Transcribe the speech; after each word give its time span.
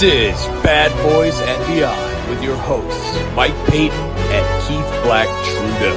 This 0.00 0.40
is 0.40 0.64
Bad 0.64 0.88
Boys 1.04 1.36
and 1.44 1.60
Beyond 1.68 2.00
with 2.32 2.40
your 2.40 2.56
hosts, 2.56 3.20
Mike 3.36 3.52
Payton 3.68 4.00
and 4.32 4.44
Keith 4.64 4.88
Black 5.04 5.28
Trudeau. 5.44 5.92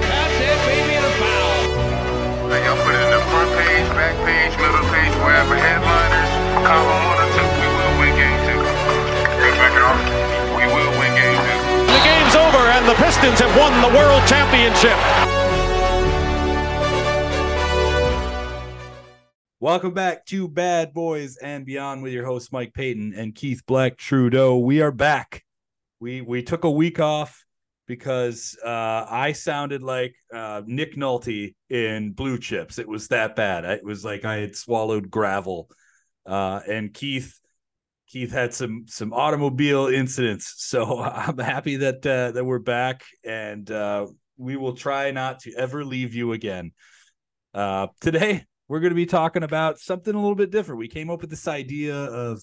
That's 0.00 0.40
it, 0.40 0.56
baby, 0.64 0.96
and 0.96 1.04
a 1.04 1.12
foul. 1.20 2.48
Hey, 2.48 2.64
y'all 2.64 2.80
put 2.80 2.96
it 2.96 3.04
in 3.04 3.12
the 3.12 3.20
front 3.28 3.52
page, 3.60 3.84
back 3.92 4.16
page, 4.24 4.56
middle 4.56 4.80
page, 4.88 5.12
wherever 5.20 5.52
headliners, 5.52 6.32
column 6.64 7.04
one 7.04 7.20
or 7.20 7.28
two, 7.36 7.44
we 7.44 7.68
will 7.76 7.94
win 8.00 8.12
game 8.16 8.40
two. 8.48 8.56
Good 9.36 9.54
back 9.60 9.76
it 9.76 9.84
off. 9.84 10.00
We 10.56 10.64
will 10.72 10.92
win 10.96 11.12
game 11.12 11.36
two. 11.36 11.92
The 11.92 12.00
game's 12.08 12.32
over, 12.32 12.62
and 12.72 12.88
the 12.88 12.96
Pistons 13.04 13.36
have 13.44 13.52
won 13.52 13.76
the 13.84 13.92
World 13.92 14.24
Championship. 14.24 14.96
Welcome 19.62 19.94
back 19.94 20.26
to 20.26 20.48
Bad 20.48 20.92
Boys 20.92 21.36
and 21.36 21.64
Beyond 21.64 22.02
with 22.02 22.12
your 22.12 22.26
host 22.26 22.52
Mike 22.52 22.74
Payton 22.74 23.14
and 23.16 23.32
Keith 23.32 23.62
Black 23.64 23.96
Trudeau. 23.96 24.58
We 24.58 24.82
are 24.82 24.90
back. 24.90 25.44
We 26.00 26.20
we 26.20 26.42
took 26.42 26.64
a 26.64 26.70
week 26.70 26.98
off 26.98 27.44
because 27.86 28.58
uh, 28.64 29.06
I 29.08 29.30
sounded 29.30 29.84
like 29.84 30.16
uh, 30.34 30.62
Nick 30.66 30.96
Nolte 30.96 31.54
in 31.70 32.10
Blue 32.10 32.38
Chips. 32.38 32.80
It 32.80 32.88
was 32.88 33.06
that 33.08 33.36
bad. 33.36 33.64
It 33.64 33.84
was 33.84 34.04
like 34.04 34.24
I 34.24 34.38
had 34.38 34.56
swallowed 34.56 35.08
gravel. 35.12 35.68
Uh, 36.26 36.58
and 36.68 36.92
Keith 36.92 37.38
Keith 38.08 38.32
had 38.32 38.52
some 38.52 38.86
some 38.88 39.12
automobile 39.12 39.86
incidents. 39.86 40.54
So 40.56 40.98
I'm 41.02 41.38
happy 41.38 41.76
that 41.76 42.04
uh, 42.04 42.32
that 42.32 42.44
we're 42.44 42.58
back 42.58 43.04
and 43.22 43.70
uh, 43.70 44.08
we 44.36 44.56
will 44.56 44.74
try 44.74 45.12
not 45.12 45.38
to 45.42 45.52
ever 45.56 45.84
leave 45.84 46.14
you 46.14 46.32
again. 46.32 46.72
Uh, 47.54 47.86
today 48.00 48.44
we're 48.72 48.80
going 48.80 48.90
to 48.90 48.96
be 48.96 49.04
talking 49.04 49.42
about 49.42 49.78
something 49.78 50.14
a 50.14 50.18
little 50.18 50.34
bit 50.34 50.50
different. 50.50 50.78
We 50.78 50.88
came 50.88 51.10
up 51.10 51.20
with 51.20 51.28
this 51.28 51.46
idea 51.46 51.94
of, 51.94 52.40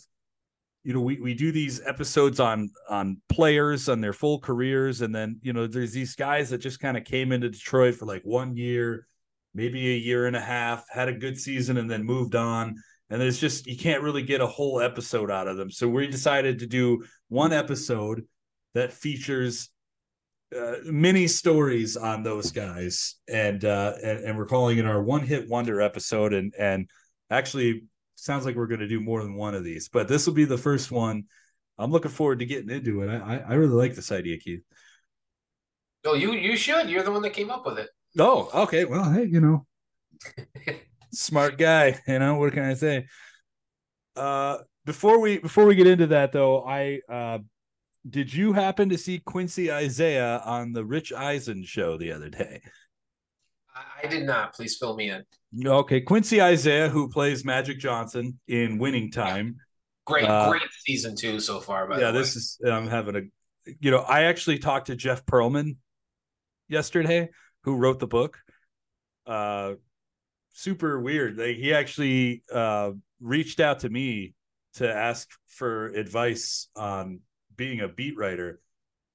you 0.84 0.94
know, 0.94 1.00
we, 1.00 1.20
we 1.20 1.34
do 1.34 1.52
these 1.52 1.82
episodes 1.88 2.40
on 2.40 2.70
on 2.88 3.20
players 3.30 3.90
on 3.90 4.00
their 4.00 4.14
full 4.14 4.40
careers, 4.40 5.02
and 5.02 5.14
then 5.14 5.40
you 5.42 5.54
know, 5.54 5.66
there's 5.66 5.92
these 5.92 6.16
guys 6.16 6.52
that 6.52 6.60
just 6.60 6.80
kind 6.80 6.98
of 6.98 7.04
came 7.04 7.32
into 7.32 7.50
Detroit 7.50 7.96
for 7.96 8.06
like 8.06 8.22
one 8.22 8.56
year, 8.56 9.08
maybe 9.56 9.92
a 9.92 9.98
year 9.98 10.28
and 10.28 10.36
a 10.36 10.40
half, 10.40 10.86
had 10.92 11.10
a 11.10 11.14
good 11.14 11.36
season, 11.36 11.78
and 11.78 11.90
then 11.90 12.04
moved 12.04 12.36
on. 12.36 12.76
And 13.10 13.20
there's 13.20 13.40
just 13.40 13.66
you 13.66 13.76
can't 13.76 14.04
really 14.04 14.22
get 14.22 14.40
a 14.40 14.46
whole 14.46 14.82
episode 14.82 15.32
out 15.32 15.48
of 15.48 15.58
them. 15.58 15.72
So 15.72 15.90
we 15.90 16.06
decided 16.06 16.60
to 16.60 16.68
do 16.68 17.04
one 17.30 17.54
episode 17.54 18.28
that 18.76 18.94
features 18.94 19.72
uh, 20.58 20.76
many 20.86 21.28
stories 21.28 21.96
on 21.96 22.24
those 22.24 22.52
guys, 22.52 23.16
and, 23.28 23.64
uh, 23.64 23.94
and 24.04 24.20
and 24.20 24.38
we're 24.38 24.46
calling 24.46 24.78
it 24.78 24.86
our 24.86 25.02
one 25.02 25.22
hit 25.22 25.48
wonder 25.48 25.82
episode. 25.82 26.34
And 26.34 26.54
and 26.58 26.90
actually, 27.30 27.84
sounds 28.16 28.46
like 28.46 28.56
we're 28.56 28.68
going 28.68 28.80
to 28.80 28.88
do 28.88 29.00
more 29.00 29.24
than 29.24 29.36
one 29.36 29.56
of 29.56 29.64
these, 29.64 29.90
but 29.90 30.08
this 30.08 30.26
will 30.26 30.34
be 30.34 30.46
the 30.46 30.58
first 30.58 30.92
one. 30.92 31.26
I'm 31.78 31.92
looking 31.92 32.12
forward 32.12 32.40
to 32.40 32.46
getting 32.46 32.70
into 32.70 33.02
it. 33.02 33.10
I 33.10 33.38
I 33.38 33.54
really 33.54 33.74
like 33.74 33.96
this 33.96 34.12
idea, 34.12 34.38
Keith. 34.38 34.64
No, 36.04 36.14
you 36.14 36.34
you 36.34 36.56
should. 36.56 36.90
You're 36.90 37.04
the 37.04 37.12
one 37.12 37.22
that 37.22 37.34
came 37.34 37.52
up 37.52 37.66
with 37.66 37.78
it. 37.78 37.90
Oh, 38.18 38.50
okay. 38.64 38.86
Well, 38.86 39.12
hey, 39.12 39.26
you 39.26 39.40
know, 39.40 39.66
smart 41.14 41.58
guy. 41.58 42.00
You 42.08 42.20
know, 42.20 42.36
what 42.36 42.54
can 42.54 42.64
I 42.64 42.74
say? 42.74 43.08
Uh, 44.16 44.58
before 44.86 45.20
we 45.20 45.38
before 45.38 45.66
we 45.66 45.76
get 45.76 45.88
into 45.88 46.08
that, 46.08 46.32
though, 46.32 46.64
I 46.64 47.02
uh, 47.10 47.40
did 48.08 48.34
you 48.34 48.54
happen 48.54 48.90
to 48.90 48.98
see 48.98 49.20
Quincy 49.20 49.72
Isaiah 49.72 50.42
on 50.46 50.74
the 50.74 50.86
Rich 50.86 51.12
Eisen 51.14 51.64
show 51.64 51.98
the 51.98 52.12
other 52.12 52.30
day? 52.30 52.62
I, 54.04 54.08
did 54.08 54.26
not. 54.26 54.54
Please 54.54 54.78
fill 54.78 54.96
me 54.96 55.10
in. 55.10 55.24
Okay, 55.66 56.02
Quincy 56.02 56.42
Isaiah, 56.42 56.90
who 56.90 57.10
plays 57.10 57.46
Magic 57.46 57.80
Johnson 57.80 58.40
in 58.48 58.78
Winning 58.78 59.12
Time. 59.12 59.58
Great, 60.06 60.26
Uh, 60.26 60.50
great 60.50 60.64
season 60.86 61.16
two 61.16 61.40
so 61.40 61.60
far. 61.60 61.88
By 61.88 62.00
yeah, 62.00 62.08
the 62.08 62.14
way. 62.14 62.20
this 62.20 62.36
is 62.36 62.60
I'm 62.66 62.88
having 62.88 63.16
a 63.16 63.22
you 63.80 63.92
know, 63.92 64.00
I 64.00 64.24
actually 64.24 64.58
talked 64.58 64.88
to 64.88 64.96
Jeff 64.96 65.26
Pearlman 65.26 65.78
yesterday, 66.68 67.30
who 67.64 67.76
wrote 67.76 68.00
the 68.00 68.08
book. 68.08 68.40
Uh 69.26 69.74
super 70.54 71.00
weird. 71.00 71.38
Like 71.38 71.56
he 71.58 71.74
actually 71.74 72.44
uh 72.52 72.92
reached 73.22 73.60
out 73.60 73.80
to 73.80 73.90
me 73.90 74.34
to 74.76 74.92
ask 74.92 75.30
for 75.48 75.88
advice 75.88 76.68
on 76.76 77.20
being 77.60 77.82
a 77.82 77.88
beat 77.90 78.18
writer. 78.18 78.62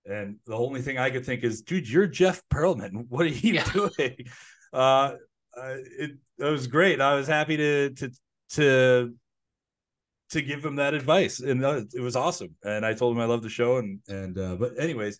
And 0.04 0.36
the 0.46 0.54
only 0.54 0.82
thing 0.82 0.98
I 0.98 1.08
could 1.08 1.24
think 1.24 1.42
is, 1.42 1.62
dude, 1.62 1.88
you're 1.88 2.06
Jeff 2.06 2.42
Pearlman. 2.52 3.06
What 3.08 3.24
are 3.24 3.30
you 3.30 3.54
Yeah. 3.54 3.72
doing? 3.72 4.16
Uh, 4.72 5.14
uh 5.56 5.76
it, 5.98 6.10
it 6.38 6.44
was 6.44 6.66
great. 6.66 7.00
I 7.00 7.14
was 7.16 7.26
happy 7.26 7.56
to 7.56 7.90
to 7.90 8.10
to 8.50 9.14
to 10.30 10.42
give 10.42 10.64
him 10.64 10.76
that 10.76 10.94
advice 10.94 11.38
and 11.40 11.62
it 11.94 12.00
was 12.00 12.16
awesome 12.16 12.52
and 12.64 12.84
i 12.84 12.92
told 12.94 13.14
him 13.14 13.22
i 13.22 13.26
love 13.26 13.42
the 13.42 13.48
show 13.48 13.76
and 13.76 14.00
and 14.08 14.36
uh 14.38 14.56
but 14.56 14.72
anyways 14.78 15.16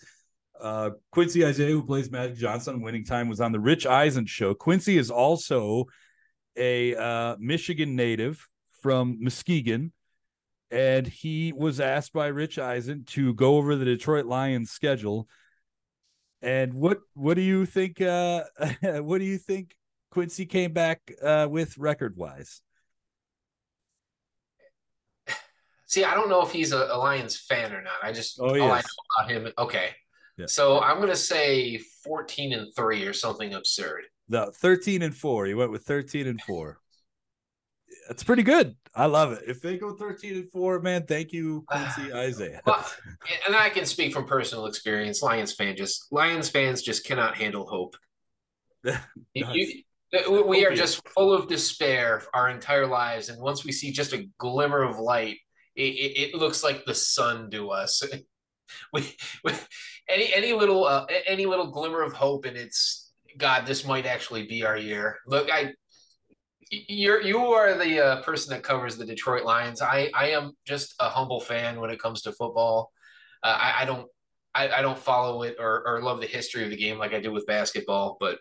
uh 0.60 0.90
quincy 1.12 1.44
isaiah 1.44 1.70
who 1.70 1.84
plays 1.84 2.10
magic 2.10 2.36
johnson 2.36 2.80
winning 2.80 3.04
time 3.04 3.28
was 3.28 3.40
on 3.40 3.52
the 3.52 3.60
rich 3.60 3.86
eisen 3.86 4.26
show 4.26 4.54
quincy 4.54 4.96
is 4.98 5.10
also 5.10 5.84
a 6.56 6.96
uh 6.96 7.36
michigan 7.38 7.94
native 7.94 8.48
from 8.82 9.18
muskegon 9.20 9.92
and 10.74 11.06
he 11.06 11.52
was 11.56 11.78
asked 11.78 12.12
by 12.12 12.26
rich 12.26 12.58
eisen 12.58 13.04
to 13.04 13.32
go 13.34 13.56
over 13.56 13.76
the 13.76 13.84
detroit 13.84 14.26
lions 14.26 14.70
schedule 14.70 15.28
and 16.42 16.74
what 16.74 16.98
what 17.14 17.34
do 17.34 17.42
you 17.42 17.64
think 17.64 18.00
uh 18.00 18.42
what 18.82 19.18
do 19.18 19.24
you 19.24 19.38
think 19.38 19.74
quincy 20.10 20.44
came 20.46 20.72
back 20.72 21.00
uh 21.22 21.46
with 21.48 21.78
record 21.78 22.16
wise 22.16 22.60
See, 25.86 26.02
I 26.02 26.14
don't 26.14 26.28
know 26.28 26.42
if 26.42 26.50
he's 26.50 26.72
a, 26.72 26.88
a 26.90 26.98
Lions 26.98 27.36
fan 27.36 27.72
or 27.72 27.80
not. 27.80 27.92
I 28.02 28.10
just 28.10 28.40
Oh, 28.40 28.46
all 28.48 28.72
I 28.72 28.80
know 28.80 28.82
about 29.16 29.30
him. 29.30 29.52
Okay, 29.56 29.90
Yeah. 30.36 30.46
so 30.46 30.80
I'm 30.80 30.98
gonna 30.98 31.14
say 31.14 31.78
14 32.02 32.52
and 32.52 32.74
three 32.74 33.04
or 33.06 33.12
something 33.12 33.54
absurd. 33.54 34.02
No, 34.28 34.50
13 34.50 35.02
and 35.02 35.14
4. 35.14 35.46
He 35.46 35.54
went 35.54 35.70
with 35.70 35.84
13 35.84 36.26
and 36.26 36.40
4. 36.42 36.80
That's 38.08 38.22
pretty 38.22 38.42
good. 38.42 38.76
I 38.94 39.06
love 39.06 39.32
it. 39.32 39.42
If 39.46 39.60
they 39.60 39.76
go 39.78 39.94
13 39.94 40.34
and 40.34 40.50
4, 40.50 40.80
man, 40.80 41.04
thank 41.06 41.32
you, 41.32 41.64
Quincy 41.66 42.12
Isaiah. 42.14 42.60
Well, 42.66 42.84
and 43.46 43.56
I 43.56 43.70
can 43.70 43.86
speak 43.86 44.12
from 44.12 44.26
personal 44.26 44.66
experience. 44.66 45.22
Lions 45.22 45.52
fan 45.54 45.74
just 45.76 46.12
Lions 46.12 46.48
fans 46.48 46.82
just 46.82 47.04
cannot 47.06 47.36
handle 47.36 47.66
hope. 47.66 47.96
You- 49.34 49.46
you- 49.52 49.82
we- 50.30 50.42
we 50.42 50.64
are 50.66 50.72
just 50.74 51.00
full 51.08 51.32
of 51.32 51.48
despair 51.48 52.22
our 52.34 52.48
entire 52.48 52.86
lives, 52.86 53.30
and 53.30 53.42
once 53.42 53.64
we 53.64 53.72
see 53.72 53.90
just 53.90 54.12
a 54.12 54.28
glimmer 54.38 54.82
of 54.82 54.98
light, 55.00 55.38
it, 55.74 55.82
it, 55.82 56.18
it 56.30 56.34
looks 56.36 56.62
like 56.62 56.84
the 56.84 56.94
sun 56.94 57.50
to 57.50 57.70
us. 57.70 58.00
we, 58.92 59.12
we 59.42 59.52
any 60.08 60.32
any 60.32 60.52
little 60.52 60.84
uh, 60.84 61.04
any 61.26 61.46
little 61.46 61.72
glimmer 61.72 62.00
of 62.02 62.12
hope, 62.12 62.44
and 62.44 62.56
it's 62.56 63.10
God. 63.38 63.66
This 63.66 63.84
might 63.84 64.06
actually 64.06 64.46
be 64.46 64.64
our 64.64 64.76
year. 64.76 65.18
Look, 65.26 65.50
I 65.52 65.72
you're 66.88 67.20
you 67.22 67.38
are 67.38 67.76
the 67.76 68.04
uh, 68.04 68.22
person 68.22 68.54
that 68.54 68.62
covers 68.62 68.96
the 68.96 69.06
Detroit 69.06 69.44
Lions. 69.44 69.82
I 69.82 70.10
I 70.14 70.30
am 70.30 70.52
just 70.66 70.94
a 71.00 71.08
humble 71.08 71.40
fan 71.40 71.80
when 71.80 71.90
it 71.90 72.00
comes 72.00 72.22
to 72.22 72.32
football. 72.32 72.92
Uh, 73.42 73.56
I, 73.60 73.82
I 73.82 73.84
don't 73.84 74.08
I, 74.54 74.68
I 74.68 74.82
don't 74.82 74.98
follow 74.98 75.42
it 75.42 75.56
or, 75.58 75.86
or 75.86 76.00
love 76.00 76.20
the 76.20 76.26
history 76.26 76.64
of 76.64 76.70
the 76.70 76.76
game 76.76 76.98
like 76.98 77.12
I 77.12 77.20
do 77.20 77.32
with 77.32 77.46
basketball, 77.46 78.16
but 78.20 78.38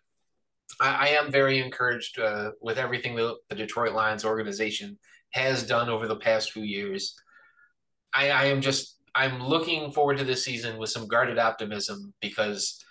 I, 0.80 1.10
am 1.10 1.32
very 1.32 1.60
encouraged 1.60 2.20
uh, 2.20 2.52
with 2.62 2.78
everything 2.78 3.16
the, 3.16 3.36
the 3.50 3.56
Detroit 3.56 3.94
Lions 3.94 4.24
organization 4.24 4.98
has 5.32 5.66
done 5.66 5.90
over 5.90 6.08
the 6.08 6.16
past 6.16 6.52
few 6.52 6.64
years. 6.64 7.16
I, 8.14 8.30
I 8.30 8.46
am 8.46 8.62
just 8.62 8.98
I'm 9.16 9.42
looking 9.42 9.92
forward 9.92 10.18
to 10.20 10.24
this 10.24 10.44
season 10.44 10.78
with 10.78 10.90
some 10.90 11.08
guarded 11.08 11.38
optimism 11.38 12.14
because 12.22 12.84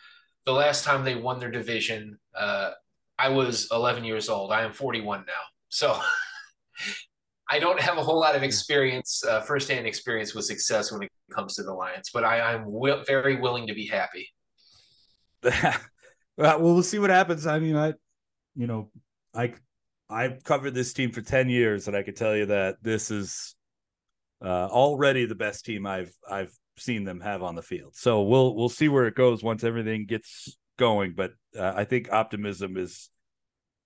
the 0.45 0.53
last 0.53 0.85
time 0.85 1.05
they 1.05 1.15
won 1.15 1.39
their 1.39 1.51
division, 1.51 2.19
uh, 2.37 2.73
I 3.19 3.29
was 3.29 3.69
11 3.71 4.05
years 4.05 4.29
old. 4.29 4.53
I 4.53 4.63
am 4.63 4.73
41 4.73 5.25
now, 5.27 5.33
so 5.69 5.99
I 7.53 7.59
don't 7.59 7.81
have 7.81 7.99
a 7.99 8.03
whole 8.03 8.19
lot 8.19 8.35
of 8.35 8.43
experience, 8.43 9.23
uh, 9.25 9.43
firsthand 9.43 9.87
experience 9.87 10.35
with 10.35 10.47
success 10.47 10.91
when 10.91 11.03
it 11.03 11.11
comes 11.35 11.55
to 11.57 11.63
the 11.63 11.73
Lions. 11.73 12.11
But 12.13 12.25
I, 12.25 12.41
I'm 12.41 12.65
wi- 12.65 13.05
very 13.07 13.37
willing 13.37 13.67
to 13.67 13.75
be 13.75 13.87
happy. 13.87 14.29
well, 16.37 16.61
we'll 16.61 16.83
see 16.83 16.99
what 16.99 17.11
happens. 17.11 17.47
I 17.47 17.59
mean, 17.59 17.77
I, 17.77 17.93
you 18.55 18.67
know, 18.67 18.91
I, 19.35 19.53
I've 20.09 20.43
covered 20.45 20.73
this 20.73 20.95
team 20.95 21.13
for 21.13 21.21
10 21.21 21.51
years 21.51 21.89
and 21.89 21.97
I 21.97 22.03
could 22.03 22.17
tell 22.17 22.35
you 22.35 22.47
that 22.47 22.77
this 22.83 23.11
is 23.11 23.55
uh, 24.43 24.69
already 24.71 25.27
the 25.27 25.35
best 25.35 25.67
team 25.67 25.87
I've, 25.87 26.15
I've 26.31 26.53
seen 26.79 27.05
them 27.05 27.21
have 27.21 27.43
on 27.43 27.55
the 27.55 27.63
field. 27.63 27.95
So 27.97 28.23
we'll, 28.23 28.55
we'll 28.55 28.71
see 28.71 28.89
where 28.89 29.07
it 29.07 29.15
goes 29.15 29.43
once 29.43 29.63
everything 29.63 30.07
gets 30.07 30.57
going. 30.79 31.13
But 31.15 31.33
uh, 31.59 31.73
I 31.77 31.85
think 31.85 32.11
optimism 32.11 32.79
is, 32.79 33.11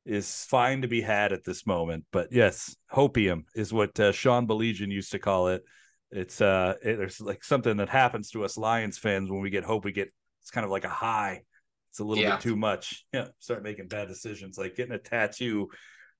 is 0.06 0.44
fine 0.44 0.82
to 0.82 0.88
be 0.88 1.00
had 1.00 1.32
at 1.32 1.44
this 1.44 1.66
moment. 1.66 2.04
But 2.12 2.28
yes, 2.32 2.76
hopium 2.92 3.44
is 3.54 3.72
what 3.72 3.98
uh, 3.98 4.12
Sean 4.12 4.46
Baligian 4.46 4.90
used 4.90 5.12
to 5.12 5.18
call 5.18 5.48
it. 5.48 5.62
It's 6.10 6.40
uh, 6.40 6.74
it, 6.82 6.96
there's 6.96 7.20
like 7.20 7.42
something 7.44 7.76
that 7.78 7.88
happens 7.88 8.30
to 8.30 8.44
us 8.44 8.56
Lions 8.56 8.96
fans 8.96 9.30
when 9.30 9.40
we 9.40 9.50
get 9.50 9.64
hope. 9.64 9.84
We 9.84 9.92
get 9.92 10.12
it's 10.40 10.50
kind 10.50 10.64
of 10.64 10.70
like 10.70 10.84
a 10.84 10.88
high. 10.88 11.42
It's 11.90 11.98
a 11.98 12.04
little 12.04 12.22
Yeah. 12.22 12.36
bit 12.36 12.40
too 12.40 12.56
much. 12.56 13.04
Yeah, 13.12 13.28
start 13.40 13.62
making 13.62 13.88
bad 13.88 14.06
decisions, 14.08 14.56
like 14.56 14.76
getting 14.76 14.94
a 14.94 14.98
tattoo 14.98 15.68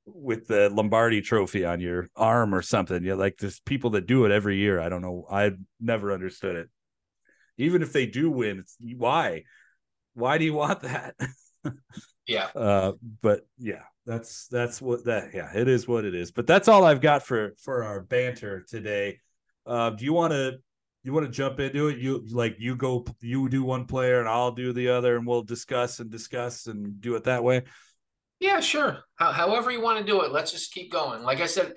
with 0.05 0.47
the 0.47 0.71
Lombardi 0.71 1.21
trophy 1.21 1.65
on 1.65 1.81
your 1.81 2.09
arm 2.17 2.55
or 2.55 2.63
something. 2.63 3.05
You 3.05 3.15
like 3.15 3.37
there's 3.39 3.61
people 3.61 3.91
that 3.91 4.07
do 4.07 4.25
it 4.25 4.33
every 4.33 4.57
year. 4.57 4.81
I 4.81 4.89
don't 4.89 5.03
know. 5.03 5.27
I've 5.31 5.59
never 5.81 6.13
understood 6.13 6.57
it. 6.57 6.69
Even 7.59 7.83
if 7.83 7.93
they 7.93 8.07
do 8.07 8.31
win, 8.31 8.59
it's 8.59 8.77
why? 8.97 9.45
Why 10.15 10.39
do 10.39 10.45
you 10.45 10.55
want 10.55 10.81
that? 10.81 11.15
Yeah. 12.27 12.49
Uh, 12.55 12.93
but 13.23 13.47
yeah, 13.59 13.83
that's 14.05 14.49
that's 14.49 14.81
what 14.81 15.05
that 15.05 15.35
yeah, 15.35 15.51
it 15.55 15.69
is 15.69 15.87
what 15.87 16.05
it 16.05 16.15
is. 16.15 16.31
But 16.31 16.47
that's 16.47 16.69
all 16.69 16.85
I've 16.85 17.01
got 17.01 17.23
for 17.23 17.55
for 17.63 17.85
our 17.85 18.01
banter 18.01 18.63
today. 18.63 19.21
Uh, 19.67 19.91
do 19.91 20.05
you 20.05 20.13
want 20.13 20.33
to 20.33 20.59
you 21.03 21.13
want 21.13 21.27
to 21.27 21.33
jump 21.33 21.61
into 21.61 21.89
it? 21.89 21.99
You 21.99 22.25
like 22.31 22.57
you 22.59 22.77
go 22.77 23.05
you 23.21 23.49
do 23.49 23.63
one 23.63 23.87
player 23.87 24.21
and 24.21 24.29
I'll 24.29 24.53
do 24.53 24.73
the 24.73 24.89
other, 24.89 25.17
and 25.17 25.27
we'll 25.27 25.43
discuss 25.43 26.01
and 26.01 26.11
discuss 26.11 26.67
and 26.67 27.01
do 27.01 27.15
it 27.15 27.25
that 27.25 27.45
way. 27.45 27.63
Yeah, 28.41 28.61
sure. 28.61 28.99
How, 29.15 29.33
however 29.33 29.71
you 29.71 29.81
want 29.81 29.99
to 29.99 30.05
do 30.05 30.23
it, 30.23 30.33
let's 30.33 30.53
just 30.53 30.73
keep 30.73 30.93
going. 30.93 31.23
Like 31.23 31.41
I 31.41 31.47
said, 31.47 31.75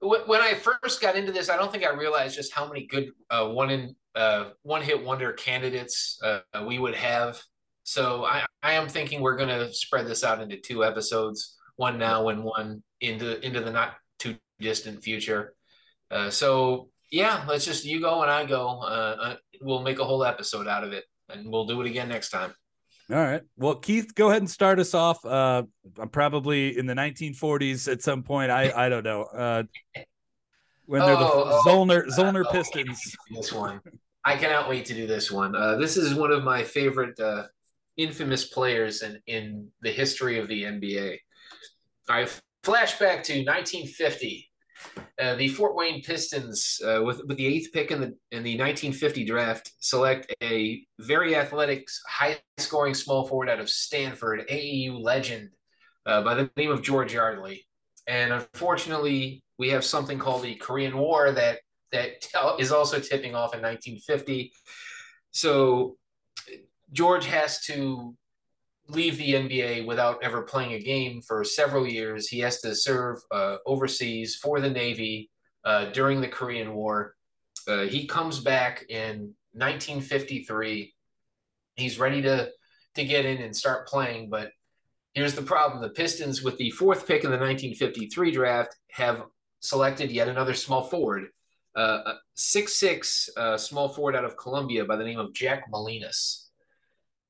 wh- 0.00 0.28
when 0.28 0.40
I 0.40 0.54
first 0.54 1.00
got 1.00 1.16
into 1.16 1.32
this, 1.32 1.48
I 1.48 1.56
don't 1.56 1.72
think 1.72 1.84
I 1.84 1.92
realized 1.94 2.36
just 2.36 2.52
how 2.52 2.68
many 2.68 2.86
good 2.86 3.10
uh, 3.28 3.48
one 3.48 3.70
in 3.70 3.96
uh, 4.14 4.50
one 4.62 4.82
hit 4.82 5.02
wonder 5.02 5.32
candidates 5.32 6.18
uh, 6.22 6.40
we 6.66 6.78
would 6.78 6.94
have. 6.94 7.42
So 7.84 8.24
I, 8.24 8.44
I 8.62 8.72
am 8.72 8.88
thinking 8.88 9.20
we're 9.20 9.36
going 9.36 9.50
to 9.50 9.72
spread 9.72 10.06
this 10.06 10.24
out 10.24 10.40
into 10.40 10.56
two 10.56 10.84
episodes, 10.84 11.56
one 11.76 11.98
now 11.98 12.28
and 12.28 12.42
one 12.42 12.82
into 13.00 13.44
into 13.44 13.60
the 13.60 13.70
not 13.70 13.94
too 14.18 14.36
distant 14.58 15.02
future. 15.02 15.54
Uh, 16.10 16.30
so 16.30 16.88
yeah, 17.10 17.44
let's 17.46 17.64
just 17.64 17.84
you 17.84 18.00
go 18.00 18.22
and 18.22 18.30
I 18.30 18.46
go. 18.46 18.80
Uh, 18.80 19.16
uh, 19.20 19.36
we'll 19.60 19.82
make 19.82 19.98
a 19.98 20.04
whole 20.04 20.24
episode 20.24 20.66
out 20.66 20.82
of 20.82 20.92
it, 20.92 21.04
and 21.28 21.50
we'll 21.50 21.66
do 21.66 21.80
it 21.82 21.86
again 21.86 22.08
next 22.08 22.30
time. 22.30 22.54
All 23.10 23.16
right. 23.18 23.42
Well, 23.58 23.74
Keith, 23.74 24.14
go 24.14 24.30
ahead 24.30 24.40
and 24.40 24.50
start 24.50 24.78
us 24.80 24.94
off. 24.94 25.22
Uh, 25.24 25.64
I'm 25.98 26.08
probably 26.08 26.78
in 26.78 26.86
the 26.86 26.94
1940s 26.94 27.90
at 27.92 28.02
some 28.02 28.22
point. 28.22 28.50
I 28.50 28.72
I 28.74 28.88
don't 28.88 29.04
know. 29.04 29.24
Uh, 29.24 29.64
when 30.86 31.02
they're 31.02 31.16
the 31.16 31.24
Oh, 31.24 31.62
oh, 31.64 31.68
Zollner 31.68 32.06
Zollner 32.06 32.44
oh, 32.46 32.50
Pistons. 32.50 32.98
This 33.30 33.52
one, 33.52 33.80
I 34.24 34.36
cannot 34.36 34.70
wait 34.70 34.86
to 34.86 34.94
do 34.94 35.06
this 35.06 35.30
one. 35.30 35.54
Uh, 35.54 35.76
this 35.76 35.96
is 35.96 36.14
one 36.14 36.32
of 36.32 36.42
my 36.42 36.62
favorite 36.62 37.18
uh, 37.20 37.44
infamous 37.96 38.46
players 38.46 39.02
in 39.02 39.20
in 39.26 39.68
the 39.82 39.90
history 39.90 40.38
of 40.38 40.48
the 40.48 40.64
NBA. 40.64 41.18
All 42.08 42.16
right, 42.16 42.40
flashback 42.62 43.22
to 43.24 43.44
1950. 43.44 44.50
Uh, 45.20 45.34
the 45.36 45.48
Fort 45.48 45.76
Wayne 45.76 46.02
Pistons, 46.02 46.80
uh, 46.84 47.02
with 47.02 47.22
with 47.26 47.36
the 47.36 47.46
eighth 47.46 47.72
pick 47.72 47.90
in 47.90 48.00
the 48.00 48.06
in 48.32 48.42
the 48.42 48.58
1950 48.58 49.24
draft, 49.24 49.72
select 49.78 50.34
a 50.42 50.84
very 50.98 51.36
athletic, 51.36 51.86
high 52.08 52.38
scoring 52.58 52.94
small 52.94 53.26
forward 53.26 53.48
out 53.48 53.60
of 53.60 53.70
Stanford, 53.70 54.46
AAU 54.50 55.00
legend 55.02 55.50
uh, 56.06 56.22
by 56.22 56.34
the 56.34 56.50
name 56.56 56.70
of 56.70 56.82
George 56.82 57.14
Yardley. 57.14 57.66
And 58.06 58.32
unfortunately, 58.32 59.42
we 59.58 59.70
have 59.70 59.84
something 59.84 60.18
called 60.18 60.42
the 60.42 60.56
Korean 60.56 60.98
War 60.98 61.32
that 61.32 61.60
that 61.92 62.26
is 62.58 62.72
also 62.72 62.98
tipping 62.98 63.34
off 63.34 63.54
in 63.54 63.62
1950. 63.62 64.52
So 65.30 65.96
George 66.94 67.26
has 67.26 67.60
to 67.66 68.16
leave 68.88 69.16
the 69.18 69.34
NBA 69.34 69.86
without 69.86 70.22
ever 70.22 70.42
playing 70.42 70.74
a 70.74 70.78
game 70.78 71.20
for 71.22 71.42
several 71.42 71.86
years. 71.86 72.28
He 72.28 72.38
has 72.40 72.60
to 72.60 72.74
serve 72.74 73.18
uh, 73.30 73.56
overseas 73.66 74.36
for 74.36 74.60
the 74.60 74.70
Navy 74.70 75.30
uh, 75.64 75.86
during 75.86 76.20
the 76.20 76.28
Korean 76.28 76.74
War. 76.74 77.14
Uh, 77.66 77.82
he 77.82 78.06
comes 78.06 78.40
back 78.40 78.84
in 78.88 79.34
1953. 79.52 80.94
He's 81.76 81.98
ready 81.98 82.22
to 82.22 82.50
to 82.94 83.04
get 83.04 83.24
in 83.24 83.38
and 83.38 83.56
start 83.56 83.88
playing, 83.88 84.30
but 84.30 84.50
here's 85.14 85.34
the 85.34 85.42
problem: 85.42 85.82
the 85.82 85.88
Pistons, 85.88 86.42
with 86.42 86.56
the 86.58 86.70
fourth 86.70 87.08
pick 87.08 87.24
in 87.24 87.30
the 87.30 87.36
1953 87.36 88.30
draft, 88.30 88.76
have 88.92 89.24
selected 89.58 90.12
yet 90.12 90.28
another 90.28 90.54
small 90.54 90.84
forward, 90.84 91.24
uh, 91.74 92.00
a 92.06 92.14
six-six 92.34 93.30
uh, 93.36 93.56
small 93.56 93.88
forward 93.88 94.14
out 94.14 94.24
of 94.24 94.36
Columbia 94.36 94.84
by 94.84 94.94
the 94.94 95.02
name 95.02 95.18
of 95.18 95.32
Jack 95.32 95.64
Molinas, 95.72 96.43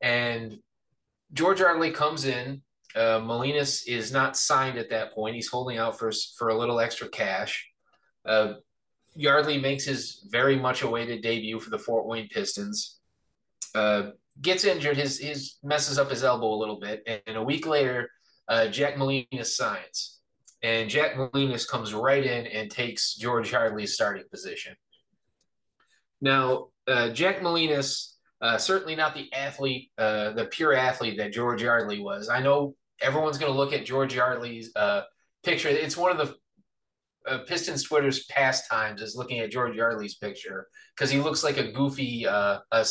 and 0.05 0.59
George 1.33 1.61
Yardley 1.61 1.91
comes 1.91 2.27
in. 2.27 2.61
Uh, 2.95 3.19
Molinas 3.19 3.89
is 3.89 4.12
not 4.12 4.37
signed 4.37 4.79
at 4.79 4.91
that 4.91 5.15
point. 5.15 5.35
He's 5.35 5.49
holding 5.49 5.79
out 5.79 5.99
for 5.99 6.12
for 6.39 6.51
a 6.51 6.59
little 6.59 6.79
extra 6.79 7.09
cash. 7.09 7.67
Uh, 8.25 8.55
Yardley 9.17 9.59
makes 9.59 9.85
his 9.85 10.29
very 10.31 10.56
much 10.56 10.83
awaited 10.83 11.23
debut 11.23 11.59
for 11.59 11.71
the 11.71 11.79
Fort 11.79 12.06
Wayne 12.06 12.29
Pistons. 12.29 13.01
Uh, 13.75 14.11
gets 14.43 14.65
injured, 14.65 14.99
his 14.99 15.19
his 15.19 15.56
messes 15.62 15.99
up 15.99 16.11
his 16.11 16.23
elbow 16.23 16.53
a 16.53 16.61
little 16.61 16.79
bit, 16.79 17.03
and 17.07 17.37
a 17.37 17.43
week 17.43 17.67
later, 17.67 18.11
uh, 18.47 18.69
Jack 18.69 18.97
Molinas 18.97 19.47
signs, 19.47 20.21
and 20.62 20.91
Jack 20.91 21.15
Molinas 21.15 21.67
comes 21.67 21.95
right 21.95 22.25
in 22.25 22.47
and 22.47 22.71
takes 22.71 23.15
George 23.15 23.53
Yardley's 23.53 23.95
starting 23.95 24.25
position. 24.31 24.77
Now, 26.21 26.69
uh, 26.87 27.09
Jack 27.11 27.41
Molinas 27.41 28.13
uh, 28.44 28.58
certainly 28.58 28.94
not 28.94 29.14
the 29.14 29.32
athlete, 29.32 29.91
uh, 29.96 30.31
the 30.32 30.44
pure 30.44 30.75
athlete 30.75 31.17
that 31.17 31.32
George 31.32 31.62
Yardley 31.62 32.00
was. 32.00 32.29
I 32.29 32.41
know 32.41 32.75
everyone's 33.00 33.38
going 33.38 33.50
to 33.50 33.56
look 33.56 33.73
at 33.73 33.87
George 33.87 34.14
Yardley's 34.14 34.70
uh, 34.76 35.00
picture. 35.43 35.70
It's 35.70 35.96
one 35.96 36.11
of 36.11 36.19
the 36.19 36.37
uh, 37.26 37.38
Pistons 37.49 37.85
Twitter's 37.85 38.26
pastimes 38.26 39.00
is 39.00 39.17
looking 39.17 39.38
at 39.38 39.50
George 39.50 39.75
Yardley's 39.75 40.17
picture 40.17 40.69
because 40.94 41.11
he 41.11 41.19
looks 41.20 41.43
like 41.43 41.56
a 41.56 41.73
goofy 41.73 42.26
uh, 42.26 42.58
a 42.70 42.87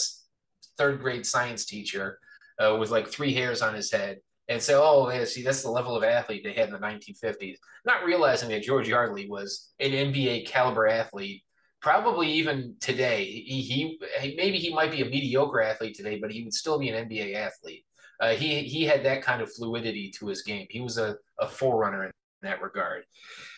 third 0.80 1.00
grade 1.00 1.24
science 1.24 1.68
teacher 1.68 2.18
uh, 2.58 2.76
with 2.80 2.90
like 2.90 3.08
three 3.08 3.32
hairs 3.32 3.62
on 3.62 3.76
his 3.76 3.92
head. 3.92 4.18
And 4.50 4.62
say, 4.62 4.74
oh, 4.74 5.10
yeah, 5.10 5.24
see, 5.24 5.44
that's 5.44 5.62
the 5.62 5.70
level 5.70 5.96
of 5.96 6.04
athlete 6.04 6.44
they 6.44 6.52
had 6.52 6.68
in 6.68 6.74
the 6.74 6.80
1950s. 6.80 7.56
Not 7.86 8.04
realizing 8.04 8.50
that 8.50 8.64
George 8.64 8.90
Yardley 8.90 9.30
was 9.30 9.70
an 9.80 9.92
NBA 9.92 10.48
caliber 10.48 10.86
athlete 10.88 11.44
probably 11.84 12.32
even 12.32 12.76
today. 12.80 13.26
He, 13.26 13.62
he, 13.62 14.00
maybe 14.36 14.58
he 14.58 14.74
might 14.74 14.90
be 14.90 15.02
a 15.02 15.06
mediocre 15.06 15.62
athlete 15.62 15.96
today, 15.96 16.18
but 16.18 16.32
he 16.32 16.44
would 16.44 16.54
still 16.54 16.80
be 16.80 16.90
an 16.90 17.08
NBA 17.08 17.36
athlete. 17.36 17.86
Uh, 18.20 18.30
he 18.30 18.62
he 18.62 18.86
had 18.86 19.04
that 19.04 19.22
kind 19.22 19.42
of 19.42 19.52
fluidity 19.52 20.10
to 20.12 20.28
his 20.28 20.44
game. 20.44 20.66
He 20.70 20.80
was 20.80 20.98
a, 20.98 21.18
a 21.40 21.48
forerunner 21.48 22.06
in 22.06 22.12
that 22.44 22.62
regard. 22.62 23.04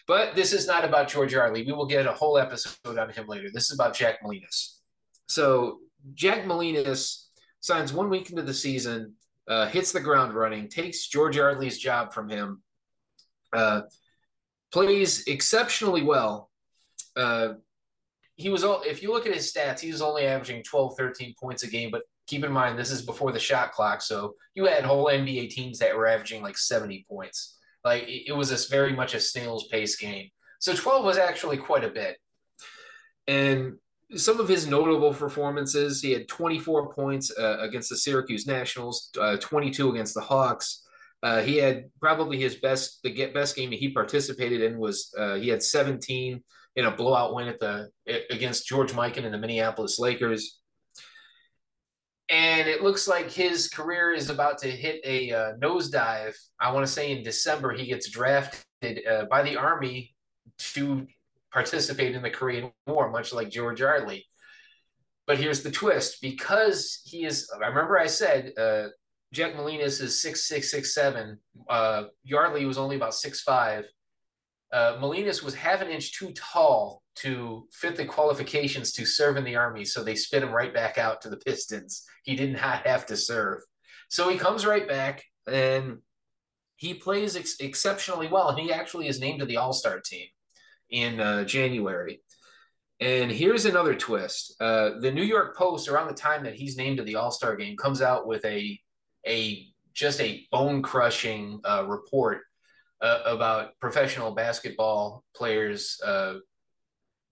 But 0.07 0.35
this 0.35 0.53
is 0.53 0.65
not 0.65 0.83
about 0.83 1.07
George 1.07 1.33
Yardley. 1.33 1.63
We 1.63 1.71
will 1.71 1.85
get 1.85 2.07
a 2.07 2.13
whole 2.13 2.37
episode 2.37 2.97
on 2.97 3.09
him 3.09 3.27
later. 3.27 3.49
This 3.53 3.65
is 3.65 3.73
about 3.73 3.93
Jack 3.93 4.23
Molinas. 4.23 4.79
So 5.27 5.79
Jack 6.13 6.45
Molinas 6.45 7.25
signs 7.59 7.93
one 7.93 8.09
week 8.09 8.29
into 8.29 8.41
the 8.41 8.53
season, 8.53 9.13
uh, 9.47 9.67
hits 9.67 9.91
the 9.91 9.99
ground 9.99 10.33
running, 10.33 10.67
takes 10.67 11.07
George 11.07 11.35
Yardley's 11.35 11.77
job 11.77 12.13
from 12.13 12.29
him, 12.29 12.63
uh, 13.53 13.81
plays 14.71 15.27
exceptionally 15.27 16.01
well. 16.01 16.49
Uh, 17.15 17.53
he 18.35 18.49
was 18.49 18.63
if 18.85 19.01
you 19.01 19.11
look 19.11 19.25
at 19.25 19.33
his 19.33 19.51
stats 19.51 19.79
he 19.79 19.91
was 19.91 20.01
only 20.01 20.25
averaging 20.25 20.63
12 20.63 20.95
13 20.97 21.33
points 21.39 21.63
a 21.63 21.67
game 21.67 21.89
but 21.91 22.03
keep 22.27 22.43
in 22.43 22.51
mind 22.51 22.77
this 22.77 22.91
is 22.91 23.01
before 23.01 23.31
the 23.31 23.39
shot 23.39 23.71
clock 23.71 24.01
so 24.01 24.33
you 24.55 24.65
had 24.65 24.83
whole 24.83 25.05
nba 25.05 25.49
teams 25.49 25.79
that 25.79 25.95
were 25.95 26.07
averaging 26.07 26.41
like 26.41 26.57
70 26.57 27.05
points. 27.09 27.57
Like 27.83 28.05
it 28.07 28.35
was 28.35 28.49
this 28.49 28.67
very 28.67 28.93
much 28.93 29.13
a 29.13 29.19
snail's 29.19 29.67
pace 29.67 29.95
game. 29.95 30.29
So 30.59 30.73
12 30.73 31.05
was 31.05 31.17
actually 31.17 31.57
quite 31.57 31.83
a 31.83 31.89
bit. 31.89 32.17
And 33.27 33.73
some 34.15 34.39
of 34.39 34.47
his 34.47 34.67
notable 34.67 35.13
performances 35.13 36.01
he 36.01 36.11
had 36.11 36.27
24 36.27 36.93
points 36.93 37.35
uh, 37.37 37.57
against 37.59 37.89
the 37.89 37.97
syracuse 37.97 38.45
nationals 38.47 39.09
uh, 39.19 39.37
22 39.37 39.91
against 39.91 40.13
the 40.13 40.21
hawks. 40.21 40.83
Uh, 41.23 41.41
he 41.41 41.57
had 41.57 41.85
probably 41.99 42.39
his 42.39 42.55
best 42.55 43.01
the 43.03 43.09
get 43.09 43.33
best 43.33 43.55
game 43.55 43.71
he 43.71 43.89
participated 43.89 44.61
in 44.61 44.77
was 44.77 45.13
uh, 45.17 45.35
he 45.35 45.49
had 45.49 45.61
17 45.61 46.43
in 46.75 46.85
a 46.85 46.91
blowout 46.91 47.33
win 47.33 47.47
at 47.47 47.59
the 47.59 47.89
against 48.29 48.67
George 48.67 48.91
Mikan 48.91 49.25
and 49.25 49.33
the 49.33 49.37
Minneapolis 49.37 49.99
Lakers. 49.99 50.59
And 52.29 52.67
it 52.67 52.81
looks 52.81 53.07
like 53.07 53.31
his 53.31 53.67
career 53.67 54.11
is 54.11 54.29
about 54.29 54.57
to 54.59 54.67
hit 54.71 54.99
a 55.03 55.31
uh, 55.31 55.53
nosedive. 55.61 56.33
I 56.59 56.71
want 56.71 56.85
to 56.85 56.91
say 56.91 57.11
in 57.11 57.23
December 57.23 57.73
he 57.73 57.85
gets 57.85 58.09
drafted 58.09 59.07
uh, 59.07 59.25
by 59.29 59.43
the 59.43 59.57
Army 59.57 60.15
to 60.57 61.05
participate 61.51 62.15
in 62.15 62.23
the 62.23 62.31
Korean 62.31 62.71
War, 62.87 63.11
much 63.11 63.31
like 63.31 63.49
George 63.49 63.79
Yardley. 63.79 64.25
But 65.27 65.37
here's 65.37 65.63
the 65.63 65.71
twist: 65.71 66.19
because 66.21 67.01
he 67.05 67.25
is, 67.25 67.49
I 67.55 67.67
remember 67.67 67.97
I 67.97 68.07
said 68.07 68.53
uh, 68.57 68.87
Jack 69.31 69.53
Molinas 69.53 70.01
is 70.01 70.21
six 70.21 70.47
six 70.47 70.71
six 70.71 70.93
seven. 70.93 71.39
Uh, 71.69 72.05
Yardley 72.23 72.65
was 72.65 72.77
only 72.77 72.95
about 72.95 73.13
six 73.13 73.41
five 73.41 73.85
uh, 74.75 74.97
Molinas 74.99 75.41
was 75.41 75.55
half 75.55 75.81
an 75.81 75.87
inch 75.87 76.11
too 76.19 76.33
tall 76.33 77.01
to 77.15 77.65
fit 77.71 77.95
the 77.95 78.03
qualifications 78.03 78.91
to 78.91 79.05
serve 79.05 79.37
in 79.37 79.45
the 79.45 79.55
army, 79.55 79.85
so 79.85 80.03
they 80.03 80.15
spit 80.15 80.43
him 80.43 80.51
right 80.51 80.73
back 80.73 80.97
out 80.97 81.21
to 81.21 81.29
the 81.29 81.37
Pistons. 81.37 82.03
He 82.23 82.35
did 82.35 82.51
not 82.51 82.85
have 82.85 83.05
to 83.05 83.15
serve, 83.15 83.61
so 84.09 84.27
he 84.27 84.37
comes 84.37 84.65
right 84.65 84.85
back 84.85 85.23
and 85.47 85.99
he 86.75 86.93
plays 86.93 87.37
ex- 87.37 87.55
exceptionally 87.61 88.27
well. 88.27 88.49
And 88.49 88.59
he 88.59 88.73
actually 88.73 89.07
is 89.07 89.21
named 89.21 89.39
to 89.39 89.45
the 89.45 89.55
All 89.55 89.71
Star 89.71 90.01
team 90.01 90.27
in 90.89 91.21
uh, 91.21 91.45
January. 91.45 92.19
And 92.99 93.31
here's 93.31 93.63
another 93.63 93.95
twist: 93.95 94.55
uh, 94.59 94.99
the 94.99 95.11
New 95.11 95.23
York 95.23 95.55
Post, 95.55 95.87
around 95.87 96.09
the 96.09 96.13
time 96.13 96.43
that 96.43 96.55
he's 96.55 96.75
named 96.75 96.97
to 96.97 97.03
the 97.03 97.15
All 97.15 97.31
Star 97.31 97.55
game, 97.55 97.77
comes 97.77 98.01
out 98.01 98.27
with 98.27 98.43
a 98.43 98.77
a 99.25 99.67
just 99.93 100.19
a 100.19 100.45
bone 100.51 100.81
crushing 100.81 101.61
uh, 101.63 101.85
report 101.87 102.41
uh, 103.01 103.19
about 103.25 103.79
professional 103.79 104.31
basketball 104.31 105.23
players 105.35 105.99
uh, 106.05 106.35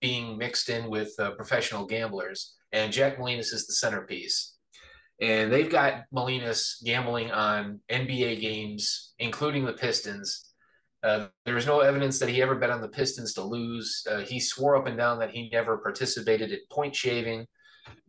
being 0.01 0.37
mixed 0.37 0.69
in 0.69 0.89
with 0.89 1.13
uh, 1.19 1.31
professional 1.31 1.85
gamblers, 1.85 2.55
and 2.71 2.91
Jack 2.91 3.17
Molinas 3.17 3.53
is 3.53 3.65
the 3.67 3.73
centerpiece. 3.73 4.55
And 5.21 5.53
they've 5.53 5.71
got 5.71 6.03
Molinas 6.13 6.83
gambling 6.83 7.31
on 7.31 7.79
NBA 7.89 8.41
games, 8.41 9.13
including 9.19 9.63
the 9.65 9.73
Pistons. 9.73 10.53
Uh, 11.03 11.27
there 11.45 11.57
is 11.57 11.67
no 11.67 11.81
evidence 11.81 12.19
that 12.19 12.29
he 12.29 12.41
ever 12.41 12.55
bet 12.55 12.69
on 12.69 12.81
the 12.81 12.87
Pistons 12.87 13.33
to 13.33 13.43
lose. 13.43 14.05
Uh, 14.09 14.19
he 14.19 14.39
swore 14.39 14.75
up 14.75 14.87
and 14.87 14.97
down 14.97 15.19
that 15.19 15.31
he 15.31 15.49
never 15.49 15.77
participated 15.77 16.51
in 16.51 16.59
point 16.71 16.95
shaving, 16.95 17.45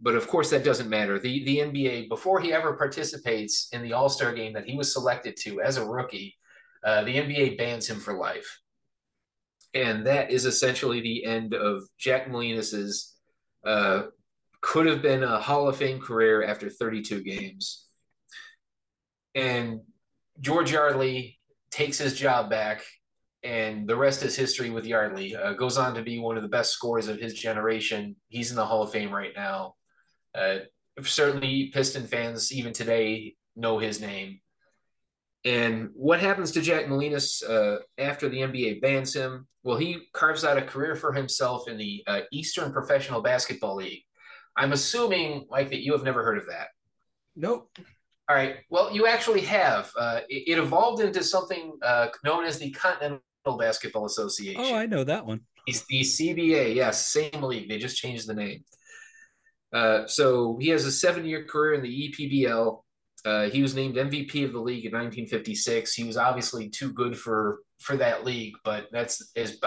but 0.01 0.15
of 0.15 0.27
course 0.29 0.51
that 0.51 0.65
doesn't 0.65 0.89
matter. 0.89 1.19
The 1.19 1.45
the 1.45 1.59
NBA 1.59 2.09
before 2.09 2.41
he 2.41 2.53
ever 2.53 2.75
participates 2.75 3.69
in 3.73 3.83
the 3.83 3.93
All 3.93 4.09
Star 4.09 4.33
game 4.33 4.53
that 4.55 4.67
he 4.67 4.77
was 4.77 4.93
selected 4.93 5.37
to 5.43 5.61
as 5.61 5.77
a 5.77 5.87
rookie, 5.87 6.37
uh, 6.85 7.03
the 7.05 7.17
NBA 7.17 7.59
bans 7.59 7.89
him 7.89 8.01
for 8.01 8.17
life 8.17 8.61
and 9.75 10.07
that 10.07 10.31
is 10.31 10.45
essentially 10.47 11.01
the 11.01 11.25
end 11.25 11.53
of 11.53 11.83
Jack 11.99 12.29
Molinas's 12.29 13.15
uh, 13.67 14.05
could 14.61 14.87
have 14.87 15.03
been 15.03 15.25
a 15.25 15.41
Hall 15.41 15.69
of 15.69 15.77
Fame 15.77 16.01
career 16.01 16.45
after 16.45 16.71
32 16.71 17.23
games. 17.23 17.87
And 19.35 19.81
George 20.41 20.73
Yardley 20.73 21.39
takes 21.71 21.99
his 21.99 22.17
job 22.17 22.49
back, 22.49 22.83
and 23.43 23.89
the 23.89 23.97
rest 23.97 24.23
is 24.23 24.37
history 24.37 24.71
with 24.71 24.87
Yardley. 24.87 25.35
Uh, 25.35 25.55
goes 25.55 25.77
on 25.77 25.95
to 25.95 26.03
be 26.03 26.21
one 26.21 26.37
of 26.37 26.43
the 26.45 26.49
best 26.49 26.73
scorers 26.73 27.09
of 27.09 27.19
his 27.19 27.35
generation. 27.35 28.15
He's 28.29 28.51
in 28.51 28.57
the 28.57 28.65
Hall 28.65 28.83
of 28.83 28.93
Fame 28.93 29.13
right 29.13 29.33
now. 29.37 29.75
Uh, 30.35 30.59
certainly, 31.03 31.71
Piston 31.75 32.07
fans 32.07 32.53
even 32.53 32.73
today 32.73 33.35
know 33.57 33.79
his 33.79 34.01
name. 34.01 34.41
And 35.45 35.91
what 35.95 36.21
happens 36.21 36.53
to 36.53 36.63
Jack 36.63 36.87
Molinas 36.87 37.43
uh, 37.49 37.81
after 37.99 38.29
the 38.29 38.39
NBA 38.39 38.81
bans 38.81 39.15
him? 39.15 39.47
Well, 39.63 39.77
he 39.77 39.99
carves 40.13 40.45
out 40.45 40.57
a 40.57 40.63
career 40.63 40.97
for 40.97 41.13
himself 41.13 41.69
in 41.69 41.77
the 41.77 42.03
uh, 42.07 42.21
Eastern 42.33 42.73
Professional 42.73 43.21
Basketball 43.21 43.77
League. 43.77 44.03
I'm 44.57 44.73
assuming, 44.73 45.47
Mike, 45.51 45.71
that 45.71 45.83
you 45.83 45.93
have 45.93 46.05
never 46.05 46.23
heard 46.23 46.39
of 46.39 46.47
that. 46.47 46.69
Nope. 47.37 47.71
All 48.29 48.37
right. 48.37 48.57
Well, 48.71 48.95
you 48.95 49.07
actually 49.07 49.43
have. 49.43 49.91
Uh, 49.99 50.21
it, 50.29 50.57
it, 50.57 50.59
evolved 50.59 51.03
into 51.03 51.23
something 51.23 51.73
uh, 51.83 52.09
known 52.25 52.45
as 52.45 52.59
the 52.59 52.71
Continental 52.71 53.21
Basketball 53.59 54.07
Association. 54.07 54.63
Oh, 54.65 54.75
I 54.75 54.87
know 54.87 55.05
that 55.05 55.27
one. 55.27 55.41
It's 55.67 55.85
the 55.87 56.01
CBA. 56.01 56.75
Yes, 56.75 57.09
same 57.09 57.43
league. 57.43 57.69
They 57.69 57.79
just 57.79 57.97
changed 57.97 58.27
the 58.27 58.35
name. 58.35 58.65
Uh, 59.73 60.07
so 60.07 60.57
he 60.61 60.69
has 60.69 60.85
a 60.85 60.93
seven-year 60.93 61.45
career 61.47 61.75
in 61.75 61.83
the 61.83 62.09
EPBL. 62.13 62.84
Uh, 63.25 63.49
he 63.49 63.63
was 63.63 63.75
named 63.75 63.97
MVP 63.97 64.45
of 64.45 64.53
the 64.53 64.61
league 64.61 64.85
in 64.85 64.93
1956. 64.93 65.95
He 65.95 66.05
was 66.05 66.17
obviously 66.17 66.69
too 66.69 66.93
good 66.93 67.19
for 67.19 67.61
for 67.81 67.97
that 67.97 68.25
league, 68.25 68.55
but 68.65 68.89
that's 68.93 69.33
is 69.35 69.59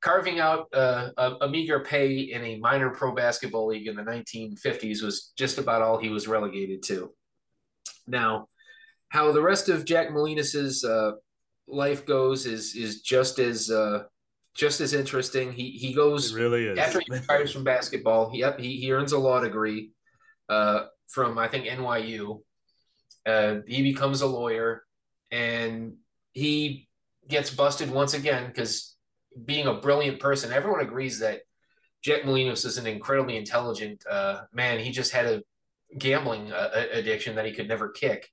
carving 0.00 0.38
out 0.38 0.68
uh, 0.72 1.10
a, 1.16 1.32
a, 1.42 1.48
meager 1.48 1.80
pay 1.80 2.14
in 2.14 2.44
a 2.44 2.58
minor 2.58 2.90
pro 2.90 3.12
basketball 3.12 3.66
league 3.66 3.88
in 3.88 3.96
the 3.96 4.02
1950s 4.02 5.02
was 5.02 5.32
just 5.36 5.58
about 5.58 5.82
all 5.82 5.98
he 5.98 6.08
was 6.08 6.28
relegated 6.28 6.82
to. 6.84 7.12
Now, 8.06 8.48
how 9.08 9.32
the 9.32 9.42
rest 9.42 9.68
of 9.68 9.84
Jack 9.84 10.10
Molinas's 10.10 10.84
uh, 10.84 11.12
life 11.66 12.06
goes 12.06 12.46
is 12.46 12.74
is 12.74 13.00
just 13.00 13.38
as 13.38 13.70
uh, 13.70 14.04
just 14.54 14.80
as 14.80 14.94
interesting. 14.94 15.52
He 15.52 15.70
he 15.70 15.92
goes 15.92 16.32
it 16.32 16.38
really 16.38 16.66
is 16.66 16.78
after 16.78 17.00
he 17.00 17.10
retires 17.10 17.52
from 17.52 17.64
basketball. 17.64 18.30
Yep, 18.32 18.60
he 18.60 18.76
he 18.76 18.92
earns 18.92 19.12
a 19.12 19.18
law 19.18 19.40
degree 19.40 19.90
uh, 20.48 20.86
from 21.06 21.38
I 21.38 21.48
think 21.48 21.66
NYU 21.66 22.40
uh, 23.28 23.60
he 23.66 23.82
becomes 23.82 24.22
a 24.22 24.26
lawyer 24.26 24.84
and 25.30 25.94
he 26.32 26.88
gets 27.28 27.50
busted 27.50 27.90
once 27.90 28.14
again 28.14 28.46
because 28.46 28.96
being 29.44 29.66
a 29.66 29.74
brilliant 29.74 30.18
person, 30.18 30.52
everyone 30.52 30.80
agrees 30.80 31.18
that 31.20 31.40
Jack 32.02 32.22
Molinas 32.22 32.64
is 32.64 32.78
an 32.78 32.86
incredibly 32.86 33.36
intelligent 33.36 34.04
uh, 34.10 34.42
man. 34.52 34.78
He 34.78 34.90
just 34.90 35.12
had 35.12 35.26
a 35.26 35.42
gambling 35.98 36.52
uh, 36.52 36.70
addiction 36.92 37.36
that 37.36 37.46
he 37.46 37.52
could 37.52 37.68
never 37.68 37.90
kick. 37.90 38.28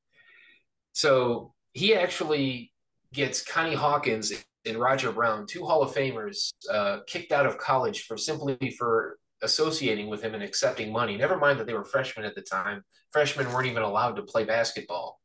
So 0.93 1.53
he 1.73 1.95
actually 1.95 2.71
gets 3.11 3.43
Connie 3.43 3.75
Hawkins 3.75 4.31
and 4.65 4.77
Roger 4.77 5.11
Brown, 5.11 5.45
two 5.45 5.65
Hall 5.65 5.83
of 5.83 5.93
Famers, 5.93 6.53
uh, 6.71 6.99
kicked 7.07 7.31
out 7.31 7.45
of 7.45 7.57
college 7.57 8.03
for 8.03 8.17
simply 8.17 8.71
for 8.77 9.17
associating 9.45 10.07
with 10.07 10.21
him 10.21 10.33
and 10.33 10.43
accepting 10.43 10.91
money. 10.91 11.15
Never 11.15 11.37
mind 11.37 11.59
that 11.59 11.67
they 11.67 11.73
were 11.73 11.85
freshmen 11.85 12.25
at 12.25 12.35
the 12.35 12.41
time. 12.41 12.83
Freshmen 13.11 13.51
weren't 13.51 13.67
even 13.67 13.83
allowed 13.83 14.15
to 14.17 14.23
play 14.23 14.43
basketball. 14.43 15.19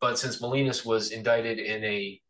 But 0.00 0.18
since 0.18 0.40
Molinas 0.40 0.84
was 0.84 1.10
indicted 1.10 1.58
in 1.58 1.82
a 1.82 2.20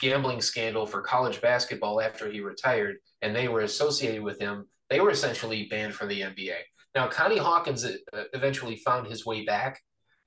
gambling 0.00 0.40
scandal 0.40 0.86
for 0.86 1.02
college 1.02 1.40
basketball 1.40 2.00
after 2.00 2.30
he 2.30 2.40
retired, 2.40 2.96
and 3.22 3.34
they 3.34 3.48
were 3.48 3.60
associated 3.60 4.22
with 4.22 4.38
him, 4.38 4.66
they 4.90 5.00
were 5.00 5.10
essentially 5.10 5.66
banned 5.70 5.94
from 5.94 6.08
the 6.08 6.20
NBA. 6.20 6.56
Now, 6.94 7.08
Connie 7.08 7.38
Hawkins 7.38 7.84
uh, 7.84 7.96
eventually 8.32 8.76
found 8.76 9.06
his 9.06 9.26
way 9.26 9.44
back 9.44 9.80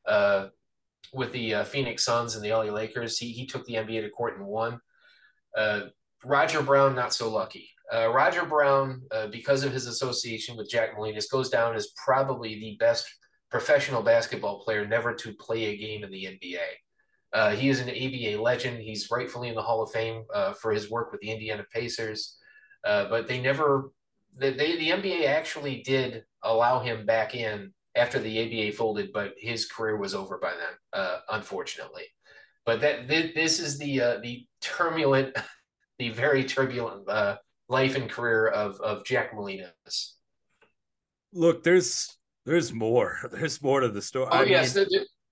uh, 0.06 0.48
with 1.14 1.32
the 1.32 1.56
uh, 1.56 1.64
Phoenix 1.64 2.04
Suns 2.04 2.36
and 2.36 2.44
the 2.44 2.52
LA 2.52 2.64
Lakers. 2.64 3.18
He, 3.18 3.32
he 3.32 3.46
took 3.46 3.66
the 3.66 3.76
NBA 3.76 4.02
to 4.02 4.10
court 4.10 4.38
and 4.38 4.46
won. 4.46 4.80
Uh, 5.56 5.82
Roger 6.26 6.62
Brown, 6.62 6.96
not 6.96 7.14
so 7.14 7.30
lucky. 7.30 7.70
Uh, 7.94 8.12
Roger 8.12 8.46
Brown, 8.46 9.02
uh, 9.12 9.28
because 9.28 9.64
of 9.64 9.72
his 9.72 9.88
association 9.88 10.58
with 10.58 10.70
Jack 10.70 10.98
Molinas, 10.98 11.32
goes 11.32 11.50
down 11.50 11.76
as 11.76 11.94
probably 12.04 12.60
the 12.60 12.76
best 12.80 13.08
professional 13.50 14.02
basketball 14.02 14.60
player 14.60 14.86
never 14.86 15.14
to 15.14 15.34
play 15.34 15.66
a 15.66 15.78
game 15.78 16.04
in 16.04 16.12
the 16.12 16.26
NBA. 16.26 16.66
Uh, 17.34 17.52
he 17.52 17.70
is 17.70 17.80
an 17.80 17.90
ABA 17.90 18.42
legend. 18.42 18.80
He's 18.80 19.10
rightfully 19.12 19.50
in 19.50 19.56
the 19.56 19.62
Hall 19.62 19.82
of 19.82 19.92
Fame 19.92 20.24
uh, 20.34 20.54
for 20.54 20.72
his 20.72 20.90
work 20.90 21.12
with 21.12 21.22
the 21.22 21.32
Indiana 21.32 21.66
Pacers, 21.74 22.38
uh, 22.86 23.06
but 23.10 23.28
they 23.28 23.40
never. 23.40 23.92
They, 24.40 24.52
they, 24.52 24.78
the 24.78 24.90
NBA 24.92 25.26
actually 25.28 25.82
did 25.82 26.24
allow 26.44 26.80
him 26.80 27.06
back 27.06 27.36
in 27.36 27.74
after 27.96 28.20
the 28.20 28.68
ABA 28.68 28.78
folded, 28.78 29.12
but 29.12 29.34
his 29.38 29.66
career 29.66 29.98
was 29.98 30.14
over 30.14 30.38
by 30.38 30.52
then, 30.52 31.02
uh, 31.02 31.18
unfortunately. 31.32 32.04
But 32.66 32.82
that 32.82 33.08
this 33.08 33.60
is 33.60 33.78
the 33.78 34.20
the 34.22 34.46
turbulent, 34.62 35.36
the 36.00 36.10
very 36.10 36.44
turbulent 36.44 37.08
life 37.70 37.96
and 37.96 38.10
career 38.10 38.48
of 38.48 38.80
of 38.82 39.06
Jack 39.06 39.34
Molinas. 39.34 40.14
Look, 41.34 41.64
there's 41.64 42.18
there's 42.46 42.74
more. 42.74 43.20
There's 43.32 43.62
more 43.62 43.82
to 43.82 43.90
the 43.90 44.02
story. 44.02 44.30
Oh 44.32 44.38
I 44.38 44.44
yes, 44.44 44.76
mean, 44.76 44.86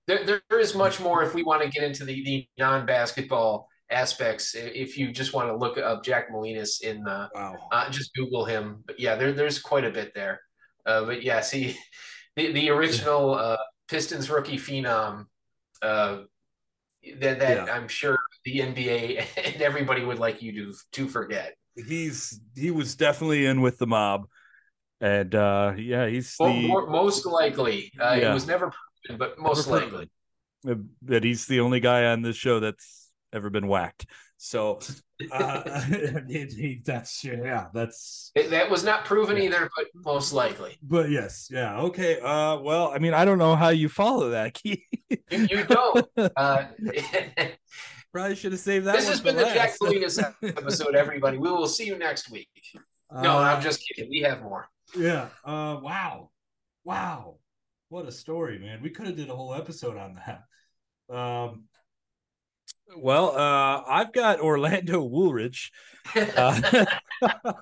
there, 0.06 0.24
there, 0.24 0.42
there 0.50 0.60
is 0.60 0.74
much 0.74 1.00
more 1.00 1.22
if 1.22 1.34
we 1.34 1.42
want 1.42 1.62
to 1.62 1.68
get 1.68 1.82
into 1.82 2.04
the, 2.04 2.22
the 2.24 2.46
non 2.58 2.84
basketball 2.84 3.68
aspects. 3.90 4.54
If 4.54 4.98
you 4.98 5.12
just 5.12 5.32
want 5.32 5.48
to 5.48 5.56
look 5.56 5.78
up 5.78 6.04
Jack 6.04 6.30
Molinas 6.30 6.82
in 6.82 7.02
the, 7.02 7.28
wow. 7.34 7.56
uh, 7.72 7.88
just 7.90 8.14
Google 8.14 8.44
him. 8.44 8.84
But 8.86 9.00
yeah, 9.00 9.14
there, 9.14 9.32
there's 9.32 9.58
quite 9.58 9.84
a 9.84 9.90
bit 9.90 10.12
there. 10.14 10.40
Uh, 10.84 11.06
but 11.06 11.22
yeah, 11.22 11.40
see, 11.40 11.76
the, 12.36 12.52
the 12.52 12.68
original 12.70 13.34
uh, 13.34 13.56
Pistons 13.88 14.28
rookie 14.28 14.58
phenom 14.58 15.26
uh, 15.80 16.18
that, 17.18 17.38
that 17.38 17.66
yeah. 17.66 17.72
I'm 17.72 17.88
sure 17.88 18.18
the 18.44 18.58
NBA 18.58 19.24
and 19.54 19.62
everybody 19.62 20.04
would 20.04 20.18
like 20.18 20.42
you 20.42 20.52
to 20.52 20.74
to 20.92 21.08
forget 21.08 21.56
he's 21.76 22.40
he 22.54 22.70
was 22.70 22.96
definitely 22.96 23.46
in 23.46 23.60
with 23.60 23.78
the 23.78 23.86
mob, 23.86 24.26
and 25.00 25.34
uh 25.34 25.72
yeah, 25.76 26.06
he's 26.08 26.36
the, 26.36 26.86
most 26.88 27.26
likely. 27.26 27.92
Uh, 28.00 28.16
yeah. 28.20 28.30
It 28.30 28.34
was 28.34 28.46
never 28.46 28.72
proven, 29.04 29.18
but 29.18 29.38
most 29.38 29.68
never 29.68 29.80
likely 29.80 30.10
that 31.02 31.24
he's 31.24 31.46
the 31.46 31.60
only 31.60 31.80
guy 31.80 32.06
on 32.06 32.22
this 32.22 32.36
show 32.36 32.60
that's 32.60 33.10
ever 33.32 33.50
been 33.50 33.68
whacked. 33.68 34.06
So 34.38 34.80
uh, 35.32 35.62
that's 36.84 37.24
yeah, 37.24 37.66
that's 37.72 38.32
it, 38.34 38.50
that 38.50 38.70
was 38.70 38.84
not 38.84 39.04
proven 39.04 39.36
yeah. 39.36 39.44
either, 39.44 39.70
but 39.76 39.86
most 39.94 40.32
likely. 40.32 40.76
But 40.82 41.10
yes, 41.10 41.48
yeah, 41.50 41.80
okay. 41.80 42.20
Uh, 42.20 42.58
well, 42.58 42.92
I 42.94 42.98
mean, 42.98 43.14
I 43.14 43.24
don't 43.24 43.38
know 43.38 43.56
how 43.56 43.70
you 43.70 43.88
follow 43.88 44.30
that. 44.30 44.60
you, 44.64 44.76
you 45.30 45.64
don't. 45.64 46.06
Uh, 46.36 46.64
Probably 48.12 48.34
should 48.34 48.52
have 48.52 48.60
saved 48.60 48.86
that. 48.86 48.96
This 48.96 49.08
has 49.08 49.20
been 49.20 49.36
the 49.36 49.44
Jack 49.44 49.74
Salinas 49.74 50.18
episode, 50.42 50.94
everybody. 50.94 51.38
We 51.38 51.50
will 51.50 51.66
see 51.66 51.86
you 51.86 51.98
next 51.98 52.30
week. 52.30 52.48
No, 53.12 53.38
uh, 53.38 53.42
I'm 53.42 53.62
just 53.62 53.86
kidding. 53.86 54.10
We 54.10 54.20
have 54.20 54.42
more. 54.42 54.68
Yeah. 54.96 55.28
Uh, 55.44 55.78
wow. 55.82 56.30
Wow. 56.84 57.38
What 57.88 58.06
a 58.06 58.12
story, 58.12 58.58
man. 58.58 58.82
We 58.82 58.90
could 58.90 59.06
have 59.06 59.16
did 59.16 59.30
a 59.30 59.34
whole 59.34 59.54
episode 59.54 59.96
on 59.96 60.18
that. 60.26 61.14
Um, 61.14 61.64
well, 62.96 63.36
uh, 63.36 63.82
I've 63.88 64.12
got 64.12 64.40
Orlando 64.40 65.02
Woolridge. 65.02 65.72
Uh, 66.14 66.84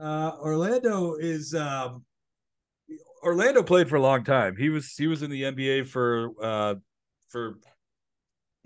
uh, 0.00 0.32
Orlando 0.40 1.14
is 1.16 1.54
um, 1.54 2.04
Orlando 3.22 3.62
played 3.62 3.88
for 3.88 3.96
a 3.96 4.00
long 4.00 4.24
time. 4.24 4.56
He 4.56 4.68
was 4.68 4.94
he 4.96 5.06
was 5.06 5.22
in 5.22 5.30
the 5.30 5.42
NBA 5.42 5.88
for 5.88 6.30
uh, 6.42 6.74
for 7.28 7.58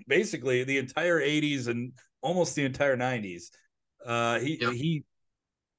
basically 0.07 0.65
the 0.65 0.79
entire 0.79 1.21
80s 1.21 1.69
and 1.69 1.93
almost 2.21 2.55
the 2.55 2.65
entire 2.65 2.97
90s. 2.97 3.45
Uh, 4.05 4.39
he 4.41 4.59
yep. 4.61 4.73
he 4.73 5.05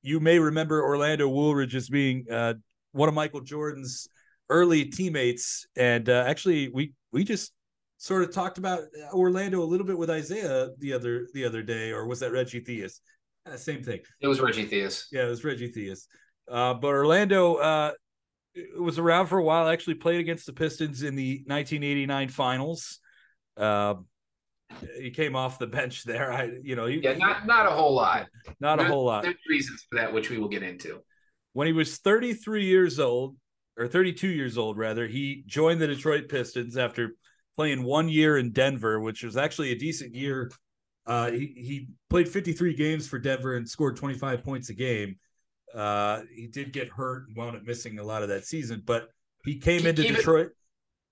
you 0.02 0.20
may 0.20 0.40
remember 0.40 0.84
Orlando 0.84 1.28
Woolridge 1.28 1.76
as 1.76 1.90
being 1.90 2.26
uh, 2.30 2.54
one 2.92 3.10
of 3.10 3.16
Michael 3.16 3.42
Jordan's 3.42 4.08
early 4.50 4.86
teammates, 4.86 5.66
and 5.76 6.08
uh, 6.10 6.26
actually 6.28 6.70
we 6.70 6.94
we 7.12 7.24
just 7.24 7.54
sort 7.98 8.24
of 8.24 8.34
talked 8.34 8.58
about 8.58 8.82
Orlando 9.14 9.64
a 9.64 9.66
little 9.66 9.88
bit 9.88 9.98
with 9.98 10.10
Isaiah 10.10 10.70
the 10.80 10.94
other 10.94 11.28
the 11.34 11.46
other 11.46 11.64
day, 11.64 11.92
or 11.92 12.06
was 12.06 12.20
that 12.20 12.32
Reggie 12.32 12.62
Theus? 12.62 13.00
Uh, 13.46 13.58
same 13.58 13.84
thing. 13.84 14.00
It 14.22 14.28
was 14.28 14.40
Reggie 14.40 14.68
Theus. 14.68 15.06
Yeah, 15.12 15.26
it 15.26 15.30
was 15.30 15.44
Reggie 15.44 15.72
Theus. 15.72 16.08
Uh, 16.50 16.74
but 16.74 16.90
Orlando 16.90 17.56
uh, 17.56 17.92
was 18.78 19.00
around 19.00 19.28
for 19.28 19.38
a 19.38 19.44
while. 19.44 19.68
Actually, 19.68 19.96
played 19.96 20.20
against 20.20 20.46
the 20.46 20.54
Pistons 20.54 21.04
in 21.04 21.16
the 21.16 21.44
1989 21.48 22.30
Finals. 22.30 23.00
Uh, 23.56 23.96
he 25.00 25.12
came 25.12 25.36
off 25.36 25.60
the 25.60 25.68
bench 25.68 26.04
there. 26.04 26.32
I, 26.32 26.52
you 26.64 26.76
know, 26.76 26.86
he, 26.86 26.98
Yeah, 27.04 27.14
not 27.18 27.46
not 27.46 27.66
a 27.66 27.72
whole 27.72 27.94
lot. 27.94 28.28
not 28.60 28.80
a 28.80 28.84
whole 28.86 29.06
lot. 29.06 29.24
There's 29.24 29.36
reasons 29.50 29.86
for 29.90 29.98
that, 30.00 30.14
which 30.14 30.30
we 30.30 30.38
will 30.38 30.50
get 30.50 30.64
into. 30.64 31.02
when 31.54 31.68
he 31.68 31.74
was 31.74 31.98
33 31.98 32.66
years 32.66 33.00
old 33.00 33.36
or 33.78 33.88
32 33.88 34.28
years 34.28 34.58
old 34.58 34.78
rather 34.78 35.08
he 35.08 35.44
joined 35.48 35.82
the 35.82 35.88
detroit 35.88 36.30
pistons 36.30 36.78
after 36.78 37.16
playing 37.58 37.82
one 37.84 38.08
year 38.10 38.38
in 38.38 38.52
denver 38.52 39.00
which 39.00 39.24
was 39.24 39.36
actually 39.36 39.72
a 39.72 39.76
decent 39.78 40.14
year 40.14 40.52
uh, 41.08 41.30
he, 41.32 41.40
he 41.58 41.88
played 42.10 42.30
53 42.30 42.76
games 42.76 43.08
for 43.08 43.18
denver 43.20 43.56
and 43.56 43.68
scored 43.68 43.96
25 43.98 44.44
points 44.44 44.70
a 44.70 44.74
game 44.76 45.16
uh, 45.74 46.22
he 46.36 46.46
did 46.48 46.72
get 46.72 46.88
hurt 46.90 47.28
and 47.28 47.36
wound 47.38 47.56
up 47.56 47.64
missing 47.64 47.98
a 48.00 48.04
lot 48.04 48.22
of 48.22 48.30
that 48.30 48.46
season 48.46 48.82
but 48.86 49.10
he 49.44 49.58
came 49.58 49.80
Keep- 49.80 49.88
into 49.88 50.02
keep 50.04 50.12
it- 50.12 50.16
detroit 50.18 50.50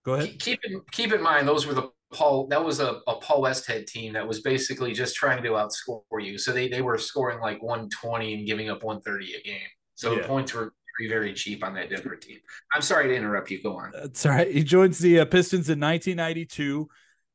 go 0.06 0.14
ahead 0.14 0.30
Keep, 0.30 0.40
keep 0.42 0.60
in 0.66 0.82
keep 0.92 1.14
in 1.14 1.22
mind 1.22 1.48
those 1.48 1.66
were 1.66 1.74
the 1.74 1.90
Paul 2.12 2.48
that 2.48 2.64
was 2.64 2.80
a, 2.80 3.00
a 3.08 3.16
Paul 3.16 3.44
Westhead 3.44 3.88
team 3.88 4.14
that 4.14 4.28
was 4.28 4.42
basically 4.42 4.94
just 4.94 5.16
trying 5.16 5.42
to 5.44 5.50
outscore 5.52 6.02
you. 6.20 6.38
So 6.38 6.52
they, 6.52 6.68
they 6.68 6.82
were 6.82 6.98
scoring 6.98 7.40
like 7.40 7.62
120 7.62 8.34
and 8.34 8.46
giving 8.48 8.70
up 8.70 8.84
130 8.84 9.36
a 9.36 9.42
game. 9.42 9.60
So 9.96 10.12
Yeah. 10.14 10.22
the 10.22 10.28
points 10.28 10.54
were 10.54 10.74
very, 11.00 11.10
very 11.10 11.34
cheap 11.34 11.64
on 11.64 11.74
that 11.76 11.90
Denver 11.90 12.16
team. 12.16 12.38
I'm 12.76 12.82
sorry 12.82 13.08
to 13.08 13.16
interrupt 13.16 13.50
you. 13.52 13.64
Go 13.64 13.78
on. 13.78 13.92
That's 13.94 14.26
all 14.26 14.34
right. 14.34 14.52
He 14.52 14.64
joins 14.64 15.00
the 15.00 15.20
uh, 15.20 15.26
Pistons 15.26 15.70
in 15.70 15.80
1992 15.80 16.88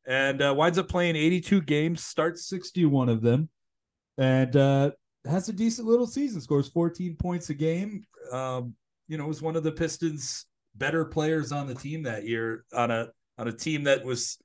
and 0.06 0.42
uh, 0.42 0.54
winds 0.56 0.78
up 0.78 0.88
playing 0.88 1.16
82 1.16 1.62
games, 1.62 2.04
starts 2.04 2.46
61 2.48 3.08
of 3.08 3.22
them, 3.22 3.48
and 4.18 4.54
uh, 4.56 4.90
has 5.24 5.48
a 5.48 5.52
decent 5.52 5.88
little 5.88 6.06
season. 6.06 6.40
Scores 6.40 6.68
14 6.68 7.16
points 7.16 7.50
a 7.50 7.54
game. 7.54 8.04
Um, 8.30 8.74
you 9.08 9.16
know, 9.18 9.26
was 9.26 9.42
one 9.42 9.56
of 9.56 9.62
the 9.62 9.72
Pistons' 9.72 10.46
better 10.76 11.04
players 11.04 11.50
on 11.52 11.66
the 11.66 11.74
team 11.74 12.02
that 12.04 12.26
year 12.26 12.64
on 12.72 12.90
a 12.90 13.08
on 13.38 13.48
a 13.48 13.52
team 13.52 13.84
that 13.84 14.04
was 14.04 14.38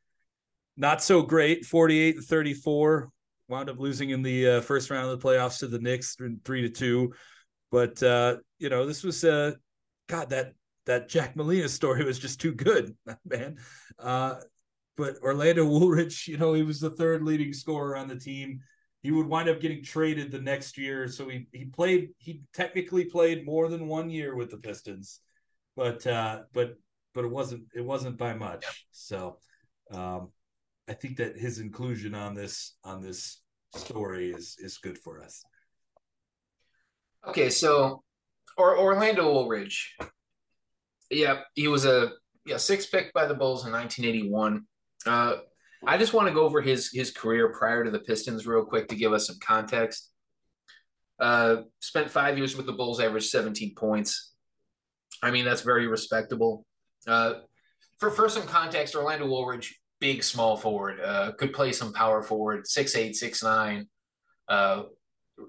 not 0.82 1.04
so 1.04 1.22
great. 1.22 1.64
48 1.64 2.16
and 2.18 2.26
34. 2.26 3.10
Wound 3.48 3.70
up 3.70 3.80
losing 3.80 4.10
in 4.10 4.24
the 4.24 4.48
uh, 4.48 4.62
first 4.62 4.90
round 4.90 5.10
of 5.10 5.22
the 5.22 5.26
playoffs 5.26 5.60
to 5.60 5.68
the 5.68 5.80
Knicks, 5.80 6.18
three 6.44 6.62
to 6.64 6.70
two. 6.70 7.14
But 7.70 8.02
uh, 8.02 8.38
you 8.58 8.70
know, 8.70 8.86
this 8.86 9.04
was 9.04 9.24
uh, 9.24 9.52
God 10.08 10.32
that 10.32 10.54
that 10.88 11.10
Jack 11.10 11.36
Molina 11.36 11.70
story 11.70 12.04
was 12.04 12.18
just 12.18 12.42
too 12.42 12.54
good, 12.54 12.96
man. 13.26 13.58
Uh, 14.00 14.36
but 14.98 15.18
Orlando 15.22 15.66
Woolridge, 15.66 16.28
you 16.28 16.38
know, 16.38 16.54
he 16.54 16.64
was 16.64 16.80
the 16.80 16.90
third 16.90 17.24
leading 17.24 17.54
scorer 17.54 17.96
on 17.96 18.08
the 18.08 18.16
team. 18.16 18.62
He 19.04 19.12
would 19.12 19.28
wind 19.28 19.50
up 19.50 19.62
getting 19.62 19.84
traded 19.84 20.32
the 20.32 20.42
next 20.42 20.78
year, 20.78 21.08
so 21.08 21.28
he 21.30 21.48
he 21.52 21.66
played. 21.66 22.10
He 22.18 22.42
technically 22.54 23.06
played 23.06 23.46
more 23.46 23.68
than 23.68 23.88
one 23.88 24.10
year 24.10 24.36
with 24.36 24.50
the 24.50 24.58
Pistons, 24.58 25.20
but 25.76 26.08
uh, 26.08 26.42
but 26.54 26.76
but 27.14 27.26
it 27.26 27.32
wasn't 27.32 27.64
it 27.76 27.86
wasn't 27.86 28.18
by 28.18 28.34
much. 28.34 28.88
So 28.92 29.38
um, 29.92 30.30
I 30.90 30.94
think 30.94 31.18
that 31.18 31.38
his 31.38 31.60
inclusion 31.60 32.16
on 32.16 32.34
this 32.34 32.78
on 32.84 33.02
this 33.02 33.42
story 33.76 34.32
is 34.32 34.58
is 34.60 34.78
good 34.78 34.98
for 34.98 35.24
us. 35.24 35.44
Okay, 37.28 37.50
so 37.50 38.04
or 38.58 38.78
Orlando 38.78 39.32
Woolridge. 39.32 39.96
Yeah, 41.10 41.42
he 41.56 41.68
was 41.68 41.86
a 41.86 42.12
yeah 42.46 42.58
six 42.58 42.86
pick 42.86 43.14
by 43.14 43.26
the 43.26 43.34
Bulls 43.34 43.66
in 43.66 43.72
1981. 43.72 44.66
Uh, 45.06 45.38
I 45.86 45.98
just 45.98 46.14
want 46.14 46.28
to 46.28 46.34
go 46.34 46.46
over 46.46 46.62
his 46.62 46.90
his 46.92 47.12
career 47.12 47.54
prior 47.54 47.84
to 47.84 47.92
the 47.92 48.00
Pistons 48.00 48.48
real 48.48 48.66
quick 48.66 48.88
to 48.90 48.96
give 48.96 49.14
us 49.14 49.28
some 49.28 49.38
context. 49.42 50.10
Uh, 51.20 51.64
spent 51.80 52.10
five 52.10 52.38
years 52.38 52.58
with 52.58 52.66
the 52.66 52.72
Bulls, 52.72 53.00
averaged 53.00 53.30
17 53.30 53.76
points. 53.76 54.34
I 55.22 55.29
mean, 55.29 55.46
that's 55.46 55.62
very 55.62 55.88
respectable. 55.88 56.66
Uh, 57.08 57.34
for 58.00 58.10
for 58.10 58.29
some 58.29 58.44
context, 58.44 58.96
Orlando 58.96 59.27
Woolridge, 59.27 59.79
big 60.01 60.24
small 60.24 60.57
forward, 60.57 61.00
uh, 61.00 61.31
could 61.37 61.53
play 61.53 61.72
some 61.72 61.94
power 61.94 62.22
forward, 62.22 62.68
six 62.68 62.96
eight, 62.96 63.16
six 63.16 63.42
nine. 63.42 63.87
Uh, 64.50 64.83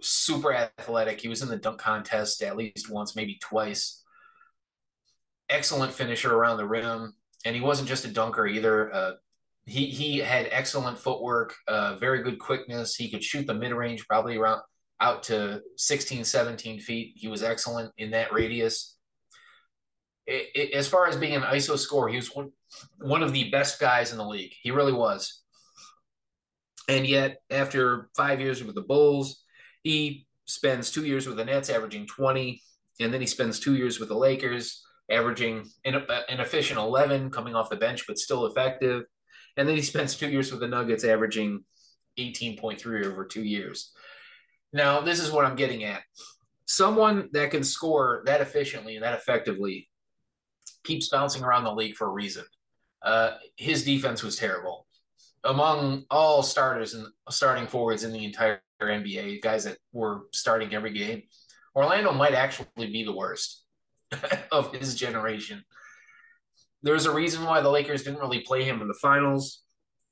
super 0.01 0.55
athletic. 0.55 1.21
He 1.21 1.29
was 1.29 1.43
in 1.43 1.49
the 1.49 1.57
dunk 1.57 1.81
contest 1.81 2.43
at 2.43 2.57
least 2.57 2.91
once, 2.91 3.17
maybe 3.17 3.39
twice. 3.41 4.03
Excellent 5.49 5.93
finisher 5.93 6.33
around 6.33 6.59
the 6.59 6.67
rim, 6.67 7.15
and 7.45 7.57
he 7.57 7.61
wasn't 7.61 7.89
just 7.89 8.05
a 8.05 8.13
dunker 8.13 8.47
either. 8.47 8.95
Uh, 8.95 9.13
he 9.67 9.87
he 9.87 10.19
had 10.19 10.49
excellent 10.51 10.99
footwork, 10.99 11.55
uh, 11.67 11.97
very 11.97 12.23
good 12.23 12.39
quickness. 12.39 12.95
He 12.95 13.11
could 13.11 13.25
shoot 13.25 13.47
the 13.47 13.55
mid 13.55 13.73
range, 13.73 14.07
probably 14.07 14.37
around 14.37 14.63
out 15.01 15.25
to 15.25 15.61
16, 15.77 16.25
17 16.25 16.79
feet. 16.79 17.15
He 17.17 17.27
was 17.27 17.43
excellent 17.43 17.93
in 17.99 18.13
that 18.13 18.33
radius. 18.33 18.97
It, 20.27 20.47
it, 20.55 20.75
as 20.75 20.87
far 20.87 21.09
as 21.09 21.17
being 21.17 21.35
an 21.35 21.43
ISO 21.43 21.77
scorer, 21.77 22.09
he 22.09 22.17
was 22.17 22.33
one, 22.35 22.53
one 22.99 23.23
of 23.23 23.33
the 23.33 23.51
best 23.51 23.81
guys 23.81 24.13
in 24.13 24.19
the 24.19 24.27
league. 24.27 24.53
He 24.63 24.71
really 24.71 24.93
was. 24.93 25.43
And 26.89 27.07
yet, 27.07 27.39
after 27.51 28.11
five 28.17 28.41
years 28.41 28.63
with 28.63 28.75
the 28.75 28.83
Bulls, 28.83 29.45
he 29.83 30.27
spends 30.47 30.91
two 30.91 31.05
years 31.05 31.27
with 31.27 31.37
the 31.37 31.45
Nets, 31.45 31.71
averaging 31.71 32.07
20, 32.07 32.61
and 33.01 33.13
then 33.13 33.21
he 33.21 33.27
spends 33.27 33.61
two 33.61 33.77
years 33.77 34.01
with 34.01 34.09
the 34.09 34.17
Lakers, 34.17 34.85
averaging 35.11 35.65
an, 35.85 35.95
an 36.29 36.41
efficient 36.41 36.79
11, 36.79 37.31
coming 37.31 37.55
off 37.55 37.71
the 37.71 37.77
bench, 37.77 38.07
but 38.07 38.19
still 38.19 38.47
effective. 38.47 39.05
And 39.57 39.69
then 39.69 39.77
he 39.77 39.83
spends 39.93 40.17
two 40.17 40.31
years 40.31 40.51
with 40.51 40.61
the 40.61 40.69
Nuggets, 40.69 41.05
averaging 41.05 41.65
18.3 42.19 43.07
over 43.07 43.25
two 43.25 43.43
years. 43.43 43.93
Now, 44.73 45.01
this 45.01 45.21
is 45.21 45.31
what 45.31 45.45
I'm 45.45 45.57
getting 45.57 45.85
at. 45.85 46.03
Someone 46.67 47.29
that 47.33 47.51
can 47.51 47.65
score 47.65 48.23
that 48.27 48.41
efficiently 48.41 48.97
and 48.97 49.05
that 49.05 49.15
effectively 49.15 49.89
keeps 50.85 51.09
bouncing 51.09 51.45
around 51.45 51.65
the 51.65 51.75
league 51.75 51.97
for 51.97 52.07
a 52.07 52.13
reason. 52.13 52.45
Uh, 53.05 53.33
his 53.57 53.85
defense 53.85 54.23
was 54.23 54.37
terrible. 54.37 54.87
Among 55.45 56.05
all 56.11 56.43
starters 56.43 56.95
and 56.95 57.07
starting 57.31 57.67
forwards 57.67 58.05
in 58.05 58.13
the 58.13 58.25
entire 58.25 58.61
NBA, 58.81 59.43
guys 59.43 59.65
that 59.65 59.79
were 59.93 60.23
starting 60.33 60.75
every 60.75 60.93
game, 60.93 61.23
Orlando 61.75 62.13
might 62.13 62.35
actually 62.35 62.69
be 62.77 63.05
the 63.05 63.15
worst 63.15 63.65
of 64.53 64.75
his 64.75 64.95
generation. 64.95 65.65
There's 66.83 67.07
a 67.07 67.15
reason 67.15 67.45
why 67.45 67.61
the 67.61 67.71
Lakers 67.71 68.03
didn't 68.03 68.21
really 68.21 68.41
play 68.41 68.65
him 68.65 68.83
in 68.83 68.89
the 68.89 68.99
finals. 69.01 69.63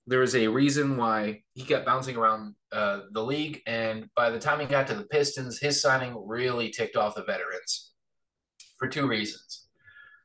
There's 0.06 0.34
a 0.34 0.48
reason 0.48 0.96
why 0.96 1.42
he 1.54 1.62
kept 1.62 1.86
bouncing 1.86 2.16
around 2.16 2.54
uh, 2.72 3.00
the 3.12 3.22
league. 3.22 3.60
And 3.66 4.08
by 4.16 4.30
the 4.30 4.38
time 4.38 4.60
he 4.60 4.66
got 4.66 4.86
to 4.88 4.94
the 4.94 5.04
Pistons, 5.04 5.58
his 5.58 5.80
signing 5.80 6.14
really 6.26 6.70
ticked 6.70 6.96
off 6.96 7.14
the 7.14 7.24
veterans 7.24 7.92
for 8.78 8.88
two 8.88 9.06
reasons. 9.06 9.66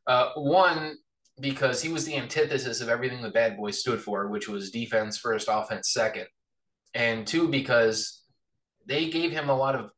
Uh, 0.08 0.30
one, 0.36 0.96
because 1.40 1.82
he 1.82 1.90
was 1.90 2.06
the 2.06 2.18
antithesis 2.18 2.82
of 2.82 2.90
everything 2.90 3.22
the 3.22 3.30
bad 3.30 3.58
boys 3.58 3.80
stood 3.80 4.02
for, 4.02 4.28
which 4.28 4.48
was 4.48 4.72
defense 4.72 5.18
first, 5.18 5.50
offense 5.52 5.92
second. 5.92 6.28
And 6.94 7.28
two, 7.28 7.50
because 7.50 8.22
they 8.86 9.10
gave 9.10 9.32
him 9.32 9.50
a 9.50 9.56
lot 9.56 9.76
of 9.76 9.92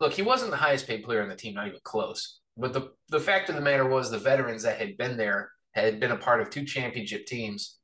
look, 0.00 0.12
he 0.12 0.22
wasn't 0.22 0.50
the 0.50 0.56
highest 0.56 0.88
paid 0.88 1.04
player 1.04 1.22
on 1.22 1.28
the 1.28 1.36
team, 1.36 1.54
not 1.54 1.68
even 1.68 1.78
close. 1.84 2.40
But 2.56 2.72
the, 2.72 2.90
the 3.08 3.20
fact 3.20 3.48
of 3.48 3.54
the 3.54 3.60
matter 3.60 3.86
was 3.86 4.10
the 4.10 4.18
veterans 4.18 4.64
that 4.64 4.78
had 4.78 4.96
been 4.96 5.16
there 5.16 5.50
had 5.72 6.00
been 6.00 6.10
a 6.10 6.16
part 6.16 6.40
of 6.40 6.50
two 6.50 6.64
championship 6.64 7.26
teams. 7.26 7.78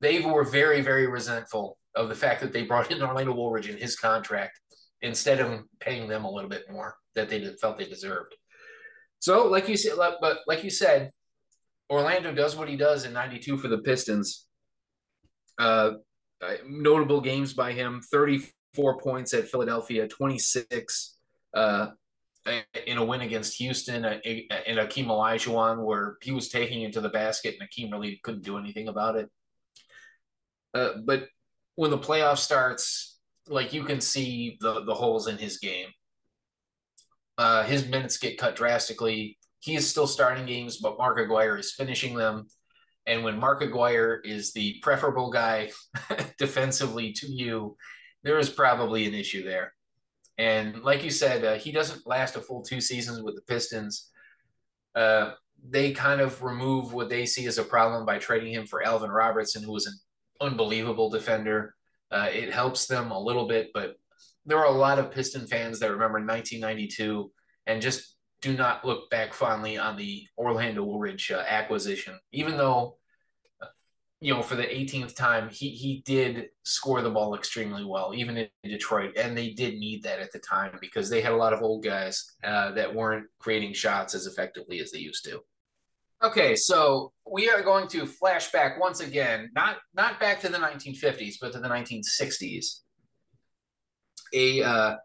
They 0.00 0.20
were 0.20 0.44
very, 0.44 0.82
very 0.82 1.06
resentful 1.06 1.78
of 1.94 2.08
the 2.08 2.14
fact 2.14 2.40
that 2.42 2.52
they 2.52 2.64
brought 2.64 2.90
in 2.90 3.02
Orlando 3.02 3.34
Woolridge 3.34 3.68
in 3.68 3.78
his 3.78 3.96
contract 3.96 4.60
instead 5.00 5.40
of 5.40 5.62
paying 5.80 6.08
them 6.08 6.24
a 6.24 6.30
little 6.30 6.50
bit 6.50 6.64
more 6.70 6.94
that 7.14 7.28
they 7.28 7.44
felt 7.60 7.78
they 7.78 7.86
deserved. 7.86 8.34
So, 9.20 9.46
like 9.46 9.68
you 9.68 9.76
said, 9.76 9.94
but 9.96 10.38
like 10.46 10.62
you 10.64 10.70
said, 10.70 11.10
Orlando 11.90 12.32
does 12.32 12.56
what 12.56 12.68
he 12.68 12.76
does 12.76 13.04
in 13.04 13.12
'92 13.12 13.58
for 13.58 13.68
the 13.68 13.78
Pistons. 13.78 14.46
Uh, 15.58 15.92
notable 16.66 17.20
games 17.20 17.54
by 17.54 17.72
him: 17.72 18.00
34 18.10 18.98
points 18.98 19.34
at 19.34 19.48
Philadelphia, 19.48 20.08
26 20.08 21.16
uh, 21.54 21.88
in 22.86 22.98
a 22.98 23.04
win 23.04 23.22
against 23.22 23.58
Houston, 23.58 24.04
and 24.04 24.22
Akeem 24.22 25.06
Olajuwon, 25.06 25.84
where 25.84 26.16
he 26.22 26.32
was 26.32 26.48
taking 26.48 26.82
it 26.82 26.92
to 26.92 27.00
the 27.00 27.08
basket 27.08 27.56
and 27.58 27.68
Akeem 27.68 27.92
really 27.92 28.20
couldn't 28.22 28.44
do 28.44 28.58
anything 28.58 28.88
about 28.88 29.16
it. 29.16 29.30
Uh, 30.74 30.90
but 31.04 31.28
when 31.76 31.90
the 31.90 31.98
playoff 31.98 32.38
starts, 32.38 33.18
like 33.48 33.72
you 33.72 33.84
can 33.84 34.00
see 34.00 34.58
the 34.60 34.84
the 34.84 34.94
holes 34.94 35.28
in 35.28 35.38
his 35.38 35.58
game. 35.58 35.88
Uh, 37.36 37.64
his 37.64 37.88
minutes 37.88 38.16
get 38.16 38.38
cut 38.38 38.56
drastically. 38.56 39.38
He 39.64 39.76
is 39.76 39.88
still 39.88 40.06
starting 40.06 40.44
games, 40.44 40.76
but 40.76 40.98
Mark 40.98 41.18
Aguirre 41.18 41.58
is 41.58 41.72
finishing 41.72 42.14
them. 42.14 42.48
And 43.06 43.24
when 43.24 43.40
Mark 43.40 43.62
Aguirre 43.62 44.20
is 44.22 44.52
the 44.52 44.78
preferable 44.82 45.30
guy 45.30 45.70
defensively 46.38 47.14
to 47.14 47.26
you, 47.26 47.74
there 48.24 48.38
is 48.38 48.50
probably 48.50 49.06
an 49.06 49.14
issue 49.14 49.42
there. 49.42 49.72
And 50.36 50.82
like 50.82 51.02
you 51.02 51.08
said, 51.08 51.44
uh, 51.46 51.54
he 51.54 51.72
doesn't 51.72 52.06
last 52.06 52.36
a 52.36 52.42
full 52.42 52.60
two 52.60 52.82
seasons 52.82 53.22
with 53.22 53.36
the 53.36 53.40
Pistons. 53.40 54.10
Uh, 54.94 55.32
they 55.66 55.92
kind 55.92 56.20
of 56.20 56.42
remove 56.42 56.92
what 56.92 57.08
they 57.08 57.24
see 57.24 57.46
as 57.46 57.56
a 57.56 57.64
problem 57.64 58.04
by 58.04 58.18
trading 58.18 58.52
him 58.52 58.66
for 58.66 58.84
Alvin 58.84 59.10
Robertson, 59.10 59.62
who 59.62 59.72
was 59.72 59.86
an 59.86 59.94
unbelievable 60.42 61.08
defender. 61.08 61.74
Uh, 62.10 62.28
it 62.30 62.52
helps 62.52 62.84
them 62.84 63.12
a 63.12 63.18
little 63.18 63.48
bit, 63.48 63.70
but 63.72 63.96
there 64.44 64.58
are 64.58 64.66
a 64.66 64.78
lot 64.78 64.98
of 64.98 65.10
Piston 65.10 65.46
fans 65.46 65.80
that 65.80 65.90
remember 65.90 66.18
1992 66.18 67.32
and 67.66 67.80
just 67.80 68.13
do 68.44 68.54
not 68.54 68.84
look 68.84 69.08
back 69.08 69.32
fondly 69.32 69.78
on 69.78 69.96
the 69.96 70.26
Orlando 70.36 70.84
Woolridge 70.84 71.32
uh, 71.32 71.42
acquisition, 71.48 72.18
even 72.30 72.58
though 72.58 72.98
you 74.20 74.32
know, 74.32 74.42
for 74.42 74.54
the 74.54 74.62
18th 74.62 75.14
time, 75.16 75.50
he 75.50 75.70
he 75.70 76.02
did 76.06 76.46
score 76.62 77.02
the 77.02 77.10
ball 77.10 77.34
extremely 77.34 77.84
well, 77.84 78.12
even 78.14 78.36
in 78.36 78.48
Detroit, 78.62 79.16
and 79.18 79.36
they 79.36 79.50
did 79.50 79.78
need 79.78 80.02
that 80.02 80.18
at 80.18 80.32
the 80.32 80.38
time 80.38 80.78
because 80.80 81.10
they 81.10 81.20
had 81.20 81.32
a 81.32 81.36
lot 81.36 81.52
of 81.52 81.62
old 81.62 81.84
guys 81.84 82.32
uh, 82.42 82.70
that 82.72 82.94
weren't 82.94 83.26
creating 83.38 83.74
shots 83.74 84.14
as 84.14 84.26
effectively 84.26 84.80
as 84.80 84.90
they 84.92 84.98
used 84.98 85.24
to. 85.26 85.40
Okay, 86.22 86.56
so 86.56 87.12
we 87.30 87.50
are 87.50 87.62
going 87.62 87.86
to 87.88 88.06
flash 88.06 88.50
back 88.50 88.80
once 88.80 89.00
again, 89.00 89.50
not 89.54 89.76
not 89.94 90.20
back 90.20 90.40
to 90.40 90.48
the 90.48 90.58
1950s, 90.58 91.34
but 91.40 91.52
to 91.52 91.60
the 91.60 91.68
1960s. 91.68 92.80
A 94.32 94.62
uh, 94.62 94.96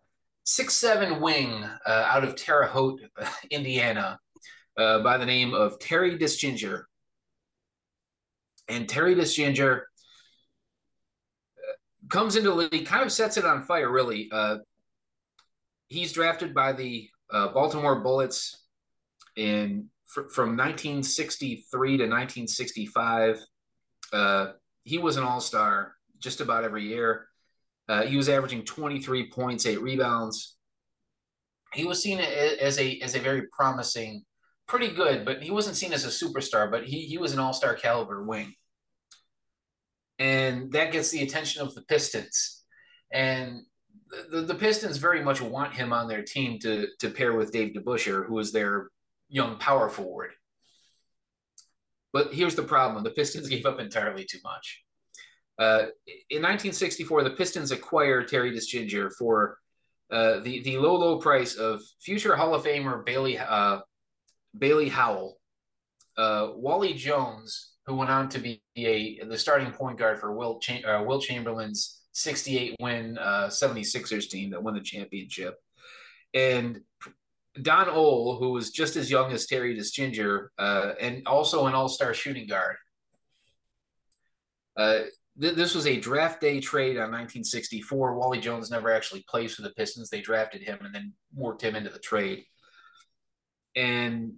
six-seven 0.43 1.21
wing 1.21 1.63
uh, 1.85 1.89
out 2.07 2.23
of 2.23 2.35
Terre 2.35 2.67
Haute, 2.67 3.01
Indiana, 3.51 4.19
uh, 4.77 4.99
by 4.99 5.17
the 5.17 5.25
name 5.25 5.53
of 5.53 5.79
Terry 5.79 6.17
Dischinger 6.17 6.83
and 8.69 8.87
Terry 8.87 9.15
Dischinger 9.15 9.81
uh, 11.57 11.73
comes 12.09 12.35
into 12.35 12.49
the 12.51 12.55
league, 12.55 12.85
kind 12.85 13.03
of 13.03 13.11
sets 13.11 13.37
it 13.37 13.45
on 13.45 13.63
fire, 13.63 13.91
really. 13.91 14.29
Uh, 14.31 14.57
he's 15.87 16.13
drafted 16.13 16.53
by 16.53 16.71
the 16.71 17.09
uh, 17.31 17.49
Baltimore 17.49 17.99
Bullets 18.01 18.63
in 19.35 19.87
fr- 20.05 20.29
from 20.29 20.55
1963 20.55 21.97
to 21.97 22.03
1965. 22.03 23.39
Uh, 24.13 24.51
he 24.83 24.97
was 24.97 25.17
an 25.17 25.23
all 25.23 25.41
star 25.41 25.95
just 26.19 26.41
about 26.41 26.63
every 26.63 26.87
year. 26.87 27.27
Uh, 27.89 28.03
he 28.03 28.15
was 28.15 28.29
averaging 28.29 28.63
23 28.63 29.31
points, 29.31 29.65
eight 29.65 29.81
rebounds. 29.81 30.55
He 31.73 31.83
was 31.83 32.01
seen 32.01 32.19
as 32.19 32.79
a 32.79 32.99
as 32.99 33.15
a 33.15 33.19
very 33.19 33.43
promising, 33.51 34.23
pretty 34.67 34.89
good, 34.89 35.25
but 35.25 35.43
he 35.43 35.51
wasn't 35.51 35.75
seen 35.75 35.91
as 35.91 36.05
a 36.05 36.07
superstar. 36.25 36.71
But 36.71 36.85
he 36.85 37.01
he 37.01 37.17
was 37.17 37.33
an 37.33 37.39
all 37.39 37.53
star 37.53 37.73
caliber 37.73 38.23
wing 38.23 38.53
and 40.19 40.71
that 40.73 40.91
gets 40.91 41.09
the 41.09 41.23
attention 41.23 41.61
of 41.61 41.73
the 41.73 41.81
Pistons. 41.83 42.63
And 43.11 43.61
the, 44.29 44.41
the 44.41 44.55
Pistons 44.55 44.97
very 44.97 45.23
much 45.23 45.41
want 45.41 45.73
him 45.73 45.93
on 45.93 46.07
their 46.07 46.21
team 46.21 46.59
to 46.59 46.87
to 46.99 47.09
pair 47.09 47.33
with 47.33 47.51
Dave 47.51 47.73
DeBusschere, 47.73 48.25
who 48.25 48.37
is 48.39 48.51
their 48.51 48.89
young 49.29 49.57
power 49.57 49.89
forward. 49.89 50.31
But 52.11 52.33
here's 52.33 52.55
the 52.55 52.63
problem: 52.63 53.03
the 53.03 53.11
Pistons 53.11 53.47
gave 53.49 53.65
up 53.65 53.79
entirely 53.79 54.25
too 54.25 54.39
much. 54.43 54.83
Uh, 55.59 55.91
in 56.29 56.41
1964, 56.41 57.23
the 57.23 57.31
Pistons 57.31 57.71
acquired 57.71 58.29
Terry 58.29 58.51
Dischinger 58.51 59.11
for 59.17 59.57
uh, 60.09 60.39
the 60.39 60.61
the 60.63 60.77
low 60.77 60.95
low 60.95 61.19
price 61.19 61.55
of 61.55 61.81
future 62.01 62.35
Hall 62.35 62.55
of 62.55 62.63
Famer 62.63 63.05
Bailey 63.05 63.37
uh, 63.37 63.81
Bailey 64.57 64.87
Howell, 64.87 65.37
uh, 66.17 66.51
Wally 66.55 66.93
Jones, 66.93 67.73
who 67.85 67.95
went 67.95 68.09
on 68.09 68.29
to 68.29 68.39
be 68.39 68.61
a 68.77 69.19
the 69.25 69.37
starting 69.37 69.71
point 69.71 69.99
guard 69.99 70.19
for 70.19 70.33
Will 70.33 70.59
Cham- 70.59 70.85
uh, 70.85 71.03
Wilt 71.03 71.23
Chamberlain's 71.23 72.03
68 72.13 72.75
win 72.79 73.17
uh, 73.17 73.47
76ers 73.47 74.29
team 74.29 74.51
that 74.51 74.63
won 74.63 74.73
the 74.73 74.81
championship. 74.81 75.55
And 76.33 76.81
Don 77.61 77.89
Ohl, 77.89 78.37
who 78.39 78.51
was 78.51 78.71
just 78.71 78.95
as 78.95 79.11
young 79.11 79.31
as 79.31 79.45
Terry 79.45 79.75
Dischinger, 79.77 80.47
uh, 80.57 80.93
and 80.99 81.27
also 81.27 81.67
an 81.67 81.73
all 81.73 81.89
star 81.89 82.13
shooting 82.13 82.47
guard. 82.47 82.77
Th- 85.41 85.55
this 85.55 85.75
was 85.75 85.87
a 85.87 85.99
draft 85.99 86.41
day 86.41 86.59
trade 86.59 86.97
on 86.97 87.11
1964. 87.11 88.15
Wally 88.15 88.39
Jones 88.39 88.71
never 88.71 88.91
actually 88.91 89.23
plays 89.27 89.55
for 89.55 89.61
the 89.61 89.71
Pistons. 89.71 90.09
They 90.09 90.21
drafted 90.21 90.61
him 90.61 90.79
and 90.81 90.93
then 90.93 91.13
worked 91.33 91.61
him 91.61 91.75
into 91.75 91.89
the 91.89 91.99
trade. 91.99 92.43
And 93.75 94.33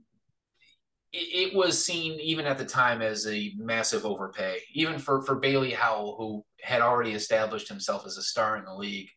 it, 1.13 1.53
was 1.53 1.83
seen 1.83 2.19
even 2.19 2.45
at 2.45 2.57
the 2.57 2.65
time 2.65 3.01
as 3.01 3.27
a 3.27 3.51
massive 3.57 4.05
overpay, 4.05 4.59
even 4.73 4.97
for 4.97 5.21
for 5.23 5.35
Bailey 5.35 5.71
Howell, 5.71 6.15
who 6.17 6.45
had 6.61 6.81
already 6.81 7.11
established 7.11 7.67
himself 7.67 8.05
as 8.05 8.17
a 8.17 8.23
star 8.23 8.57
in 8.57 8.65
the 8.65 8.73
league. 8.73 9.09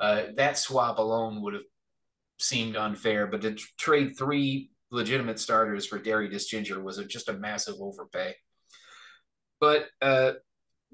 Uh, 0.00 0.24
that 0.36 0.58
swap 0.58 0.98
alone 0.98 1.42
would 1.42 1.54
have 1.54 1.62
seemed 2.38 2.76
unfair, 2.76 3.26
but 3.26 3.42
to 3.42 3.54
trade 3.78 4.16
three 4.18 4.70
legitimate 4.90 5.38
starters 5.38 5.86
for 5.86 5.98
Terry 5.98 6.28
Dischinger 6.28 6.82
was 6.82 6.98
a, 6.98 7.04
just 7.04 7.28
a 7.28 7.32
massive 7.32 7.76
overpay. 7.80 8.34
But 9.60 9.86
uh, 10.02 10.32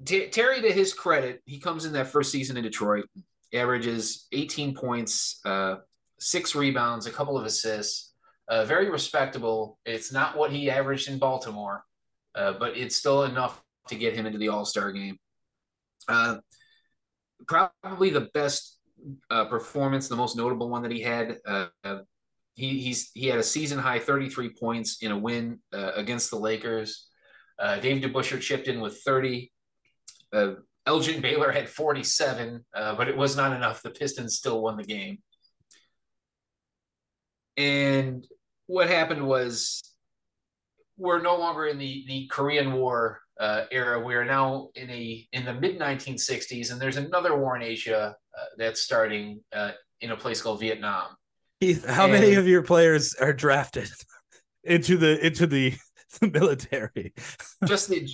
T- 0.05 0.27
Terry, 0.27 0.61
to 0.61 0.71
his 0.71 0.93
credit, 0.93 1.41
he 1.45 1.59
comes 1.59 1.85
in 1.85 1.93
that 1.93 2.07
first 2.07 2.31
season 2.31 2.57
in 2.57 2.63
Detroit, 2.63 3.05
averages 3.53 4.27
18 4.31 4.75
points, 4.75 5.39
uh, 5.45 5.75
six 6.19 6.55
rebounds, 6.55 7.05
a 7.05 7.11
couple 7.11 7.37
of 7.37 7.45
assists 7.45 8.13
uh, 8.47 8.65
very 8.65 8.89
respectable. 8.89 9.79
It's 9.85 10.11
not 10.11 10.37
what 10.37 10.51
he 10.51 10.69
averaged 10.69 11.09
in 11.09 11.17
Baltimore, 11.17 11.83
uh, 12.35 12.53
but 12.53 12.77
it's 12.77 12.95
still 12.95 13.23
enough 13.23 13.61
to 13.87 13.95
get 13.95 14.13
him 14.13 14.25
into 14.25 14.37
the 14.37 14.49
All 14.49 14.65
Star 14.65 14.91
game. 14.91 15.17
Uh, 16.07 16.37
probably 17.47 18.09
the 18.09 18.29
best 18.33 18.79
uh, 19.29 19.45
performance, 19.45 20.07
the 20.07 20.15
most 20.15 20.35
notable 20.35 20.69
one 20.69 20.83
that 20.83 20.91
he 20.91 21.01
had. 21.01 21.37
Uh, 21.45 21.67
he 22.55 22.79
he's 22.79 23.11
he 23.13 23.27
had 23.27 23.39
a 23.39 23.43
season 23.43 23.79
high 23.79 23.99
33 23.99 24.53
points 24.59 25.01
in 25.01 25.11
a 25.11 25.17
win 25.17 25.59
uh, 25.73 25.91
against 25.95 26.29
the 26.29 26.37
Lakers. 26.37 27.07
Dave 27.81 28.03
DeBusschere 28.03 28.41
chipped 28.41 28.67
in 28.67 28.81
with 28.81 29.01
30. 29.03 29.49
Elgin 30.85 31.21
Baylor 31.21 31.51
had 31.51 31.69
47, 31.69 32.65
but 32.73 33.07
it 33.07 33.15
was 33.15 33.37
not 33.37 33.55
enough. 33.55 33.81
The 33.81 33.91
Pistons 33.91 34.35
still 34.37 34.61
won 34.61 34.77
the 34.77 34.83
game. 34.83 35.19
And 37.57 38.25
what 38.67 38.89
happened 38.89 39.25
was 39.25 39.83
we're 40.97 41.21
no 41.21 41.37
longer 41.37 41.67
in 41.67 41.77
the, 41.77 42.03
the 42.07 42.27
Korean 42.27 42.73
War 42.73 43.19
uh, 43.39 43.65
era. 43.71 43.99
We 43.99 44.15
are 44.15 44.25
now 44.25 44.69
in 44.75 44.89
a 44.89 45.27
in 45.31 45.45
the 45.45 45.53
mid 45.53 45.79
1960s, 45.79 46.71
and 46.71 46.79
there's 46.79 46.97
another 46.97 47.37
war 47.37 47.55
in 47.55 47.61
Asia 47.61 48.15
uh, 48.37 48.45
that's 48.57 48.81
starting 48.81 49.41
uh, 49.53 49.71
in 50.01 50.11
a 50.11 50.17
place 50.17 50.41
called 50.41 50.59
Vietnam. 50.59 51.15
Keith, 51.61 51.85
how 51.85 52.03
and 52.03 52.13
many 52.13 52.33
of 52.35 52.47
your 52.47 52.61
players 52.61 53.15
are 53.15 53.33
drafted 53.33 53.89
into 54.63 54.97
the 54.97 55.25
into 55.25 55.47
the, 55.47 55.73
the 56.19 56.27
military? 56.31 57.13
just 57.65 57.89
the. 57.89 58.07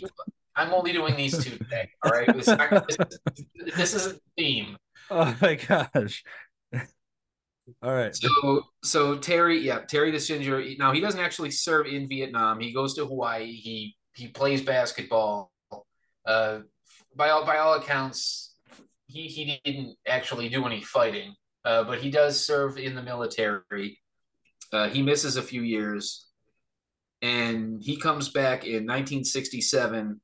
I'm 0.59 0.73
only 0.73 0.91
doing 0.91 1.15
these 1.15 1.41
two 1.41 1.57
today. 1.57 1.89
All 2.03 2.11
right, 2.11 2.27
this, 2.35 2.45
this, 2.45 2.97
this 3.77 3.93
is 3.93 4.07
a 4.07 4.15
theme. 4.37 4.75
Oh 5.09 5.33
my 5.41 5.55
gosh! 5.55 6.23
All 7.81 7.93
right. 7.93 8.13
So 8.13 8.63
so 8.83 9.17
Terry, 9.17 9.59
yeah, 9.59 9.79
Terry 9.79 10.11
Dischinger. 10.11 10.77
Now 10.77 10.91
he 10.91 10.99
doesn't 10.99 11.19
actually 11.19 11.51
serve 11.51 11.87
in 11.87 12.09
Vietnam. 12.09 12.59
He 12.59 12.73
goes 12.73 12.93
to 12.95 13.05
Hawaii. 13.05 13.53
He 13.53 13.95
he 14.15 14.27
plays 14.27 14.61
basketball. 14.61 15.51
Uh, 16.25 16.59
by 17.15 17.29
all 17.29 17.45
by 17.45 17.57
all 17.57 17.75
accounts, 17.75 18.53
he 19.07 19.27
he 19.27 19.59
didn't 19.63 19.95
actually 20.07 20.49
do 20.49 20.65
any 20.65 20.81
fighting. 20.81 21.35
Uh, 21.63 21.83
but 21.85 21.99
he 21.99 22.11
does 22.11 22.45
serve 22.45 22.77
in 22.77 22.95
the 22.95 23.03
military. 23.03 23.99
Uh, 24.73 24.89
he 24.89 25.01
misses 25.01 25.37
a 25.37 25.41
few 25.41 25.61
years, 25.61 26.27
and 27.21 27.81
he 27.81 27.95
comes 27.95 28.29
back 28.29 28.65
in 28.65 28.85
1967. 28.85 30.19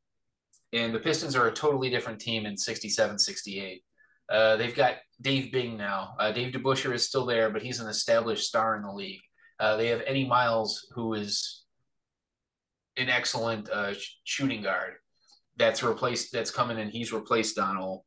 And 0.75 0.93
the 0.93 0.99
Pistons 0.99 1.38
are 1.38 1.47
a 1.47 1.53
totally 1.53 1.89
different 1.89 2.19
team 2.19 2.45
in 2.45 2.57
67, 2.57 3.17
68. 3.17 3.81
Uh, 4.29 4.57
they've 4.57 4.75
got 4.75 4.95
Dave 5.21 5.51
Bing 5.53 5.77
now. 5.77 6.15
Uh, 6.19 6.33
Dave 6.33 6.53
DeBusschere 6.53 6.93
is 6.93 7.07
still 7.07 7.25
there, 7.25 7.49
but 7.49 7.61
he's 7.61 7.79
an 7.79 7.88
established 7.88 8.45
star 8.45 8.75
in 8.75 8.83
the 8.83 8.91
league. 8.91 9.21
Uh, 9.57 9.77
they 9.77 9.88
have 9.88 10.01
Eddie 10.05 10.27
Miles, 10.27 10.85
who 10.93 11.13
is 11.13 11.63
an 12.97 13.07
excellent 13.07 13.69
uh, 13.69 13.93
sh- 13.93 14.17
shooting 14.25 14.63
guard. 14.63 14.95
That's 15.55 15.81
replaced. 15.81 16.33
That's 16.33 16.51
coming 16.51 16.77
and 16.77 16.91
He's 16.91 17.13
replaced 17.13 17.55
Don 17.55 17.77
Ohl. 17.77 18.05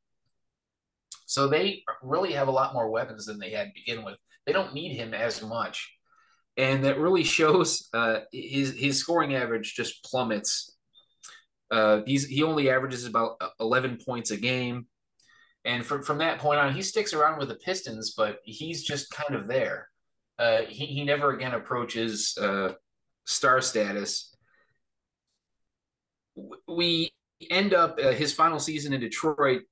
So 1.24 1.48
they 1.48 1.84
really 2.02 2.32
have 2.32 2.48
a 2.48 2.52
lot 2.52 2.74
more 2.74 2.90
weapons 2.90 3.24
than 3.24 3.38
they 3.38 3.50
had 3.50 3.68
to 3.68 3.72
begin 3.74 4.04
with. 4.04 4.16
They 4.44 4.52
don't 4.52 4.74
need 4.74 4.94
him 4.94 5.14
as 5.14 5.42
much, 5.42 5.90
and 6.58 6.84
that 6.84 6.98
really 6.98 7.24
shows. 7.24 7.88
Uh, 7.94 8.20
his 8.30 8.74
his 8.76 8.98
scoring 8.98 9.34
average 9.34 9.74
just 9.74 10.04
plummets. 10.04 10.76
Uh, 11.70 12.00
he's 12.06 12.26
he 12.26 12.42
only 12.42 12.70
averages 12.70 13.04
about 13.04 13.40
11 13.60 13.98
points 14.04 14.30
a 14.30 14.36
game. 14.36 14.86
And 15.64 15.84
from, 15.84 16.02
from 16.02 16.18
that 16.18 16.38
point 16.38 16.60
on, 16.60 16.74
he 16.74 16.82
sticks 16.82 17.12
around 17.12 17.38
with 17.38 17.48
the 17.48 17.56
Pistons, 17.56 18.14
but 18.16 18.38
he's 18.44 18.82
just 18.84 19.10
kind 19.10 19.34
of 19.34 19.48
there. 19.48 19.88
Uh, 20.38 20.62
he, 20.68 20.86
he 20.86 21.04
never 21.04 21.32
again 21.34 21.52
approaches 21.52 22.38
uh, 22.40 22.72
star 23.26 23.60
status. 23.60 24.34
We 26.66 27.10
end 27.50 27.74
up 27.74 27.98
uh, 28.02 28.12
his 28.12 28.32
final 28.32 28.60
season 28.60 28.92
in 28.92 29.00
Detroit, 29.00 29.62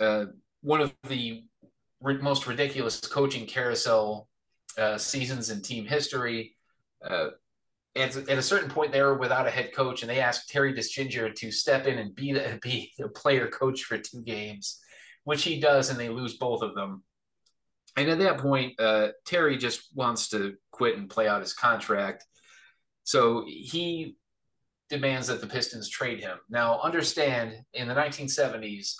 uh, 0.00 0.26
one 0.62 0.80
of 0.80 0.92
the 1.08 1.44
most 2.02 2.46
ridiculous 2.46 3.00
coaching 3.00 3.46
carousel 3.46 4.28
uh, 4.76 4.98
seasons 4.98 5.50
in 5.50 5.62
team 5.62 5.86
history. 5.86 6.56
At, 7.96 8.16
at 8.16 8.38
a 8.38 8.42
certain 8.42 8.70
point 8.70 8.92
they 8.92 9.02
were 9.02 9.18
without 9.18 9.46
a 9.46 9.50
head 9.50 9.74
coach, 9.74 10.02
and 10.02 10.10
they 10.10 10.20
asked 10.20 10.48
Terry 10.48 10.72
Dischinger 10.72 11.34
to 11.34 11.50
step 11.50 11.86
in 11.86 11.98
and 11.98 12.14
be 12.14 12.32
the 12.32 12.58
be 12.62 12.92
the 12.98 13.08
player 13.08 13.48
coach 13.48 13.82
for 13.84 13.98
two 13.98 14.22
games, 14.22 14.78
which 15.24 15.42
he 15.42 15.60
does, 15.60 15.90
and 15.90 15.98
they 15.98 16.08
lose 16.08 16.36
both 16.36 16.62
of 16.62 16.74
them. 16.74 17.02
And 17.96 18.08
at 18.08 18.18
that 18.20 18.38
point, 18.38 18.78
uh, 18.78 19.08
Terry 19.24 19.56
just 19.56 19.88
wants 19.94 20.28
to 20.28 20.54
quit 20.70 20.96
and 20.96 21.10
play 21.10 21.26
out 21.26 21.40
his 21.40 21.52
contract. 21.52 22.24
So 23.02 23.44
he 23.46 24.16
demands 24.88 25.28
that 25.28 25.40
the 25.40 25.46
Pistons 25.46 25.88
trade 25.88 26.20
him. 26.20 26.38
Now, 26.48 26.80
understand 26.80 27.54
in 27.74 27.88
the 27.88 27.94
1970s, 27.94 28.94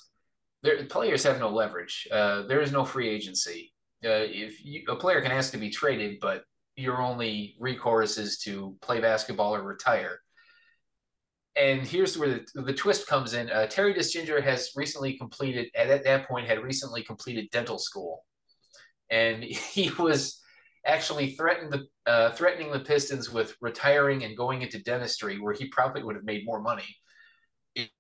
there, 0.63 0.85
players 0.87 1.25
have 1.25 1.39
no 1.39 1.49
leverage. 1.49 2.09
Uh, 2.11 2.43
there 2.43 2.61
is 2.61 2.73
no 2.73 2.85
free 2.85 3.09
agency. 3.09 3.73
Uh, 4.05 4.25
if 4.27 4.65
you, 4.65 4.83
a 4.89 4.97
player 4.97 5.21
can 5.21 5.33
ask 5.33 5.53
to 5.53 5.59
be 5.59 5.71
traded, 5.71 6.19
but 6.21 6.45
your 6.81 7.01
only 7.01 7.57
recourse 7.59 8.19
is 8.19 8.39
to 8.39 8.77
play 8.81 9.01
basketball 9.01 9.55
or 9.55 9.63
retire. 9.63 10.21
And 11.57 11.83
here's 11.83 12.17
where 12.17 12.29
the, 12.55 12.63
the 12.63 12.73
twist 12.73 13.07
comes 13.07 13.35
in. 13.35 13.51
Uh, 13.51 13.67
Terry 13.67 13.93
Dischinger 13.93 14.43
has 14.43 14.71
recently 14.77 15.19
completed, 15.19 15.69
at 15.75 16.05
that 16.05 16.29
point, 16.29 16.47
had 16.47 16.63
recently 16.63 17.03
completed 17.03 17.51
dental 17.51 17.79
school, 17.79 18.25
and 19.11 19.43
he 19.73 19.91
was 19.99 20.41
actually 20.87 21.33
threatened 21.33 21.73
the 21.73 21.87
uh, 22.11 22.31
threatening 22.31 22.73
the 22.73 22.81
Pistons 22.81 23.31
with 23.31 23.57
retiring 23.61 24.25
and 24.25 24.37
going 24.37 24.63
into 24.63 24.83
dentistry, 24.83 25.39
where 25.39 25.53
he 25.53 25.67
probably 25.69 26.03
would 26.03 26.17
have 26.17 26.25
made 26.25 26.47
more 26.47 26.61
money 26.61 26.97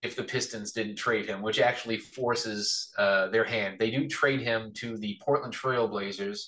if 0.02 0.16
the 0.16 0.24
Pistons 0.24 0.72
didn't 0.72 0.96
trade 0.96 1.26
him, 1.26 1.42
which 1.42 1.60
actually 1.60 1.98
forces 1.98 2.92
uh, 2.98 3.28
their 3.28 3.44
hand. 3.44 3.76
They 3.78 3.90
do 3.90 4.08
trade 4.08 4.40
him 4.40 4.72
to 4.76 4.96
the 4.96 5.18
Portland 5.22 5.54
Trailblazers, 5.54 6.40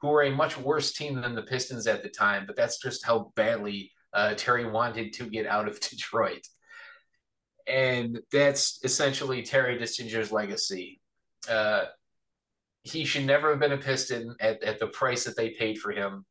who 0.00 0.08
were 0.08 0.22
a 0.22 0.30
much 0.30 0.56
worse 0.56 0.92
team 0.92 1.20
than 1.20 1.34
the 1.34 1.42
Pistons 1.42 1.86
at 1.86 2.02
the 2.02 2.08
time, 2.08 2.44
but 2.46 2.56
that's 2.56 2.80
just 2.80 3.04
how 3.04 3.32
badly 3.34 3.92
uh, 4.12 4.34
Terry 4.34 4.68
wanted 4.68 5.12
to 5.14 5.24
get 5.24 5.46
out 5.46 5.68
of 5.68 5.80
Detroit. 5.90 6.46
And 7.66 8.20
that's 8.32 8.80
essentially 8.82 9.42
Terry 9.42 9.78
Dischinger's 9.78 10.32
legacy. 10.32 11.00
Uh, 11.48 11.84
he 12.82 13.04
should 13.04 13.26
never 13.26 13.50
have 13.50 13.60
been 13.60 13.72
a 13.72 13.78
Piston 13.78 14.34
at, 14.40 14.62
at 14.62 14.80
the 14.80 14.86
price 14.86 15.24
that 15.24 15.36
they 15.36 15.50
paid 15.50 15.78
for 15.78 15.92
him. 15.92 16.24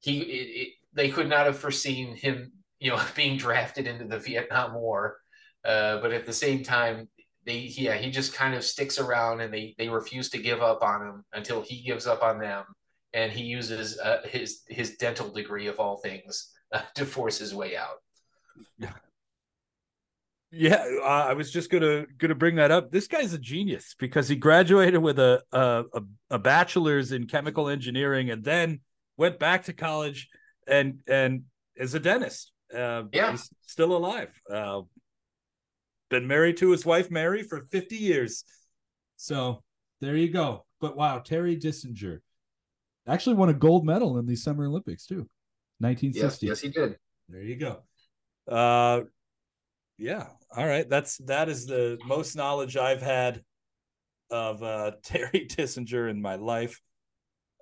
He, 0.00 0.20
it, 0.20 0.22
it, 0.22 0.68
they 0.94 1.10
could 1.10 1.28
not 1.28 1.46
have 1.46 1.58
foreseen 1.58 2.16
him, 2.16 2.52
you 2.78 2.90
know, 2.90 3.00
being 3.14 3.36
drafted 3.36 3.86
into 3.86 4.06
the 4.06 4.18
Vietnam 4.18 4.74
War. 4.74 5.18
Uh, 5.64 6.00
but 6.00 6.12
at 6.12 6.26
the 6.26 6.32
same 6.32 6.62
time, 6.62 7.08
they 7.46 7.58
yeah 7.58 7.94
he 7.94 8.10
just 8.10 8.34
kind 8.34 8.54
of 8.54 8.64
sticks 8.64 8.98
around 8.98 9.40
and 9.40 9.52
they 9.52 9.74
they 9.78 9.88
refuse 9.88 10.30
to 10.30 10.38
give 10.38 10.62
up 10.62 10.82
on 10.82 11.06
him 11.06 11.24
until 11.32 11.62
he 11.62 11.82
gives 11.82 12.06
up 12.06 12.22
on 12.22 12.38
them. 12.38 12.64
And 13.12 13.30
he 13.30 13.44
uses 13.44 13.98
uh, 13.98 14.22
his 14.24 14.62
his 14.68 14.96
dental 14.96 15.30
degree 15.30 15.68
of 15.68 15.78
all 15.78 15.98
things 15.98 16.50
uh, 16.72 16.82
to 16.96 17.06
force 17.06 17.38
his 17.38 17.54
way 17.54 17.76
out. 17.76 17.98
Yeah 18.78 18.92
i 21.04 21.32
was 21.34 21.50
just 21.50 21.70
gonna 21.70 22.06
gonna 22.18 22.34
bring 22.34 22.56
that 22.56 22.70
up. 22.70 22.90
This 22.90 23.08
guy's 23.08 23.32
a 23.32 23.38
genius 23.38 23.94
because 23.98 24.28
he 24.28 24.36
graduated 24.36 25.00
with 25.00 25.18
a 25.18 25.42
a, 25.52 25.84
a 26.30 26.38
bachelor's 26.38 27.12
in 27.12 27.26
chemical 27.26 27.68
engineering 27.68 28.30
and 28.30 28.44
then 28.44 28.80
went 29.16 29.38
back 29.38 29.64
to 29.64 29.72
college 29.72 30.28
and 30.66 31.00
and 31.06 31.44
is 31.76 31.94
a 31.94 32.00
dentist. 32.00 32.52
Uh, 32.74 33.04
yeah. 33.12 33.32
he's 33.32 33.50
still 33.62 33.96
alive. 33.96 34.30
Uh, 34.50 34.82
been 36.14 36.26
married 36.26 36.56
to 36.58 36.70
his 36.70 36.86
wife 36.86 37.10
Mary 37.10 37.42
for 37.42 37.66
50 37.70 37.96
years. 37.96 38.44
So 39.16 39.62
there 40.00 40.16
you 40.16 40.30
go. 40.30 40.64
But 40.80 40.96
wow, 40.96 41.18
Terry 41.18 41.56
Dischinger 41.56 42.20
actually 43.08 43.36
won 43.36 43.48
a 43.48 43.54
gold 43.54 43.84
medal 43.84 44.18
in 44.18 44.26
the 44.26 44.36
Summer 44.36 44.66
Olympics 44.66 45.06
too. 45.06 45.28
1960. 45.78 46.46
Yes, 46.46 46.52
yes 46.52 46.60
he 46.60 46.68
did. 46.68 46.96
There 47.28 47.42
you 47.42 47.56
go. 47.56 47.82
Uh 48.48 49.02
yeah. 49.98 50.26
All 50.56 50.66
right. 50.66 50.88
That's 50.88 51.18
that 51.18 51.48
is 51.48 51.66
the 51.66 51.98
most 52.04 52.36
knowledge 52.36 52.76
I've 52.76 53.02
had 53.02 53.42
of 54.30 54.62
uh 54.62 54.92
Terry 55.02 55.48
Dischinger 55.48 56.08
in 56.08 56.22
my 56.22 56.36
life. 56.36 56.80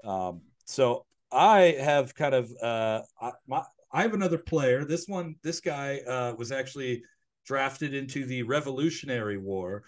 Um 0.04 0.42
so 0.66 1.06
I 1.30 1.76
have 1.80 2.14
kind 2.14 2.34
of 2.34 2.52
uh 2.62 3.02
I, 3.20 3.30
my 3.46 3.62
I 3.92 4.02
have 4.02 4.14
another 4.14 4.38
player. 4.38 4.84
This 4.84 5.06
one, 5.06 5.36
this 5.42 5.60
guy 5.60 5.98
uh, 5.98 6.34
was 6.38 6.50
actually 6.50 7.02
drafted 7.44 7.94
into 7.94 8.24
the 8.24 8.42
Revolutionary 8.42 9.38
War 9.38 9.84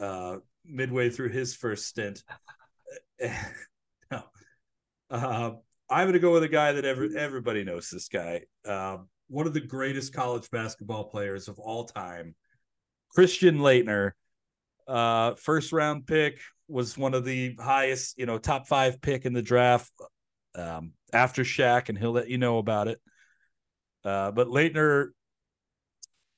uh, 0.00 0.36
midway 0.64 1.10
through 1.10 1.30
his 1.30 1.54
first 1.54 1.86
stint. 1.86 2.22
Uh, 5.12 5.52
I'm 5.90 6.04
going 6.04 6.14
to 6.14 6.18
go 6.18 6.32
with 6.32 6.42
a 6.42 6.48
guy 6.48 6.72
that 6.72 6.86
every, 6.86 7.14
everybody 7.14 7.64
knows 7.64 7.90
this 7.90 8.08
guy. 8.08 8.44
Uh, 8.66 8.96
one 9.28 9.46
of 9.46 9.52
the 9.52 9.60
greatest 9.60 10.14
college 10.14 10.50
basketball 10.50 11.04
players 11.04 11.48
of 11.48 11.58
all 11.58 11.84
time, 11.84 12.34
Christian 13.10 13.58
Laettner. 13.58 14.12
Uh, 14.88 15.34
first 15.34 15.70
round 15.70 16.06
pick 16.06 16.40
was 16.66 16.96
one 16.96 17.12
of 17.12 17.26
the 17.26 17.54
highest, 17.60 18.18
you 18.18 18.24
know, 18.24 18.38
top 18.38 18.66
five 18.66 19.02
pick 19.02 19.26
in 19.26 19.34
the 19.34 19.42
draft 19.42 19.92
um, 20.54 20.92
after 21.12 21.42
Shaq, 21.42 21.90
and 21.90 21.98
he'll 21.98 22.12
let 22.12 22.30
you 22.30 22.38
know 22.38 22.56
about 22.56 22.88
it. 22.88 22.98
Uh, 24.04 24.30
but 24.30 24.48
Laettner 24.48 25.08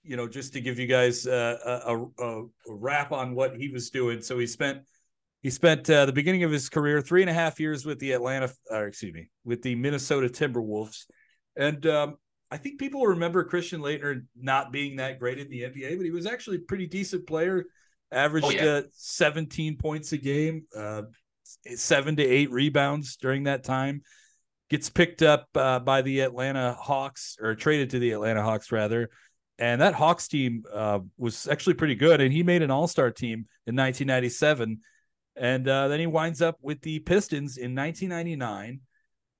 you 0.04 0.16
know, 0.16 0.28
just 0.28 0.52
to 0.52 0.60
give 0.60 0.78
you 0.78 0.86
guys 0.86 1.26
uh, 1.26 1.80
a, 1.86 2.22
a, 2.22 2.42
a, 2.42 2.46
wrap 2.68 3.10
on 3.10 3.34
what 3.34 3.56
he 3.56 3.68
was 3.68 3.90
doing. 3.90 4.20
So 4.20 4.38
he 4.38 4.46
spent 4.46 4.82
he 5.42 5.50
spent 5.50 5.88
uh, 5.90 6.06
the 6.06 6.12
beginning 6.12 6.42
of 6.42 6.50
his 6.50 6.68
career 6.68 7.00
three 7.00 7.22
and 7.22 7.30
a 7.30 7.34
half 7.34 7.58
years 7.58 7.84
with 7.84 7.98
the 7.98 8.12
Atlanta, 8.12 8.50
or 8.70 8.86
excuse 8.86 9.12
me, 9.12 9.30
with 9.44 9.62
the 9.62 9.74
Minnesota 9.74 10.28
Timberwolves, 10.28 11.04
and 11.56 11.84
um, 11.86 12.16
I 12.50 12.56
think 12.56 12.78
people 12.78 13.04
remember 13.04 13.42
Christian 13.44 13.80
Laettner 13.80 14.26
not 14.36 14.72
being 14.72 14.96
that 14.96 15.18
great 15.18 15.38
in 15.38 15.48
the 15.48 15.62
NBA, 15.62 15.96
but 15.96 16.04
he 16.04 16.10
was 16.10 16.26
actually 16.26 16.58
a 16.58 16.60
pretty 16.60 16.86
decent 16.86 17.26
player. 17.26 17.64
Averaged 18.12 18.46
oh, 18.46 18.50
yeah. 18.50 18.64
uh, 18.64 18.82
17 18.92 19.76
points 19.76 20.12
a 20.12 20.18
game, 20.18 20.66
uh, 20.76 21.02
seven 21.74 22.14
to 22.16 22.24
eight 22.24 22.50
rebounds 22.52 23.16
during 23.16 23.44
that 23.44 23.64
time. 23.64 24.02
Gets 24.70 24.88
picked 24.88 25.22
up 25.22 25.48
uh, 25.56 25.80
by 25.80 26.02
the 26.02 26.20
Atlanta 26.20 26.76
Hawks, 26.78 27.36
or 27.40 27.54
traded 27.54 27.90
to 27.90 27.98
the 27.98 28.12
Atlanta 28.12 28.42
Hawks 28.42 28.70
rather 28.70 29.10
and 29.58 29.80
that 29.80 29.94
Hawks 29.94 30.28
team 30.28 30.64
uh, 30.72 31.00
was 31.16 31.46
actually 31.48 31.74
pretty 31.74 31.94
good. 31.94 32.20
And 32.20 32.32
he 32.32 32.42
made 32.42 32.62
an 32.62 32.70
All 32.70 32.88
Star 32.88 33.10
team 33.10 33.46
in 33.66 33.76
1997, 33.76 34.80
and 35.36 35.68
uh, 35.68 35.88
then 35.88 36.00
he 36.00 36.06
winds 36.06 36.42
up 36.42 36.58
with 36.60 36.80
the 36.82 36.98
Pistons 37.00 37.56
in 37.56 37.74
1999, 37.74 38.80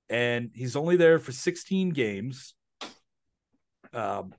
and 0.09 0.51
he's 0.53 0.75
only 0.75 0.95
there 0.95 1.19
for 1.19 1.31
16 1.31 1.89
games. 1.89 2.53
Um, 3.93 4.33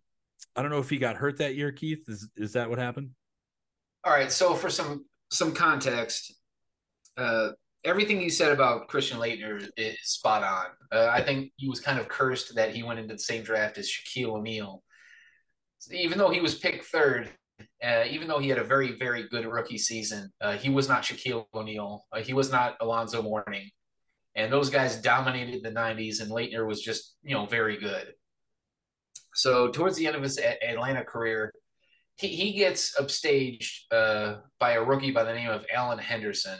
I 0.55 0.62
don't 0.62 0.71
know 0.71 0.79
if 0.79 0.91
he 0.91 0.99
got 0.99 1.17
hurt 1.17 1.39
that 1.39 1.55
year, 1.55 1.73
Keith. 1.73 2.09
Is 2.09 2.29
is 2.37 2.53
that 2.55 2.71
what 2.71 2.79
happened? 2.79 3.11
All 4.05 4.12
right. 4.12 4.33
So 4.33 4.55
for 4.55 4.71
some 4.71 5.05
some 5.31 5.53
context, 5.53 6.35
uh, 7.19 7.51
everything 7.85 8.21
you 8.21 8.31
said 8.31 8.53
about 8.53 8.89
Christian 8.89 9.19
Laettner 9.19 9.69
is 9.77 9.97
spot 10.03 10.43
on. 10.43 10.67
Uh, 10.91 11.09
I 11.11 11.23
think 11.23 11.53
he 11.57 11.69
was 11.69 11.81
kind 11.81 11.99
of 11.99 12.09
cursed 12.09 12.55
that 12.55 12.75
he 12.75 12.83
went 12.83 12.99
into 12.99 13.15
the 13.15 13.21
same 13.21 13.43
draft 13.43 13.77
as 13.77 13.89
Shaquille 13.89 14.37
O'Neal 14.37 14.83
even 15.93 16.19
though 16.19 16.31
he 16.31 16.41
was 16.41 16.55
picked 16.55 16.87
third, 16.87 17.31
uh, 17.83 18.05
even 18.09 18.29
though 18.29 18.39
he 18.39 18.49
had 18.49 18.59
a 18.59 18.65
very, 18.65 18.97
very 18.99 19.29
good 19.29 19.47
rookie 19.47 19.79
season, 19.79 20.33
uh, 20.41 20.53
he 20.53 20.71
was 20.71 20.89
not 20.89 21.03
Shaquille 21.03 21.47
O'Neal. 21.55 22.05
Uh, 22.12 22.21
he 22.21 22.35
was 22.35 22.51
not 22.51 22.77
Alonzo 22.81 23.23
Mourning. 23.23 23.71
And 24.35 24.53
those 24.53 24.69
guys 24.69 25.01
dominated 25.01 25.62
the 25.62 25.71
90s, 25.71 26.21
and 26.21 26.31
Laettner 26.31 26.67
was 26.67 26.83
just, 26.83 27.17
you 27.23 27.35
know, 27.35 27.47
very 27.47 27.79
good. 27.79 28.12
So 29.35 29.69
towards 29.69 29.97
the 29.97 30.07
end 30.07 30.17
of 30.17 30.23
his 30.23 30.39
Atlanta 30.39 31.05
career, 31.05 31.53
he, 32.19 32.29
he 32.29 32.53
gets 32.53 32.99
upstaged 32.99 33.81
uh, 33.91 34.37
by 34.59 34.73
a 34.73 34.83
rookie 34.83 35.11
by 35.11 35.25
the 35.25 35.35
name 35.35 35.51
of 35.51 35.67
Alan 35.73 35.99
Henderson. 35.99 36.59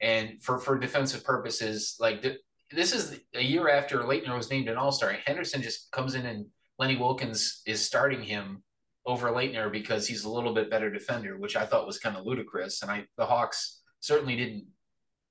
And 0.00 0.42
for, 0.42 0.58
for 0.58 0.78
defensive 0.78 1.24
purposes, 1.24 1.96
like 2.00 2.22
th- 2.22 2.38
this 2.70 2.94
is 2.94 3.20
a 3.34 3.42
year 3.42 3.68
after 3.68 3.98
Laettner 4.00 4.36
was 4.36 4.50
named 4.50 4.68
an 4.68 4.78
All 4.78 4.92
Star. 4.92 5.12
Henderson 5.26 5.60
just 5.62 5.90
comes 5.92 6.14
in 6.14 6.24
and 6.24 6.46
Lenny 6.80 6.96
Wilkens 6.96 7.60
is 7.66 7.84
starting 7.84 8.22
him 8.22 8.62
over 9.04 9.28
Laettner 9.30 9.70
because 9.70 10.08
he's 10.08 10.24
a 10.24 10.30
little 10.30 10.54
bit 10.54 10.70
better 10.70 10.90
defender, 10.90 11.36
which 11.36 11.54
I 11.54 11.66
thought 11.66 11.86
was 11.86 11.98
kind 11.98 12.16
of 12.16 12.24
ludicrous. 12.24 12.80
And 12.80 12.90
I 12.90 13.04
the 13.18 13.26
Hawks 13.26 13.82
certainly 14.00 14.34
didn't 14.34 14.64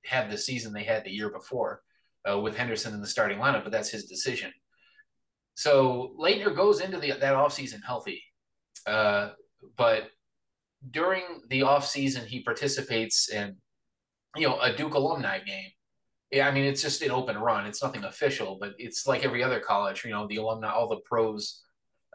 have 0.04 0.30
the 0.30 0.38
season 0.38 0.72
they 0.72 0.84
had 0.84 1.04
the 1.04 1.10
year 1.10 1.28
before 1.28 1.82
uh, 2.30 2.38
with 2.38 2.56
Henderson 2.56 2.94
in 2.94 3.00
the 3.00 3.06
starting 3.06 3.38
lineup, 3.38 3.64
but 3.64 3.72
that's 3.72 3.90
his 3.90 4.04
decision. 4.04 4.52
So 5.54 6.14
Laettner 6.20 6.54
goes 6.54 6.80
into 6.80 6.98
the, 6.98 7.10
that 7.10 7.34
offseason 7.34 7.80
healthy. 7.84 8.22
Uh, 8.86 9.30
but 9.76 10.04
during 10.88 11.24
the 11.48 11.62
offseason, 11.62 12.26
he 12.26 12.44
participates 12.44 13.28
in, 13.28 13.56
you 14.36 14.46
know, 14.46 14.60
a 14.60 14.72
Duke 14.72 14.94
alumni 14.94 15.40
game 15.40 15.70
yeah, 16.30 16.48
I 16.48 16.52
mean, 16.52 16.64
it's 16.64 16.82
just 16.82 17.02
an 17.02 17.10
open 17.10 17.36
run. 17.38 17.66
It's 17.66 17.82
nothing 17.82 18.04
official, 18.04 18.56
but 18.60 18.74
it's 18.78 19.06
like 19.06 19.24
every 19.24 19.42
other 19.42 19.60
college. 19.60 20.04
You 20.04 20.10
know, 20.12 20.26
the 20.28 20.36
alumni, 20.36 20.70
all 20.70 20.88
the 20.88 21.00
pros, 21.04 21.62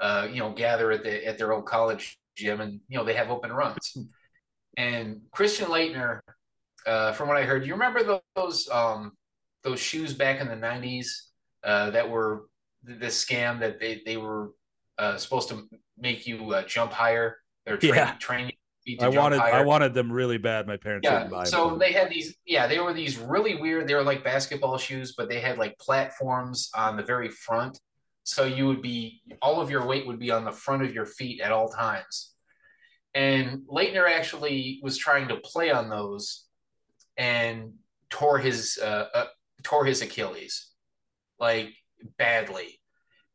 uh, 0.01 0.27
you 0.31 0.39
know, 0.39 0.53
gather 0.53 0.91
at 0.91 1.03
the 1.03 1.25
at 1.25 1.37
their 1.37 1.53
old 1.53 1.65
college 1.65 2.17
gym, 2.35 2.61
and 2.61 2.79
you 2.87 2.97
know 2.97 3.03
they 3.03 3.13
have 3.15 3.29
open 3.29 3.51
runs. 3.51 3.97
And 4.77 5.21
Christian 5.31 5.67
Laettner, 5.67 6.19
uh, 6.85 7.13
from 7.13 7.27
what 7.27 7.37
I 7.37 7.43
heard, 7.43 7.65
you 7.65 7.73
remember 7.73 8.21
those 8.35 8.69
um, 8.69 9.13
those 9.63 9.79
shoes 9.79 10.13
back 10.13 10.41
in 10.41 10.47
the 10.47 10.55
'90s 10.55 11.07
uh, 11.63 11.91
that 11.91 12.09
were 12.09 12.45
the, 12.83 13.07
scam 13.07 13.59
that 13.59 13.79
they 13.79 14.01
they 14.05 14.17
were 14.17 14.51
uh, 14.97 15.17
supposed 15.17 15.49
to 15.49 15.67
make 15.97 16.27
you 16.27 16.51
uh, 16.53 16.63
jump 16.65 16.91
higher. 16.91 17.37
They're 17.65 17.77
Yeah. 17.77 18.15
train, 18.17 18.19
train 18.19 18.45
you 18.45 18.51
to 18.51 18.54
I 18.99 19.09
wanted 19.09 19.39
I 19.39 19.61
wanted 19.63 19.93
them 19.93 20.11
really 20.11 20.37
bad. 20.37 20.67
My 20.67 20.77
parents 20.77 21.05
Yeah, 21.05 21.19
didn't 21.19 21.31
buy 21.31 21.43
them. 21.43 21.47
so 21.47 21.77
they 21.77 21.91
had 21.91 22.09
these. 22.09 22.35
Yeah, 22.45 22.67
they 22.67 22.79
were 22.79 22.93
these 22.93 23.17
really 23.17 23.55
weird. 23.55 23.87
They 23.87 23.95
were 23.95 24.03
like 24.03 24.23
basketball 24.23 24.77
shoes, 24.77 25.15
but 25.17 25.27
they 25.27 25.39
had 25.39 25.57
like 25.57 25.77
platforms 25.79 26.69
on 26.75 26.95
the 26.95 27.03
very 27.03 27.29
front. 27.29 27.79
So 28.23 28.45
you 28.45 28.67
would 28.67 28.81
be 28.81 29.21
all 29.41 29.59
of 29.61 29.69
your 29.69 29.85
weight 29.85 30.05
would 30.07 30.19
be 30.19 30.31
on 30.31 30.45
the 30.45 30.51
front 30.51 30.83
of 30.83 30.93
your 30.93 31.05
feet 31.05 31.41
at 31.41 31.51
all 31.51 31.67
times. 31.69 32.33
And 33.13 33.61
Laettner 33.67 34.09
actually 34.09 34.79
was 34.83 34.97
trying 34.97 35.27
to 35.29 35.37
play 35.37 35.71
on 35.71 35.89
those, 35.89 36.45
and 37.17 37.73
tore 38.09 38.37
his 38.37 38.77
uh, 38.81 39.07
uh, 39.13 39.25
tore 39.63 39.85
his 39.85 40.01
Achilles, 40.01 40.71
like 41.39 41.73
badly. 42.17 42.79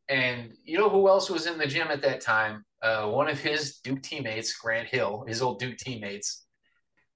And 0.09 0.53
you 0.65 0.79
know 0.79 0.89
who 0.89 1.09
else 1.09 1.31
was 1.31 1.47
in 1.47 1.59
the 1.59 1.67
gym 1.67 1.89
at 1.89 2.03
that 2.03 2.21
time? 2.21 2.65
Uh, 2.83 3.09
one 3.09 3.29
of 3.29 3.39
his 3.39 3.79
Duke 3.79 4.03
teammates, 4.03 4.57
Grant 4.57 4.89
Hill, 4.89 5.25
his 5.27 5.43
old 5.43 5.59
Duke 5.59 5.77
teammates. 5.77 6.47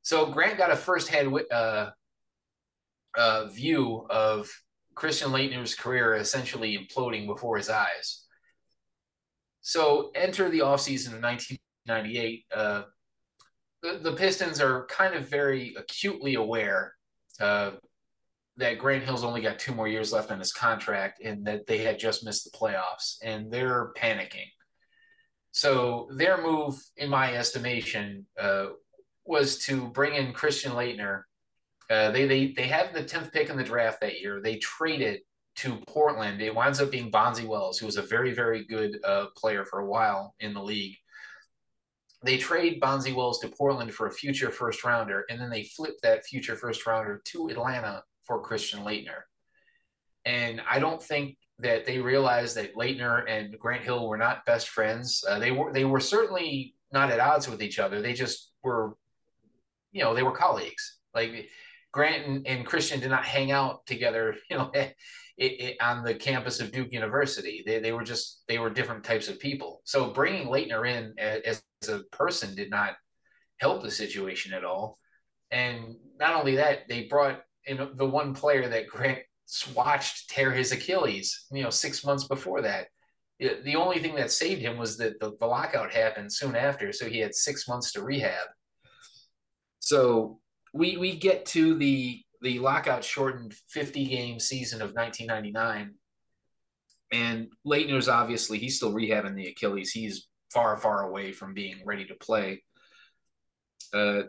So 0.03 0.27
Grant 0.27 0.59
got 0.59 0.70
a 0.70 0.77
firsthand 0.77 1.35
uh, 1.50 1.90
uh, 3.16 3.46
view 3.46 4.07
of 4.11 4.50
Christian 4.94 5.31
Laettner's 5.31 5.74
career 5.74 6.14
essentially 6.14 6.77
imploding 6.77 7.27
before 7.27 7.57
his 7.57 7.70
eyes. 7.70 8.24
So 9.62 10.11
enter 10.14 10.50
the 10.50 10.61
offseason 10.61 11.14
of 11.14 11.22
1998. 11.22 12.44
Uh, 12.55 12.83
the, 13.83 13.98
the 14.03 14.12
Pistons 14.12 14.61
are 14.61 14.87
kind 14.87 15.14
of 15.14 15.29
very 15.29 15.74
acutely 15.79 16.35
aware 16.35 16.94
uh, 17.40 17.72
that 18.57 18.79
Grant 18.79 19.05
Hill's 19.05 19.24
only 19.24 19.40
got 19.40 19.59
two 19.59 19.74
more 19.74 19.88
years 19.88 20.12
left 20.12 20.31
on 20.31 20.38
his 20.38 20.53
contract 20.53 21.22
and 21.24 21.46
that 21.46 21.66
they 21.66 21.79
had 21.79 21.98
just 21.98 22.24
missed 22.24 22.44
the 22.44 22.57
playoffs, 22.57 23.16
and 23.22 23.50
they're 23.50 23.92
panicking. 23.96 24.48
So 25.55 26.09
their 26.11 26.43
move, 26.43 26.85
in 26.97 27.09
my 27.09 27.33
estimation, 27.37 28.27
uh, 28.37 28.71
was 29.25 29.57
to 29.67 29.87
bring 29.87 30.14
in 30.14 30.33
Christian 30.33 30.73
Laettner. 30.73 31.23
Uh, 31.88 32.11
they 32.11 32.27
they 32.27 32.49
they 32.49 32.67
have 32.67 32.93
the 32.93 33.05
tenth 33.05 33.31
pick 33.31 33.51
in 33.51 33.57
the 33.57 33.62
draft 33.62 34.01
that 34.01 34.21
year. 34.21 34.40
They 34.43 34.57
traded 34.57 35.21
to 35.59 35.77
Portland. 35.87 36.43
It 36.43 36.53
winds 36.53 36.81
up 36.81 36.90
being 36.90 37.12
Bonzi 37.12 37.47
Wells, 37.47 37.79
who 37.79 37.87
was 37.87 37.97
a 37.97 38.03
very 38.03 38.35
very 38.35 38.64
good 38.64 38.99
uh, 39.05 39.27
player 39.37 39.64
for 39.64 39.79
a 39.79 39.87
while 39.87 40.35
in 40.40 40.55
the 40.55 40.62
league. 40.62 40.97
They 42.25 42.37
trade 42.37 42.81
Bonzi 42.81 43.14
Wells 43.14 43.38
to 43.38 43.49
Portland 43.49 43.95
for 43.95 44.09
a 44.09 44.12
future 44.12 44.51
first 44.51 44.83
rounder, 44.83 45.25
and 45.31 45.40
then 45.40 45.51
they 45.51 45.62
flip 45.62 45.95
that 46.03 46.25
future 46.25 46.57
first 46.57 46.85
rounder 46.85 47.23
to 47.27 47.49
Atlanta 47.49 48.03
for 48.25 48.43
Christian 48.43 48.81
Laettner. 48.81 49.23
And 50.25 50.61
I 50.69 50.81
don't 50.81 51.01
think 51.03 51.37
that 51.59 51.85
they 51.85 51.99
realized 51.99 52.57
that 52.57 52.75
Laettner 52.75 53.25
and 53.29 53.59
Grant 53.59 53.85
Hill 53.85 54.09
were 54.09 54.17
not 54.17 54.45
best 54.45 54.69
friends. 54.69 55.25
Uh, 55.29 55.38
they 55.38 55.51
were 55.51 55.73
they 55.73 55.85
were 55.85 56.01
certainly 56.01 56.75
not 56.93 57.11
at 57.11 57.21
odds 57.21 57.49
with 57.49 57.62
each 57.62 57.79
other. 57.79 58.01
They 58.01 58.12
just 58.12 58.51
were, 58.62 58.97
you 59.93 60.03
know, 60.03 60.14
they 60.14 60.23
were 60.23 60.33
colleagues. 60.33 60.99
Like 61.14 61.49
Grant 61.93 62.27
and, 62.27 62.47
and 62.47 62.67
Christian 62.67 63.01
did 63.01 63.11
not 63.11 63.25
hang 63.25 63.53
out 63.53 63.87
together, 63.87 64.37
you 64.51 64.59
know, 64.59 64.71
it, 64.75 64.95
it, 65.37 65.77
on 65.81 66.05
the 66.05 66.14
campus 66.14 66.61
of 66.61 66.73
Duke 66.73 66.93
University. 66.93 67.62
They 67.64 67.79
they 67.79 67.93
were 67.93 68.05
just 68.05 68.43
they 68.49 68.59
were 68.59 68.71
different 68.71 69.05
types 69.05 69.29
of 69.29 69.38
people. 69.38 69.81
So 69.85 70.11
bringing 70.11 70.49
Laettner 70.49 70.88
in 70.88 71.14
as, 71.19 71.62
as 71.83 71.88
a 71.88 72.03
person 72.11 72.55
did 72.55 72.71
not 72.71 72.95
help 73.59 73.83
the 73.83 73.90
situation 73.90 74.53
at 74.53 74.64
all. 74.64 74.99
And 75.51 75.97
not 76.19 76.35
only 76.35 76.57
that, 76.57 76.88
they 76.88 77.05
brought 77.05 77.43
in 77.67 77.88
the 77.95 78.07
one 78.07 78.35
player 78.35 78.69
that 78.69 78.88
Grant 78.88 79.21
watched 79.74 80.30
tear 80.30 80.50
his 80.52 80.72
Achilles, 80.72 81.46
you 81.50 81.62
know, 81.62 81.70
six 81.70 82.04
months 82.04 82.26
before 82.26 82.62
that. 82.62 82.87
The 83.38 83.76
only 83.76 83.98
thing 83.98 84.14
that 84.14 84.30
saved 84.30 84.62
him 84.62 84.78
was 84.78 84.96
that 84.98 85.18
the, 85.20 85.33
the 85.38 85.46
lockout 85.46 85.92
happened 85.92 86.33
soon 86.33 86.54
after, 86.54 86.92
so 86.92 87.07
he 87.07 87.18
had 87.18 87.35
six 87.35 87.68
months 87.68 87.92
to 87.92 88.02
rehab. 88.02 88.46
So 89.80 90.40
we 90.72 90.96
we 90.96 91.16
get 91.16 91.44
to 91.46 91.74
the 91.74 92.22
the 92.42 92.59
lockout 92.59 93.04
shortened 93.04 93.54
50 93.70 94.07
game 94.07 94.38
season 94.38 94.80
of 94.83 94.92
1999, 94.92 95.94
and 97.12 97.48
Laettner's 97.66 98.09
obviously 98.09 98.59
he's 98.59 98.76
still 98.76 98.92
rehabbing 98.92 99.35
the 99.35 99.48
Achilles. 99.48 99.90
He's 99.90 100.28
far 100.52 100.76
far 100.78 101.09
away 101.09 101.33
from 101.33 101.54
being 101.54 101.83
ready 101.85 102.07
to 102.07 102.14
play. 102.14 102.62
Uh, 103.92 104.22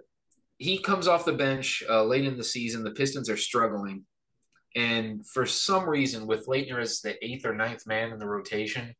he 0.57 0.79
comes 0.79 1.07
off 1.07 1.25
the 1.25 1.33
bench 1.33 1.83
uh, 1.89 2.03
late 2.03 2.25
in 2.25 2.37
the 2.37 2.43
season. 2.43 2.83
The 2.83 2.91
Pistons 2.91 3.29
are 3.29 3.37
struggling. 3.37 4.05
And 4.75 5.25
for 5.25 5.45
some 5.45 5.87
reason, 5.87 6.27
with 6.27 6.47
Laettner 6.47 6.81
as 6.81 6.99
the 6.99 7.23
eighth 7.25 7.45
or 7.45 7.55
ninth 7.55 7.87
man 7.87 8.11
in 8.11 8.19
the 8.19 8.27
rotation, 8.27 8.93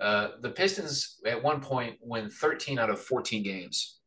uh, 0.00 0.28
the 0.40 0.50
Pistons 0.50 1.18
at 1.26 1.42
one 1.42 1.60
point 1.60 1.96
win 2.00 2.30
13 2.30 2.78
out 2.78 2.88
of 2.88 3.00
14 3.00 3.42
games. 3.42 3.98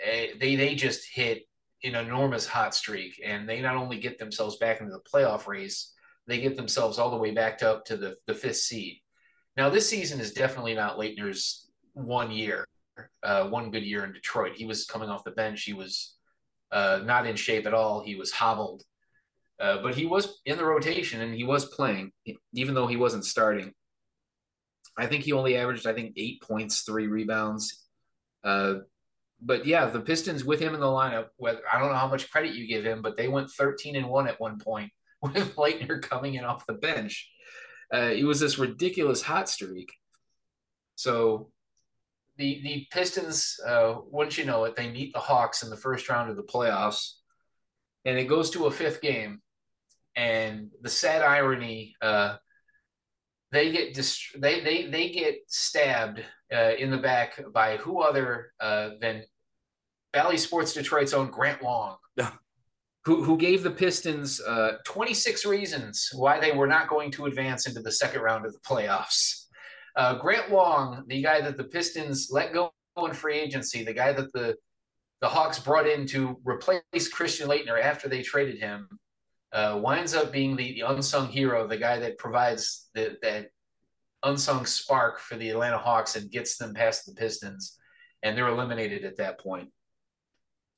Eh, 0.00 0.28
They, 0.38 0.54
they 0.54 0.76
just 0.76 1.08
hit 1.12 1.42
an 1.82 1.96
enormous 1.96 2.46
hot 2.46 2.74
streak, 2.74 3.20
and 3.24 3.48
they 3.48 3.60
not 3.60 3.76
only 3.76 3.98
get 3.98 4.18
themselves 4.18 4.56
back 4.56 4.80
into 4.80 4.92
the 4.92 5.00
playoff 5.12 5.46
race, 5.48 5.92
they 6.26 6.40
get 6.40 6.56
themselves 6.56 6.98
all 6.98 7.10
the 7.10 7.16
way 7.16 7.32
back 7.32 7.58
to 7.58 7.70
up 7.70 7.84
to 7.86 7.96
the, 7.96 8.14
the 8.26 8.34
fifth 8.34 8.56
seed. 8.56 8.98
Now, 9.56 9.68
this 9.68 9.88
season 9.88 10.20
is 10.20 10.32
definitely 10.32 10.74
not 10.74 10.96
Laettner's 10.96 11.68
one 11.92 12.30
year, 12.30 12.64
uh, 13.22 13.48
one 13.48 13.70
good 13.70 13.84
year 13.84 14.04
in 14.04 14.12
Detroit. 14.12 14.54
He 14.54 14.64
was 14.64 14.86
coming 14.86 15.08
off 15.08 15.24
the 15.24 15.32
bench. 15.32 15.64
He 15.64 15.72
was 15.72 16.14
uh, 16.72 17.00
not 17.04 17.26
in 17.26 17.36
shape 17.36 17.66
at 17.66 17.74
all. 17.74 18.02
He 18.02 18.14
was 18.14 18.32
hobbled. 18.32 18.82
Uh, 19.60 19.78
but 19.82 19.94
he 19.94 20.06
was 20.06 20.40
in 20.44 20.56
the 20.56 20.64
rotation 20.64 21.20
and 21.20 21.34
he 21.34 21.44
was 21.44 21.64
playing, 21.66 22.12
even 22.52 22.74
though 22.74 22.86
he 22.86 22.96
wasn't 22.96 23.24
starting. 23.24 23.72
I 24.96 25.06
think 25.06 25.24
he 25.24 25.32
only 25.32 25.56
averaged, 25.56 25.86
I 25.86 25.92
think, 25.92 26.14
eight 26.16 26.42
points, 26.42 26.82
three 26.82 27.06
rebounds. 27.06 27.84
Uh, 28.42 28.74
but 29.40 29.66
yeah, 29.66 29.86
the 29.86 30.00
Pistons 30.00 30.44
with 30.44 30.60
him 30.60 30.74
in 30.74 30.80
the 30.80 30.86
lineup, 30.86 31.26
whether 31.36 31.60
I 31.70 31.78
don't 31.78 31.88
know 31.88 31.98
how 31.98 32.08
much 32.08 32.30
credit 32.30 32.54
you 32.54 32.66
give 32.66 32.84
him, 32.84 33.02
but 33.02 33.16
they 33.16 33.28
went 33.28 33.50
13 33.50 33.96
and 33.96 34.08
one 34.08 34.28
at 34.28 34.40
one 34.40 34.58
point 34.58 34.90
with 35.22 35.56
Laettner 35.56 36.00
coming 36.00 36.34
in 36.34 36.44
off 36.44 36.66
the 36.66 36.74
bench. 36.74 37.30
Uh, 37.92 38.12
it 38.14 38.24
was 38.24 38.40
this 38.40 38.58
ridiculous 38.58 39.22
hot 39.22 39.48
streak. 39.48 39.92
So 40.96 41.50
the 42.36 42.60
the 42.62 42.86
Pistons, 42.90 43.58
uh, 43.66 43.96
once 44.10 44.38
you 44.38 44.44
know 44.44 44.64
it, 44.64 44.76
they 44.76 44.90
meet 44.90 45.12
the 45.12 45.20
Hawks 45.20 45.62
in 45.62 45.70
the 45.70 45.76
first 45.76 46.08
round 46.08 46.30
of 46.30 46.36
the 46.36 46.42
playoffs, 46.42 47.12
and 48.04 48.18
it 48.18 48.24
goes 48.24 48.50
to 48.50 48.66
a 48.66 48.70
fifth 48.70 49.00
game. 49.00 49.40
And 50.16 50.70
the 50.80 50.90
sad 50.90 51.22
irony, 51.22 51.96
uh, 52.00 52.36
they 53.50 53.70
get 53.70 53.94
dist- 53.94 54.40
they 54.40 54.60
they 54.60 54.86
they 54.86 55.10
get 55.10 55.36
stabbed 55.48 56.22
uh, 56.52 56.72
in 56.78 56.90
the 56.90 56.98
back 56.98 57.40
by 57.52 57.76
who 57.78 58.02
other 58.02 58.52
uh, 58.60 58.90
than 59.00 59.24
Valley 60.12 60.38
Sports 60.38 60.72
Detroit's 60.72 61.14
own 61.14 61.30
Grant 61.30 61.62
Long, 61.62 61.96
who 63.04 63.22
who 63.24 63.36
gave 63.36 63.62
the 63.62 63.70
Pistons 63.70 64.40
uh, 64.40 64.78
26 64.84 65.44
reasons 65.46 66.10
why 66.14 66.40
they 66.40 66.52
were 66.52 66.66
not 66.66 66.88
going 66.88 67.10
to 67.12 67.26
advance 67.26 67.66
into 67.66 67.80
the 67.80 67.92
second 67.92 68.22
round 68.22 68.46
of 68.46 68.52
the 68.52 68.60
playoffs. 68.60 69.46
Uh, 69.96 70.14
Grant 70.14 70.50
Long, 70.50 71.04
the 71.06 71.22
guy 71.22 71.40
that 71.40 71.56
the 71.56 71.64
Pistons 71.64 72.28
let 72.30 72.52
go 72.52 72.72
in 72.98 73.12
free 73.12 73.38
agency, 73.38 73.84
the 73.84 73.94
guy 73.94 74.12
that 74.12 74.32
the 74.32 74.56
the 75.20 75.28
Hawks 75.28 75.58
brought 75.58 75.86
in 75.86 76.06
to 76.08 76.36
replace 76.44 77.08
Christian 77.08 77.48
Laettner 77.48 77.80
after 77.80 78.08
they 78.08 78.22
traded 78.22 78.60
him, 78.60 78.88
uh, 79.54 79.78
winds 79.80 80.14
up 80.14 80.32
being 80.32 80.56
the, 80.56 80.74
the 80.74 80.80
unsung 80.80 81.28
hero, 81.28 81.66
the 81.66 81.76
guy 81.76 81.98
that 82.00 82.18
provides 82.18 82.88
the, 82.92 83.16
that 83.22 83.50
unsung 84.24 84.66
spark 84.66 85.20
for 85.20 85.36
the 85.36 85.50
Atlanta 85.50 85.78
Hawks 85.78 86.16
and 86.16 86.30
gets 86.30 86.56
them 86.56 86.74
past 86.74 87.06
the 87.06 87.14
Pistons, 87.14 87.78
and 88.22 88.36
they're 88.36 88.48
eliminated 88.48 89.04
at 89.04 89.16
that 89.18 89.38
point. 89.38 89.68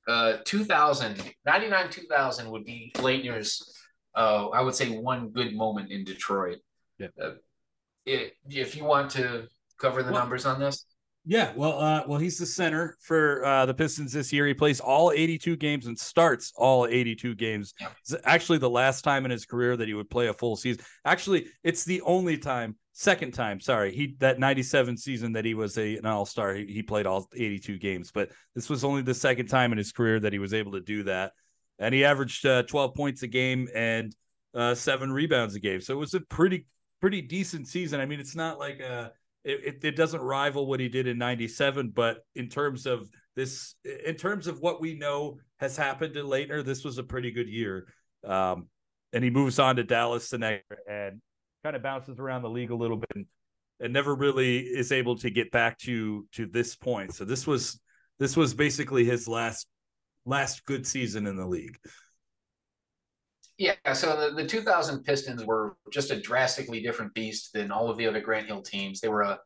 Uh, 0.07 0.37
2000, 0.45 1.33
99 1.47 1.91
2000 1.91 2.51
would 2.51 2.65
be 2.65 2.93
Laettner's, 2.97 3.77
uh, 4.15 4.49
I 4.49 4.61
would 4.61 4.75
say, 4.75 4.91
one 4.99 5.31
good 5.31 5.57
moment 5.57 5.91
in 5.91 6.05
Detroit. 6.05 6.59
Yeah. 6.99 7.09
Uh, 7.21 7.33
it, 8.05 8.35
if 8.49 8.77
you 8.77 8.85
want 8.85 9.11
to 9.13 9.49
cover 9.81 10.03
the 10.03 10.13
Well- 10.13 10.21
numbers 10.21 10.45
on 10.45 10.61
this, 10.61 10.85
Yeah, 11.29 11.53
well, 11.57 11.81
uh, 11.81 12.05
well, 12.07 12.21
he's 12.21 12.39
the 12.39 12.47
center 12.47 12.97
for 13.01 13.45
uh, 13.45 13.67
the 13.67 13.75
Pistons 13.75 14.13
this 14.13 14.33
year. 14.33 14.47
He 14.47 14.55
plays 14.55 14.79
all 14.79 15.11
82 15.11 15.57
games 15.57 15.87
and 15.87 15.99
starts 15.99 16.53
all 16.55 16.87
82 16.87 17.35
games. 17.35 17.75
It's 18.03 18.15
actually 18.23 18.59
the 18.59 18.71
last 18.71 19.03
time 19.03 19.25
in 19.25 19.33
his 19.33 19.45
career 19.45 19.77
that 19.77 19.89
he 19.89 19.95
would 19.95 20.09
play 20.09 20.29
a 20.29 20.33
full 20.33 20.55
season. 20.55 20.85
Actually, 21.05 21.49
it's 21.65 21.85
the 21.85 22.01
only 22.03 22.39
time, 22.39 22.77
second 22.93 23.35
time, 23.35 23.59
sorry, 23.59 23.93
he 23.93 24.15
that 24.21 24.39
97 24.39 24.97
season 24.97 25.33
that 25.33 25.45
he 25.45 25.55
was 25.55 25.77
a 25.79 25.97
an 25.97 26.07
All 26.07 26.27
Star. 26.27 26.55
He, 26.55 26.67
he 26.67 26.83
played 26.85 27.07
all 27.07 27.29
82 27.35 27.77
games, 27.79 28.13
but 28.13 28.31
this 28.55 28.71
was 28.71 28.85
only 28.85 29.03
the 29.03 29.13
second 29.13 29.49
time 29.49 29.73
in 29.73 29.79
his 29.79 29.91
career 29.91 30.21
that 30.21 30.33
he 30.33 30.39
was 30.39 30.55
able 30.55 30.73
to 30.73 30.81
do 30.81 31.03
that. 31.05 31.33
And 31.81 31.93
he 31.93 32.05
averaged 32.05 32.47
uh, 32.47 32.63
12 32.63 32.95
points 32.95 33.25
a 33.25 33.27
game 33.27 33.67
and 33.75 34.15
uh, 34.55 34.77
seven 34.77 35.13
rebounds 35.13 35.57
a 35.57 35.61
game. 35.61 35.81
So 35.81 35.93
it 35.93 35.99
was 35.99 36.15
a 36.15 36.21
pretty 36.21 36.67
pretty 37.01 37.21
decent 37.21 37.67
season. 37.67 38.01
I 38.01 38.07
mean, 38.07 38.21
it's 38.21 38.37
not 38.37 38.61
like 38.61 38.79
a 38.79 39.11
it, 39.49 39.85
it, 39.85 39.97
doesn't 39.97 40.21
rival 40.21 40.67
what 40.67 40.81
he 40.81 40.89
did 40.89 41.07
in 41.07 41.19
97 41.19 41.93
but 41.95 42.19
in 42.35 42.49
terms 42.49 42.87
of 42.87 43.09
this 43.37 43.75
in 44.07 44.15
terms 44.17 44.47
of 44.47 44.61
what 44.61 44.81
we 44.81 44.95
know 44.95 45.39
has 45.59 45.77
happened 45.77 46.15
to 46.15 46.23
Laettner 46.23 46.65
this 46.65 46.85
was 46.85 46.99
a 46.99 47.03
pretty 47.03 47.31
good 47.31 47.49
year 47.49 47.87
um 48.25 48.67
and 49.13 49.23
he 49.25 49.31
moves 49.31 49.59
on 49.59 49.77
to 49.77 49.85
Dallas 49.85 50.29
the 50.31 50.39
next 50.39 50.65
and 50.91 51.21
kind 51.67 51.75
of 51.75 51.83
bounces 51.83 52.21
around 52.21 52.43
the 52.43 52.51
league 52.51 52.71
a 52.71 52.77
little 52.77 52.97
bit 52.97 53.11
and, 53.15 53.27
and 53.81 53.93
never 53.93 54.15
really 54.15 54.59
is 54.59 54.93
able 54.93 55.17
to 55.17 55.31
get 55.31 55.51
back 55.51 55.77
to 55.79 56.25
to 56.33 56.47
this 56.47 56.77
point. 56.77 57.15
So 57.15 57.25
this 57.25 57.47
was 57.47 57.81
this 58.19 58.37
was 58.37 58.55
basically 58.55 59.05
his 59.05 59.27
last 59.27 59.67
last 60.25 60.65
good 60.65 60.87
season 60.87 61.27
in 61.27 61.35
the 61.37 61.47
league. 61.47 61.77
Yeah, 63.59 63.75
so 63.95 64.29
the, 64.29 64.43
the 64.43 64.47
2000 64.47 65.03
Pistons 65.03 65.45
were 65.45 65.77
just 65.91 66.11
a 66.11 66.21
drastically 66.21 66.83
different 66.83 67.15
beast 67.15 67.55
than 67.55 67.71
all 67.71 67.89
of 67.89 67.97
the 67.97 68.07
other 68.07 68.21
Grant 68.21 68.47
Hill 68.47 68.63
teams. 68.63 69.01
They 69.01 69.09
were 69.09 69.23
a 69.23 69.39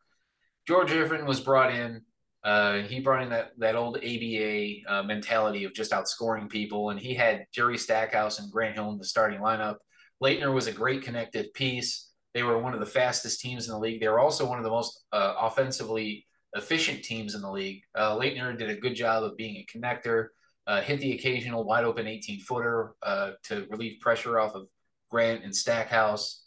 George 0.66 0.92
Irvine 0.92 1.26
was 1.26 1.40
brought 1.40 1.72
in. 1.72 2.02
Uh, 2.42 2.78
he 2.80 3.00
brought 3.00 3.22
in 3.22 3.30
that 3.30 3.52
that 3.58 3.76
old 3.76 3.98
ABA 3.98 4.68
uh, 4.88 5.02
mentality 5.04 5.64
of 5.64 5.74
just 5.74 5.92
outscoring 5.92 6.48
people, 6.48 6.90
and 6.90 6.98
he 6.98 7.14
had 7.14 7.44
Jerry 7.52 7.78
Stackhouse 7.78 8.38
and 8.38 8.50
Grant 8.50 8.74
Hill 8.74 8.90
in 8.90 8.98
the 8.98 9.04
starting 9.04 9.40
lineup. 9.40 9.76
Laettner 10.22 10.52
was 10.52 10.66
a 10.66 10.72
great 10.72 11.02
connective 11.02 11.52
piece. 11.54 12.11
They 12.34 12.42
were 12.42 12.58
one 12.58 12.74
of 12.74 12.80
the 12.80 12.86
fastest 12.86 13.40
teams 13.40 13.66
in 13.66 13.72
the 13.72 13.78
league. 13.78 14.00
They 14.00 14.08
were 14.08 14.20
also 14.20 14.48
one 14.48 14.58
of 14.58 14.64
the 14.64 14.70
most 14.70 15.04
uh, 15.12 15.34
offensively 15.40 16.26
efficient 16.54 17.04
teams 17.04 17.34
in 17.34 17.42
the 17.42 17.50
league. 17.50 17.82
Uh, 17.94 18.16
Laettner 18.16 18.56
did 18.58 18.70
a 18.70 18.76
good 18.76 18.94
job 18.94 19.22
of 19.22 19.36
being 19.36 19.56
a 19.56 19.78
connector 19.78 20.28
uh, 20.70 20.80
hit 20.80 21.00
the 21.00 21.12
occasional 21.14 21.64
wide 21.64 21.84
open 21.84 22.06
18 22.06 22.38
footer 22.42 22.94
uh, 23.02 23.32
to 23.42 23.66
relieve 23.70 23.98
pressure 23.98 24.38
off 24.38 24.54
of 24.54 24.68
Grant 25.10 25.42
and 25.42 25.54
Stackhouse. 25.54 26.44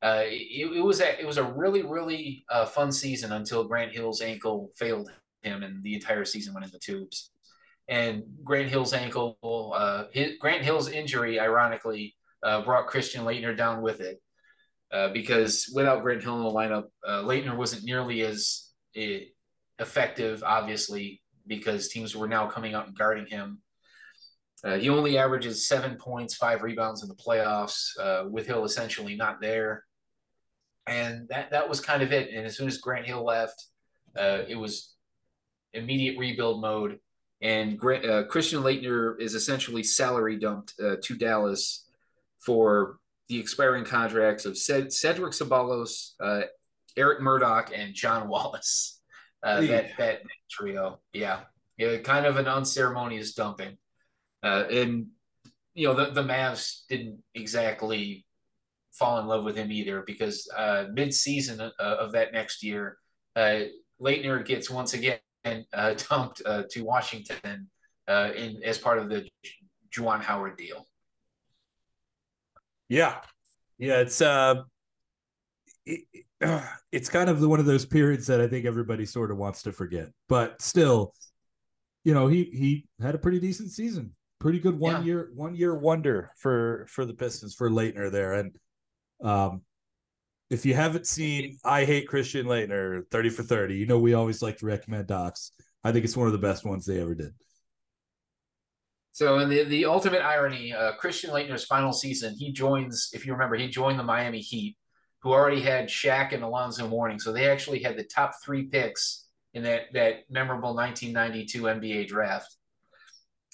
Uh, 0.00 0.22
it, 0.26 0.76
it, 0.76 0.80
was 0.80 1.00
a 1.00 1.20
it 1.20 1.26
was 1.26 1.38
a 1.38 1.42
really 1.42 1.82
really 1.82 2.44
uh, 2.50 2.66
fun 2.66 2.92
season 2.92 3.32
until 3.32 3.64
Grant 3.64 3.90
Hill's 3.90 4.20
ankle 4.20 4.70
failed 4.76 5.10
him 5.42 5.64
and 5.64 5.82
the 5.82 5.94
entire 5.94 6.24
season 6.24 6.54
went 6.54 6.64
in 6.64 6.70
the 6.70 6.78
tubes. 6.78 7.32
And 7.88 8.22
Grant 8.44 8.70
Hill's 8.70 8.92
ankle, 8.92 9.74
uh, 9.76 10.04
his, 10.12 10.38
Grant 10.38 10.62
Hill's 10.62 10.88
injury, 10.88 11.40
ironically, 11.40 12.14
uh, 12.44 12.62
brought 12.62 12.86
Christian 12.86 13.24
Laettner 13.24 13.56
down 13.56 13.82
with 13.82 14.00
it. 14.00 14.20
because 15.12 15.68
without 15.74 16.02
Grant 16.02 16.22
Hill 16.22 16.36
in 16.36 16.44
the 16.44 16.50
lineup, 16.50 16.84
Laettner 17.04 17.56
wasn't 17.56 17.82
nearly 17.82 18.20
as 18.22 18.70
effective, 19.80 20.44
obviously, 20.44 21.20
because 21.46 21.88
teams 21.88 22.16
were 22.16 22.28
now 22.28 22.46
coming 22.46 22.74
out 22.74 22.86
and 22.86 22.96
guarding 22.96 23.26
him. 23.26 23.58
Uh, 24.62 24.76
he 24.76 24.88
only 24.88 25.18
averages 25.18 25.68
seven 25.68 25.96
points, 25.96 26.34
five 26.34 26.62
rebounds 26.62 27.02
in 27.02 27.08
the 27.08 27.14
playoffs, 27.14 27.90
uh, 28.00 28.24
with 28.28 28.46
Hill 28.46 28.64
essentially 28.64 29.14
not 29.14 29.40
there. 29.40 29.84
And 30.86 31.28
that, 31.28 31.50
that 31.50 31.68
was 31.68 31.80
kind 31.80 32.02
of 32.02 32.12
it. 32.12 32.30
And 32.30 32.46
as 32.46 32.56
soon 32.56 32.68
as 32.68 32.78
Grant 32.78 33.06
Hill 33.06 33.24
left, 33.24 33.66
uh, 34.18 34.42
it 34.48 34.56
was 34.56 34.94
immediate 35.74 36.18
rebuild 36.18 36.62
mode. 36.62 36.98
And 37.42 37.78
Grant, 37.78 38.06
uh, 38.06 38.24
Christian 38.24 38.62
Laettner 38.62 39.20
is 39.20 39.34
essentially 39.34 39.82
salary 39.82 40.38
dumped 40.38 40.74
uh, 40.82 40.96
to 41.02 41.14
Dallas 41.14 41.86
for 42.40 42.98
the 43.28 43.38
expiring 43.38 43.84
contracts 43.84 44.46
of 44.46 44.56
Ced- 44.56 44.92
Cedric 44.92 45.32
Ceballos, 45.32 46.12
uh, 46.20 46.42
Eric 46.96 47.20
Murdock, 47.20 47.70
and 47.74 47.94
John 47.94 48.28
Wallace 48.28 49.00
uh, 49.44 49.60
that 49.60 49.90
that 49.98 50.22
trio. 50.50 51.00
Yeah, 51.12 51.40
yeah, 51.76 51.98
kind 51.98 52.26
of 52.26 52.36
an 52.36 52.46
unceremonious 52.46 53.34
dumping, 53.34 53.76
uh, 54.42 54.64
and 54.70 55.06
you 55.74 55.86
know 55.86 55.94
the 55.94 56.10
the 56.10 56.22
Mavs 56.22 56.86
didn't 56.88 57.22
exactly 57.34 58.24
fall 58.92 59.18
in 59.18 59.26
love 59.26 59.44
with 59.44 59.56
him 59.56 59.70
either 59.70 60.02
because 60.02 60.48
uh, 60.56 60.86
mid 60.92 61.12
season 61.12 61.60
uh, 61.60 61.70
of 61.78 62.12
that 62.12 62.32
next 62.32 62.62
year, 62.62 62.96
uh, 63.36 63.60
Laettner 64.00 64.44
gets 64.44 64.70
once 64.70 64.94
again 64.94 65.18
uh, 65.44 65.94
dumped 66.10 66.42
uh, 66.46 66.62
to 66.70 66.82
Washington 66.82 67.68
uh, 68.08 68.30
in 68.36 68.62
as 68.64 68.78
part 68.78 68.98
of 68.98 69.08
the 69.08 69.28
Juwan 69.94 70.22
Howard 70.22 70.56
deal. 70.56 70.86
Yeah, 72.88 73.16
yeah, 73.78 74.00
it's 74.00 74.20
uh, 74.20 74.62
it, 75.86 76.04
it's 76.92 77.08
kind 77.08 77.28
of 77.28 77.40
one 77.42 77.60
of 77.60 77.66
those 77.66 77.84
periods 77.86 78.26
that 78.26 78.40
I 78.40 78.46
think 78.46 78.66
everybody 78.66 79.06
sort 79.06 79.30
of 79.30 79.36
wants 79.36 79.62
to 79.62 79.72
forget. 79.72 80.08
But 80.28 80.60
still, 80.60 81.14
you 82.04 82.14
know, 82.14 82.26
he 82.26 82.44
he 82.44 82.86
had 83.00 83.14
a 83.14 83.18
pretty 83.18 83.40
decent 83.40 83.70
season, 83.70 84.14
pretty 84.38 84.58
good 84.58 84.78
one 84.78 84.96
yeah. 84.96 85.02
year 85.02 85.30
one 85.34 85.54
year 85.54 85.74
wonder 85.74 86.30
for 86.36 86.86
for 86.88 87.04
the 87.04 87.14
Pistons 87.14 87.54
for 87.54 87.70
Laettner 87.70 88.10
there. 88.10 88.34
And 88.34 88.56
um, 89.22 89.62
if 90.50 90.66
you 90.66 90.74
haven't 90.74 91.06
seen 91.06 91.58
I 91.64 91.84
Hate 91.84 92.08
Christian 92.08 92.46
Laettner, 92.46 93.02
30 93.10 93.30
for 93.30 93.42
30, 93.42 93.76
you 93.76 93.86
know 93.86 93.98
we 93.98 94.14
always 94.14 94.42
like 94.42 94.58
to 94.58 94.66
recommend 94.66 95.06
docs. 95.06 95.52
I 95.82 95.92
think 95.92 96.04
it's 96.04 96.16
one 96.16 96.26
of 96.26 96.32
the 96.32 96.38
best 96.38 96.64
ones 96.64 96.86
they 96.86 97.00
ever 97.00 97.14
did. 97.14 97.34
So, 99.12 99.38
in 99.38 99.48
the, 99.48 99.62
the 99.62 99.84
ultimate 99.84 100.22
irony, 100.22 100.72
uh, 100.72 100.92
Christian 100.94 101.30
Laettner's 101.30 101.64
final 101.64 101.92
season, 101.92 102.34
he 102.36 102.50
joins, 102.50 103.10
if 103.12 103.24
you 103.24 103.32
remember, 103.32 103.54
he 103.54 103.68
joined 103.68 103.96
the 103.96 104.02
Miami 104.02 104.40
Heat 104.40 104.76
who 105.24 105.32
already 105.32 105.62
had 105.62 105.88
Shaq 105.88 106.32
and 106.32 106.44
Alonzo 106.44 106.86
Mourning. 106.86 107.18
So 107.18 107.32
they 107.32 107.48
actually 107.48 107.82
had 107.82 107.96
the 107.96 108.04
top 108.04 108.34
three 108.44 108.64
picks 108.64 109.24
in 109.54 109.62
that, 109.62 109.84
that 109.94 110.30
memorable 110.30 110.74
1992 110.74 111.62
NBA 111.62 112.08
draft, 112.08 112.54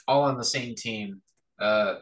all 0.08 0.24
on 0.24 0.36
the 0.36 0.44
same 0.44 0.74
team. 0.74 1.22
Uh, 1.60 1.96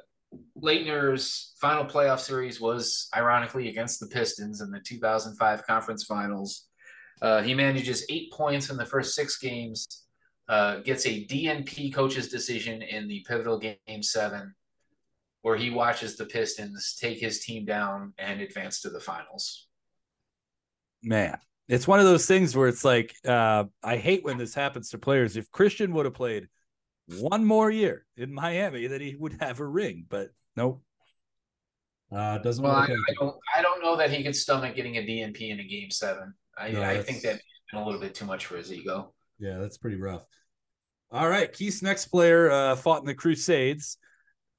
Laettner's 0.59 1.55
final 1.61 1.85
playoff 1.85 2.21
series 2.21 2.63
was 2.63 3.11
ironically 3.15 3.69
against 3.69 4.01
the 4.01 4.07
Pistons 4.07 4.63
in 4.63 4.71
the 4.71 4.81
2005 4.81 5.67
conference 5.67 6.05
finals. 6.05 6.69
Uh, 7.21 7.43
he 7.43 7.53
manages 7.53 8.07
eight 8.09 8.33
points 8.33 8.71
in 8.71 8.79
the 8.79 8.87
first 8.87 9.15
six 9.15 9.39
games, 9.39 10.05
uh, 10.49 10.77
gets 10.79 11.05
a 11.05 11.27
DNP 11.27 11.93
coach's 11.93 12.31
decision 12.31 12.81
in 12.81 13.07
the 13.07 13.23
pivotal 13.29 13.59
game 13.59 14.03
seven, 14.03 14.55
where 15.43 15.57
he 15.57 15.71
watches 15.71 16.17
the 16.17 16.27
Pistons 16.27 16.97
take 17.01 17.19
his 17.19 17.41
team 17.41 17.65
down 17.65 18.13
and 18.19 18.41
advance 18.41 18.81
to 18.83 18.91
the 18.91 19.01
finals. 19.01 19.67
Man, 21.03 21.39
it's 21.69 21.87
one 21.87 22.01
of 22.01 22.07
those 22.07 22.27
things 22.27 22.57
where 22.57 22.69
it's 22.69 22.85
like 22.85 23.15
uh, 23.27 23.65
I 23.83 23.97
hate 23.97 24.25
when 24.25 24.39
this 24.39 24.55
happens 24.55 24.91
to 24.91 24.99
players. 24.99 25.37
If 25.37 25.51
Christian 25.51 25.93
would 25.95 26.07
have 26.07 26.15
played 26.15 26.49
one 27.21 27.45
more 27.45 27.71
year 27.71 28.05
in 28.17 28.33
Miami, 28.33 28.87
then 28.87 29.01
he 29.01 29.15
would 29.17 29.37
have 29.41 29.61
a 29.61 29.67
ring. 29.67 30.05
But 30.09 30.31
nope. 30.57 30.83
Uh, 32.11 32.39
doesn't 32.39 32.65
well, 32.65 32.75
I, 32.75 32.85
I, 32.85 33.15
don't. 33.21 33.37
I 33.57 33.63
don't 33.63 33.83
know 33.83 33.97
that 33.97 34.11
he 34.11 34.25
could 34.25 34.35
stomach 34.35 34.75
getting 34.75 34.97
a 34.97 35.03
DNP 35.03 35.51
in 35.51 35.61
a 35.61 35.65
game 35.65 35.91
seven. 35.91 36.33
I, 36.57 36.71
no, 36.71 36.83
I 36.83 37.03
think 37.03 37.21
that 37.23 37.41
a 37.75 37.85
little 37.85 38.01
bit 38.01 38.15
too 38.15 38.25
much 38.25 38.47
for 38.47 38.57
his 38.57 38.73
ego. 38.73 39.13
Yeah, 39.39 39.59
that's 39.59 39.77
pretty 39.77 39.99
rough. 39.99 40.25
All 41.11 41.29
right, 41.29 41.53
Keith's 41.53 41.83
next 41.83 42.07
player 42.07 42.51
uh, 42.51 42.77
fought 42.77 43.01
in 43.01 43.07
the 43.07 43.15
Crusades. 43.15 43.99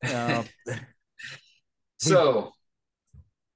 Uh, 0.15 0.43
so, 1.97 2.51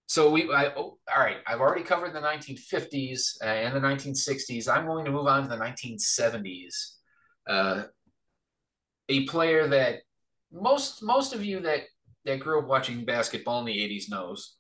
so 0.08 0.30
we, 0.30 0.54
I, 0.54 0.66
oh, 0.76 0.98
all 1.10 1.20
right, 1.24 1.38
I've 1.48 1.62
already 1.62 1.84
covered 1.84 2.14
the 2.14 2.20
1950s 2.20 3.42
and 3.42 3.74
the 3.74 3.80
1960s. 3.80 4.68
I'm 4.68 4.86
going 4.86 5.06
to 5.06 5.12
move 5.12 5.28
on 5.28 5.44
to 5.44 5.50
the 5.50 5.56
1970s. 5.56 6.96
Uh, 7.48 7.84
a 9.10 9.26
player 9.28 9.68
that 9.68 10.00
most 10.52 11.02
most 11.02 11.34
of 11.34 11.44
you 11.44 11.60
that 11.62 11.82
that 12.26 12.40
grew 12.40 12.60
up 12.60 12.68
watching 12.68 13.06
basketball 13.06 13.60
in 13.60 13.66
the 13.66 13.78
80s 13.78 14.10
knows. 14.10 14.56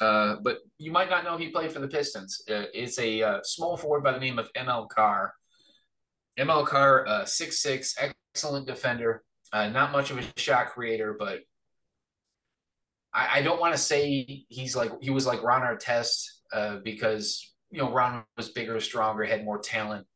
Uh, 0.00 0.36
but 0.42 0.58
you 0.78 0.92
might 0.92 1.10
not 1.10 1.24
know 1.24 1.36
he 1.36 1.48
played 1.48 1.72
for 1.72 1.80
the 1.80 1.88
Pistons. 1.88 2.42
Uh, 2.48 2.64
it's 2.72 2.98
a 2.98 3.22
uh, 3.22 3.38
small 3.42 3.76
forward 3.76 4.04
by 4.04 4.12
the 4.12 4.20
name 4.20 4.38
of 4.38 4.52
ML 4.56 4.88
Carr. 4.88 5.34
ML 6.38 6.66
Carr, 6.66 7.06
uh, 7.06 7.24
six 7.24 7.60
six, 7.60 7.96
excellent 7.98 8.66
defender. 8.66 9.24
Uh, 9.52 9.68
not 9.68 9.92
much 9.92 10.10
of 10.10 10.18
a 10.18 10.24
shot 10.36 10.68
creator, 10.68 11.16
but 11.18 11.40
I, 13.12 13.38
I 13.38 13.42
don't 13.42 13.60
want 13.60 13.74
to 13.74 13.80
say 13.80 14.44
he's 14.48 14.76
like 14.76 14.92
he 15.00 15.10
was 15.10 15.26
like 15.26 15.42
Ron 15.42 15.62
Artest 15.62 16.24
uh, 16.52 16.76
because 16.84 17.54
you 17.70 17.78
know 17.78 17.92
Ron 17.92 18.24
was 18.36 18.50
bigger, 18.50 18.78
stronger, 18.80 19.24
had 19.24 19.44
more 19.44 19.58
talent. 19.58 20.06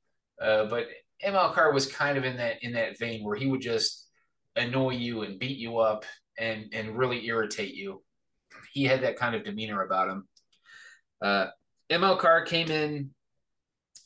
Uh, 0.41 0.67
but 0.67 0.87
ML 1.25 1.53
Carr 1.53 1.73
was 1.73 1.87
kind 1.87 2.19
of 2.19 2.25
in 2.25 2.37
that 2.37 2.63
in 2.63 2.73
that 2.73 2.99
vein 2.99 3.25
where 3.25 3.37
he 3.37 3.47
would 3.47 3.61
just 3.61 4.09
annoy 4.57 4.91
you 4.91 5.23
and 5.23 5.39
beat 5.39 5.59
you 5.59 5.79
up 5.79 6.05
and 6.39 6.67
and 6.73 6.97
really 6.97 7.27
irritate 7.27 7.75
you. 7.75 8.03
He 8.73 8.85
had 8.85 9.03
that 9.03 9.17
kind 9.17 9.35
of 9.35 9.45
demeanor 9.45 9.83
about 9.83 10.09
him. 10.09 10.29
Uh, 11.23 11.47
ML 11.91 12.19
Carr 12.19 12.45
came 12.45 12.71
in 12.71 13.11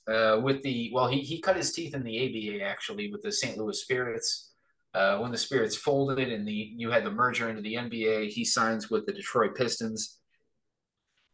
uh, 0.08 0.40
with 0.42 0.62
the 0.62 0.90
well, 0.92 1.08
he 1.08 1.20
he 1.20 1.40
cut 1.40 1.56
his 1.56 1.72
teeth 1.72 1.94
in 1.94 2.02
the 2.02 2.58
ABA 2.58 2.64
actually 2.64 3.10
with 3.10 3.22
the 3.22 3.32
St. 3.32 3.56
Louis 3.58 3.80
Spirits. 3.80 4.45
Uh, 4.96 5.18
when 5.18 5.30
the 5.30 5.36
Spirits 5.36 5.76
folded 5.76 6.32
and 6.32 6.48
the 6.48 6.72
you 6.74 6.90
had 6.90 7.04
the 7.04 7.10
merger 7.10 7.50
into 7.50 7.60
the 7.60 7.74
NBA, 7.74 8.30
he 8.30 8.46
signs 8.46 8.88
with 8.88 9.04
the 9.04 9.12
Detroit 9.12 9.54
Pistons. 9.54 10.18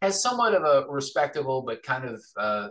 Has 0.01 0.21
somewhat 0.21 0.53
of 0.53 0.65
a 0.65 0.91
respectable 0.91 1.63
but 1.63 1.85
kind 1.85 2.05
of 2.05 2.21
uh, 2.37 2.69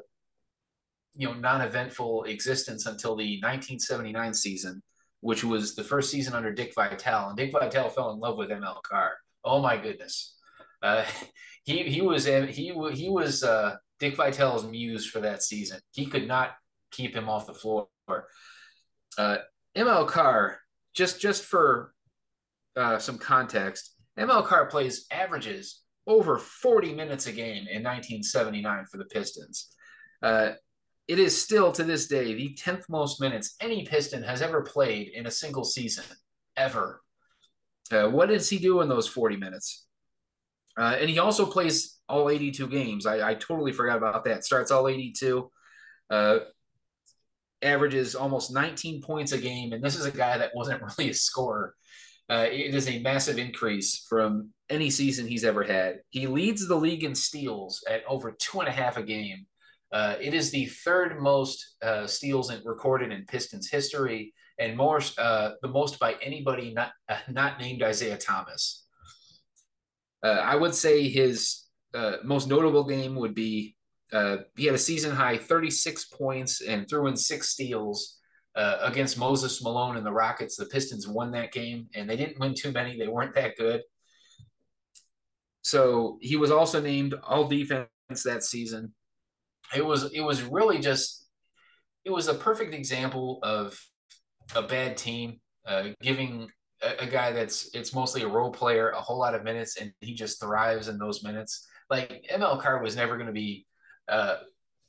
you 1.15 1.29
know 1.29 1.33
non-eventful 1.33 2.25
existence 2.25 2.87
until 2.87 3.15
the 3.15 3.39
1979 3.41 4.33
season, 4.33 4.83
which 5.21 5.45
was 5.45 5.75
the 5.75 5.83
first 5.83 6.11
season 6.11 6.33
under 6.33 6.51
Dick 6.51 6.73
Vitale, 6.75 7.29
and 7.29 7.37
Dick 7.37 7.53
Vitale 7.53 7.87
fell 7.87 8.11
in 8.11 8.19
love 8.19 8.35
with 8.35 8.49
ML 8.49 8.83
Carr. 8.83 9.13
Oh 9.45 9.61
my 9.61 9.77
goodness, 9.77 10.35
uh, 10.83 11.05
he 11.63 11.83
he 11.83 12.01
was 12.01 12.25
he 12.25 12.73
he 12.91 13.09
was 13.09 13.45
uh, 13.45 13.77
Dick 14.01 14.17
Vitale's 14.17 14.65
muse 14.65 15.05
for 15.05 15.21
that 15.21 15.41
season. 15.41 15.79
He 15.91 16.05
could 16.05 16.27
not 16.27 16.51
keep 16.91 17.15
him 17.15 17.29
off 17.29 17.47
the 17.47 17.53
floor. 17.53 17.87
Uh, 19.17 19.37
ML 19.77 20.05
Carr 20.05 20.61
just 20.93 21.21
just 21.21 21.43
for 21.43 21.93
uh, 22.75 22.97
some 22.99 23.17
context, 23.17 23.95
ML 24.17 24.45
Carr 24.45 24.67
plays 24.67 25.05
averages 25.11 25.81
over 26.07 26.37
40 26.37 26.93
minutes 26.93 27.27
a 27.27 27.31
game 27.31 27.67
in 27.67 27.83
1979 27.83 28.85
for 28.91 28.97
the 28.97 29.05
Pistons. 29.05 29.69
Uh, 30.21 30.51
it 31.07 31.19
is 31.19 31.39
still 31.39 31.71
to 31.73 31.83
this 31.83 32.07
day 32.07 32.33
the 32.33 32.57
10th 32.59 32.83
most 32.89 33.19
minutes 33.19 33.55
any 33.59 33.85
Piston 33.85 34.23
has 34.23 34.41
ever 34.41 34.61
played 34.61 35.09
in 35.09 35.25
a 35.25 35.31
single 35.31 35.63
season, 35.63 36.05
ever. 36.55 37.01
Uh, 37.91 38.07
what 38.07 38.29
does 38.29 38.49
he 38.49 38.57
do 38.57 38.81
in 38.81 38.89
those 38.89 39.07
40 39.07 39.37
minutes? 39.37 39.87
Uh, 40.77 40.95
and 40.99 41.09
he 41.09 41.19
also 41.19 41.45
plays 41.45 41.99
all 42.07 42.29
82 42.29 42.67
games. 42.67 43.05
I, 43.05 43.31
I, 43.31 43.33
totally 43.35 43.73
forgot 43.73 43.97
about 43.97 44.23
that. 44.25 44.45
Starts 44.45 44.71
all 44.71 44.87
82, 44.87 45.51
uh, 46.09 46.39
averages 47.64 48.16
almost 48.16 48.53
19 48.53 49.01
points 49.01 49.32
a 49.32 49.38
game. 49.38 49.74
And 49.74 49.84
this 49.84 49.95
is 49.95 50.05
a 50.05 50.12
guy 50.12 50.38
that 50.38 50.55
wasn't 50.55 50.82
really 50.97 51.12
a 51.12 51.14
scorer. 51.14 51.76
Uh, 52.30 52.47
it 52.49 52.74
is 52.74 52.88
a 52.88 52.99
massive 52.99 53.38
increase 53.38 54.05
from 54.07 54.51
any 54.70 54.89
season 54.89 55.28
he's 55.28 55.43
ever 55.43 55.64
had. 55.64 55.97
He 56.09 56.28
leads 56.28 56.68
the 56.68 56.76
league 56.76 57.03
in 57.03 57.14
steals 57.14 57.84
at 57.89 58.03
over 58.07 58.32
two 58.32 58.62
and 58.62 58.70
a 58.70 58.72
half 58.72 58.97
a 58.97 59.03
game. 59.03 59.45
Uh, 59.91 60.16
it 60.22 60.34
is 60.34 60.51
the 60.51 60.66
third 60.68 61.20
most 61.20 61.76
uh, 61.82 62.07
steals 62.07 62.49
in, 62.49 62.62
recorded 62.64 63.12
in 63.12 63.26
Pistons 63.26 63.70
history, 63.70 64.34
and 64.57 64.78
more 64.78 65.01
uh, 65.18 65.51
the 65.62 65.68
most 65.68 65.99
by 65.99 66.16
anybody 66.22 66.74
not 66.74 66.91
uh, 67.09 67.18
not 67.30 67.59
named 67.59 67.82
Isiah 67.82 68.18
Thomas. 68.18 68.86
Uh, 70.24 70.28
I 70.28 70.55
would 70.55 70.74
say 70.74 71.09
his 71.09 71.66
most 72.24 72.47
notable 72.47 72.86
game 72.86 73.16
would 73.16 73.36
be 73.36 73.76
he 74.55 74.66
had 74.66 74.76
a 74.76 74.80
season 74.80 75.16
high 75.16 75.38
36 75.38 76.05
points 76.05 76.62
and 76.62 76.88
threw 76.88 77.07
in 77.07 77.16
six 77.16 77.49
steals 77.49 78.20
against 78.55 79.18
Moses 79.18 79.64
Malone 79.64 79.97
and 79.97 80.05
the 80.05 80.12
Rockets. 80.12 80.57
The 80.57 80.66
Pistons 80.66 81.07
won 81.07 81.32
that 81.32 81.51
game, 81.51 81.88
and 81.95 82.09
they 82.09 82.18
didn't 82.18 82.39
win 82.39 82.53
too 82.53 82.72
many. 82.72 82.97
They 82.97 83.07
weren't 83.07 83.36
that 83.36 83.55
good. 83.57 83.82
So 85.62 86.18
he 86.22 86.36
was 86.36 86.51
also 86.51 86.82
named 86.82 87.14
All 87.24 87.47
Defense 87.47 87.88
that 88.26 88.43
season 88.43 88.93
it 89.76 89.86
was 89.86 90.12
it 90.12 90.22
was 90.22 90.41
really 90.43 90.80
just 90.80 91.28
it 92.05 92.12
was 92.12 92.28
a 92.28 92.34
perfect 92.34 92.74
example 92.74 93.39
of 93.43 93.80
a 94.55 94.62
bad 94.62 94.97
team 94.97 95.39
uh, 95.66 95.89
giving 96.01 96.49
a, 96.82 97.03
a, 97.03 97.05
guy 97.05 97.32
that's 97.32 97.74
it's 97.74 97.93
mostly 97.93 98.24
a 98.24 98.28
role 98.28 98.51
player 98.51 98.89
a 98.89 98.99
whole 98.99 99.20
lot 99.20 99.36
of 99.36 99.43
minutes 99.43 99.78
and 99.78 99.91
he 100.01 100.14
just 100.14 100.41
thrives 100.41 100.88
in 100.88 100.97
those 100.97 101.24
minutes. 101.24 101.68
Like 101.89 102.26
ML 102.34 102.62
Carr 102.62 102.82
was 102.82 102.95
never 102.95 103.16
going 103.16 103.28
to 103.28 103.34
be 103.34 103.66
uh, 104.12 104.38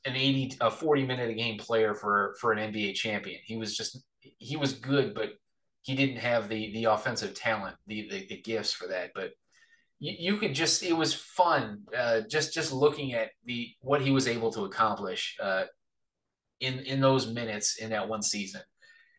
an 0.05 0.16
80 0.16 0.57
a 0.61 0.70
40 0.70 1.07
minute 1.07 1.31
a 1.31 1.35
game 1.35 1.59
player 1.59 1.95
for 1.95 2.35
for 2.41 2.53
an 2.53 2.73
NBA 2.73 2.95
champion. 2.95 3.41
He 3.45 3.57
was 3.57 3.77
just 3.77 4.03
he 4.20 4.57
was 4.57 4.75
good 4.75 5.14
but 5.14 5.31
he 5.83 5.95
didn't 5.95 6.16
have 6.16 6.49
the 6.49 6.73
the 6.73 6.85
offensive 6.85 7.35
talent, 7.35 7.77
the 7.87 8.09
the, 8.09 8.27
the 8.29 8.41
gifts 8.41 8.73
for 8.73 8.89
that. 8.89 9.11
But 9.14 9.33
you, 9.99 10.33
you 10.33 10.37
could 10.39 10.55
just 10.55 10.83
it 10.83 10.93
was 10.93 11.14
fun 11.14 11.83
uh, 11.97 12.23
just 12.29 12.55
just 12.55 12.73
looking 12.73 13.14
at 13.14 13.31
the 13.45 13.68
what 13.81 14.01
he 14.01 14.11
was 14.11 14.29
able 14.29 14.53
to 14.53 14.64
accomplish 14.64 15.37
uh, 15.43 15.64
in 16.61 16.81
in 16.81 17.01
those 17.01 17.27
minutes 17.33 17.77
in 17.79 17.91
that 17.91 18.09
one 18.09 18.23
season. 18.23 18.62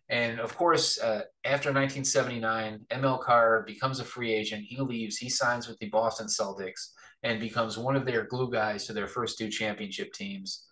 And 0.09 0.39
of 0.39 0.55
course, 0.55 0.99
uh, 0.99 1.23
after 1.45 1.69
1979, 1.69 2.85
ML 2.91 3.21
Carr 3.21 3.63
becomes 3.65 3.99
a 3.99 4.03
free 4.03 4.33
agent. 4.33 4.65
He 4.67 4.77
leaves. 4.77 5.17
He 5.17 5.29
signs 5.29 5.67
with 5.67 5.79
the 5.79 5.89
Boston 5.89 6.27
Celtics 6.27 6.89
and 7.23 7.39
becomes 7.39 7.77
one 7.77 7.95
of 7.95 8.05
their 8.05 8.25
glue 8.25 8.51
guys 8.51 8.85
to 8.85 8.93
their 8.93 9.07
first 9.07 9.37
two 9.37 9.49
championship 9.49 10.13
teams. 10.13 10.65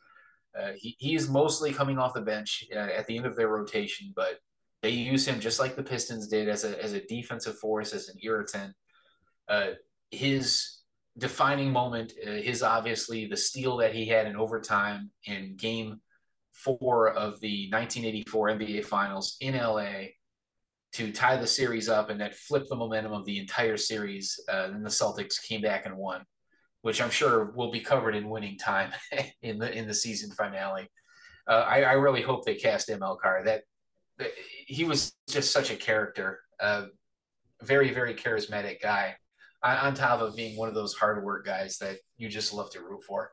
Uh, 0.60 0.72
he, 0.76 0.96
he 1.00 1.16
is 1.16 1.30
mostly 1.30 1.72
coming 1.72 1.98
off 1.98 2.14
the 2.14 2.22
bench 2.22 2.66
uh, 2.76 2.80
at 2.80 3.08
the 3.08 3.16
end 3.16 3.26
of 3.26 3.38
their 3.38 3.48
rotation, 3.48 4.12
but 4.16 4.40
they 4.82 4.90
use 4.90 5.26
him 5.26 5.40
just 5.40 5.60
like 5.60 5.76
the 5.76 5.84
Pistons 5.84 6.28
did 6.28 6.50
as 6.50 6.66
a, 6.66 6.84
as 6.84 6.94
a 6.94 7.06
defensive 7.06 7.58
force, 7.58 7.94
as 7.94 8.10
an 8.10 8.16
irritant. 8.22 8.74
Uh, 9.48 9.72
his 10.10 10.80
defining 11.18 11.72
moment 11.72 12.14
uh, 12.26 12.32
is 12.32 12.64
obviously 12.64 13.28
the 13.28 13.38
steal 13.38 13.78
that 13.78 13.94
he 13.94 14.08
had 14.08 14.28
in 14.28 14.36
overtime 14.36 15.10
in 15.26 15.56
game 15.56 16.02
four 16.64 17.10
of 17.10 17.40
the 17.40 17.70
1984 17.72 18.50
NBA 18.50 18.86
Finals 18.86 19.38
in 19.42 19.56
LA 19.56 20.10
to 20.94 21.12
tie 21.12 21.38
the 21.38 21.48
series 21.48 21.88
up 21.88 22.10
and 22.10 22.20
that 22.20 22.36
flipped 22.36 22.70
the 22.70 22.76
momentum 22.76 23.14
of 23.14 23.26
the 23.26 23.40
entire 23.40 23.78
series. 23.78 24.40
Uh, 24.50 24.68
then 24.68 24.84
the 24.84 24.90
Celtics 24.90 25.42
came 25.42 25.62
back 25.62 25.86
and 25.86 25.96
won, 25.96 26.24
which 26.82 27.02
I'm 27.02 27.10
sure 27.10 27.52
will 27.56 27.72
be 27.72 27.80
covered 27.80 28.16
in 28.16 28.30
winning 28.30 28.58
time 28.58 28.92
in 29.42 29.58
the 29.58 29.72
in 29.72 29.88
the 29.88 29.94
season 29.94 30.32
finale. 30.32 30.90
Uh, 31.48 31.66
I, 31.68 31.84
I, 31.84 31.94
really 31.94 32.22
hope 32.22 32.46
they 32.46 32.56
cast 32.56 32.90
ML 32.90 33.20
Carr. 33.20 33.44
That, 33.44 33.64
that 34.20 34.32
he 34.68 34.84
was 34.84 35.14
just 35.28 35.52
such 35.52 35.72
a 35.72 35.76
character, 35.76 36.40
uh, 36.60 36.86
very 37.64 37.92
very 37.94 38.14
charismatic 38.14 38.82
guy 38.82 39.16
on 39.64 39.94
top 39.94 40.22
of 40.22 40.36
being 40.36 40.58
one 40.58 40.70
of 40.70 40.76
those 40.76 40.94
hard 40.94 41.24
work 41.24 41.46
guys 41.46 41.78
that 41.78 41.98
you 42.18 42.30
just 42.30 42.54
love 42.54 42.72
to 42.72 42.82
root 42.82 43.04
for. 43.04 43.32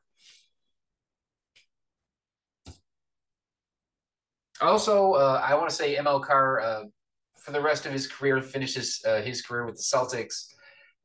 Also, 4.61 5.13
uh, 5.13 5.43
I 5.45 5.55
want 5.55 5.69
to 5.71 5.75
say 5.75 5.97
ML 5.97 6.25
Carr, 6.25 6.61
uh, 6.61 6.85
for 7.39 7.53
the 7.53 7.61
rest 7.61 7.87
of 7.87 7.93
his 7.93 8.07
career, 8.07 8.43
finishes 8.43 9.01
uh, 9.07 9.21
his 9.23 9.43
career 9.43 9.65
with 9.65 9.77
the 9.77 9.83
Celtics. 9.83 10.47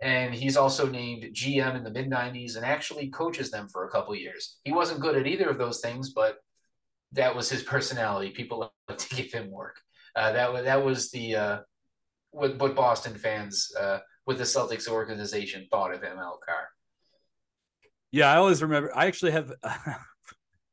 And 0.01 0.33
he's 0.33 0.57
also 0.57 0.87
named 0.89 1.23
GM 1.33 1.75
in 1.75 1.83
the 1.83 1.91
mid 1.91 2.09
90s 2.09 2.57
and 2.57 2.65
actually 2.65 3.09
coaches 3.09 3.51
them 3.51 3.69
for 3.69 3.85
a 3.85 3.89
couple 3.89 4.15
years. 4.15 4.57
He 4.63 4.73
wasn't 4.73 4.99
good 4.99 5.15
at 5.15 5.27
either 5.27 5.49
of 5.49 5.57
those 5.57 5.79
things, 5.79 6.11
but 6.11 6.37
that 7.13 7.35
was 7.35 7.49
his 7.49 7.63
personality. 7.73 8.31
People 8.31 8.71
like 8.89 8.97
to 8.97 9.15
give 9.15 9.31
him 9.31 9.49
work. 9.49 9.77
Uh, 10.15 10.33
that, 10.33 10.65
that 10.65 10.83
was 10.83 11.11
the 11.11 11.35
uh, 11.35 11.57
what, 12.31 12.57
what 12.59 12.75
Boston 12.75 13.15
fans 13.15 13.71
uh, 13.79 13.99
with 14.25 14.37
the 14.37 14.43
Celtics 14.43 14.87
organization 14.87 15.67
thought 15.71 15.93
of 15.93 16.01
ML 16.01 16.39
Carr. 16.45 16.69
Yeah, 18.11 18.31
I 18.31 18.37
always 18.37 18.61
remember. 18.61 18.95
I 18.95 19.07
actually 19.07 19.31
have. 19.31 19.53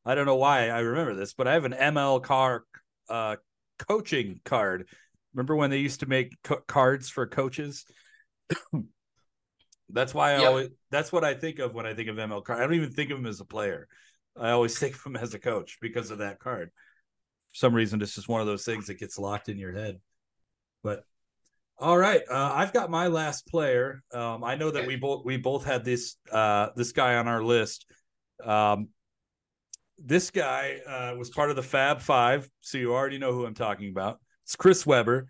I 0.05 0.15
don't 0.15 0.27
know 0.27 0.37
why 0.37 0.69
I 0.71 0.81
remember 0.81 1.15
this, 1.15 1.35
but 1.35 1.47
I 1.47 1.53
have 1.53 1.65
an 1.67 1.73
ML 1.73 2.23
Carr 2.23 2.65
uh, 3.11 3.37
coaching 3.79 4.41
card. 4.45 4.89
Remember 5.35 5.57
when 5.57 5.71
they 5.71 5.79
used 5.79 6.01
to 6.01 6.07
make 6.07 6.37
co- 6.43 6.63
cards 6.67 7.09
for 7.09 7.27
coaches? 7.27 7.85
that's 9.91 10.15
why 10.15 10.33
I 10.33 10.39
yep. 10.39 10.49
always. 10.49 10.69
That's 10.91 11.13
what 11.13 11.25
I 11.25 11.35
think 11.35 11.59
of 11.59 11.75
when 11.75 11.87
I 11.87 11.95
think 11.95 12.09
of 12.09 12.17
ML 12.17 12.45
Carr. 12.45 12.57
I 12.57 12.61
don't 12.61 12.75
even 12.75 12.93
think 12.93 13.11
of 13.11 13.19
him 13.19 13.27
as 13.27 13.41
a 13.41 13.45
player. 13.45 13.89
I 14.37 14.51
always 14.51 14.79
think 14.81 14.95
of 14.95 15.05
him 15.05 15.17
as 15.17 15.35
a 15.35 15.39
coach 15.39 15.79
because 15.81 16.11
of 16.11 16.19
that 16.19 16.39
card. 16.39 16.71
For 17.53 17.57
some 17.57 17.75
reason, 17.75 18.01
it's 18.01 18.15
just 18.15 18.29
one 18.29 18.41
of 18.41 18.47
those 18.47 18.65
things 18.65 18.87
that 18.87 18.99
gets 18.99 19.19
locked 19.19 19.49
in 19.49 19.59
your 19.59 19.73
head. 19.73 20.01
But 20.83 21.05
all 21.79 21.97
right, 21.97 22.23
uh, 22.31 22.53
I've 22.55 22.73
got 22.73 22.91
my 22.91 23.09
last 23.09 23.47
player. 23.47 24.03
Um, 24.13 24.45
I 24.45 24.55
know 24.55 24.71
that 24.71 24.87
we 24.87 24.97
both 24.97 25.25
we 25.25 25.37
both 25.37 25.65
had 25.65 25.85
this 25.85 26.17
uh, 26.31 26.69
this 26.77 26.93
guy 26.93 27.17
on 27.17 27.27
our 27.27 27.43
list. 27.43 27.87
Um, 28.45 28.89
this 30.03 30.31
guy 30.31 30.81
uh, 30.87 31.15
was 31.17 31.31
part 31.31 31.51
of 31.51 31.57
the 31.57 31.63
Fab 31.63 32.01
Five, 32.01 32.49
so 32.61 32.79
you 32.79 32.93
already 32.93 33.19
know 33.19 33.33
who 33.33 33.47
I'm 33.47 33.55
talking 33.55 33.91
about. 33.91 34.21
It's 34.45 34.57
Chris 34.57 34.87
Webber. 34.87 35.29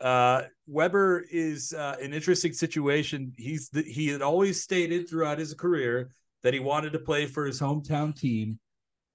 Uh, 0.00 0.42
Webber 0.66 1.24
is 1.30 1.72
uh, 1.72 1.96
an 2.00 2.12
interesting 2.12 2.52
situation. 2.52 3.32
He's 3.36 3.68
the, 3.68 3.82
he 3.82 4.08
had 4.08 4.22
always 4.22 4.62
stated 4.62 5.08
throughout 5.08 5.38
his 5.38 5.54
career 5.54 6.10
that 6.42 6.54
he 6.54 6.60
wanted 6.60 6.92
to 6.92 6.98
play 6.98 7.26
for 7.26 7.46
his 7.46 7.60
hometown 7.60 8.18
team, 8.18 8.58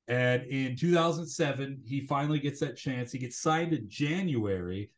and 0.07 0.43
in 0.43 0.75
2007 0.75 1.81
he 1.85 2.01
finally 2.01 2.39
gets 2.39 2.59
that 2.59 2.77
chance. 2.77 3.11
He 3.11 3.19
gets 3.19 3.39
signed 3.39 3.73
in 3.73 3.89
January 3.89 4.91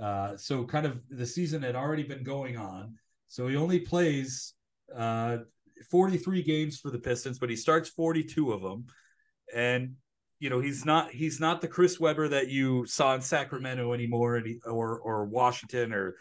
uh, 0.00 0.36
so 0.36 0.64
kind 0.64 0.86
of 0.86 1.00
the 1.10 1.26
season 1.26 1.62
had 1.62 1.76
already 1.76 2.02
been 2.02 2.24
going 2.24 2.56
on. 2.56 2.94
So 3.28 3.48
he 3.48 3.56
only 3.56 3.80
plays 3.80 4.54
uh, 4.94 5.38
43 5.90 6.42
games 6.42 6.78
for 6.78 6.90
the 6.90 6.98
Pistons, 6.98 7.38
but 7.38 7.50
he 7.50 7.56
starts 7.56 7.88
42 7.90 8.52
of 8.52 8.62
them. 8.62 8.86
And 9.52 9.96
you 10.40 10.50
know 10.50 10.60
he's 10.60 10.84
not 10.84 11.10
he's 11.10 11.40
not 11.40 11.60
the 11.60 11.68
Chris 11.68 11.98
Webber 11.98 12.28
that 12.28 12.48
you 12.48 12.86
saw 12.86 13.14
in 13.14 13.20
Sacramento 13.20 13.92
anymore, 13.92 14.42
or 14.64 14.98
or 14.98 15.24
Washington, 15.24 15.92
or 15.92 16.16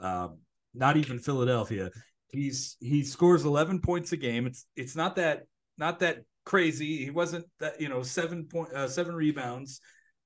um, 0.00 0.38
not 0.74 0.96
even 0.96 1.18
Philadelphia. 1.18 1.90
He's 2.28 2.76
he 2.80 3.04
scores 3.04 3.44
11 3.44 3.80
points 3.80 4.12
a 4.12 4.16
game. 4.16 4.46
It's 4.46 4.66
it's 4.76 4.96
not 4.96 5.16
that 5.16 5.44
not 5.76 6.00
that 6.00 6.24
crazy. 6.44 7.04
He 7.04 7.10
wasn't 7.10 7.46
that 7.60 7.80
you 7.80 7.88
know 7.88 8.02
seven 8.02 8.44
point 8.44 8.72
uh, 8.72 8.88
seven 8.88 9.14
rebounds 9.14 9.80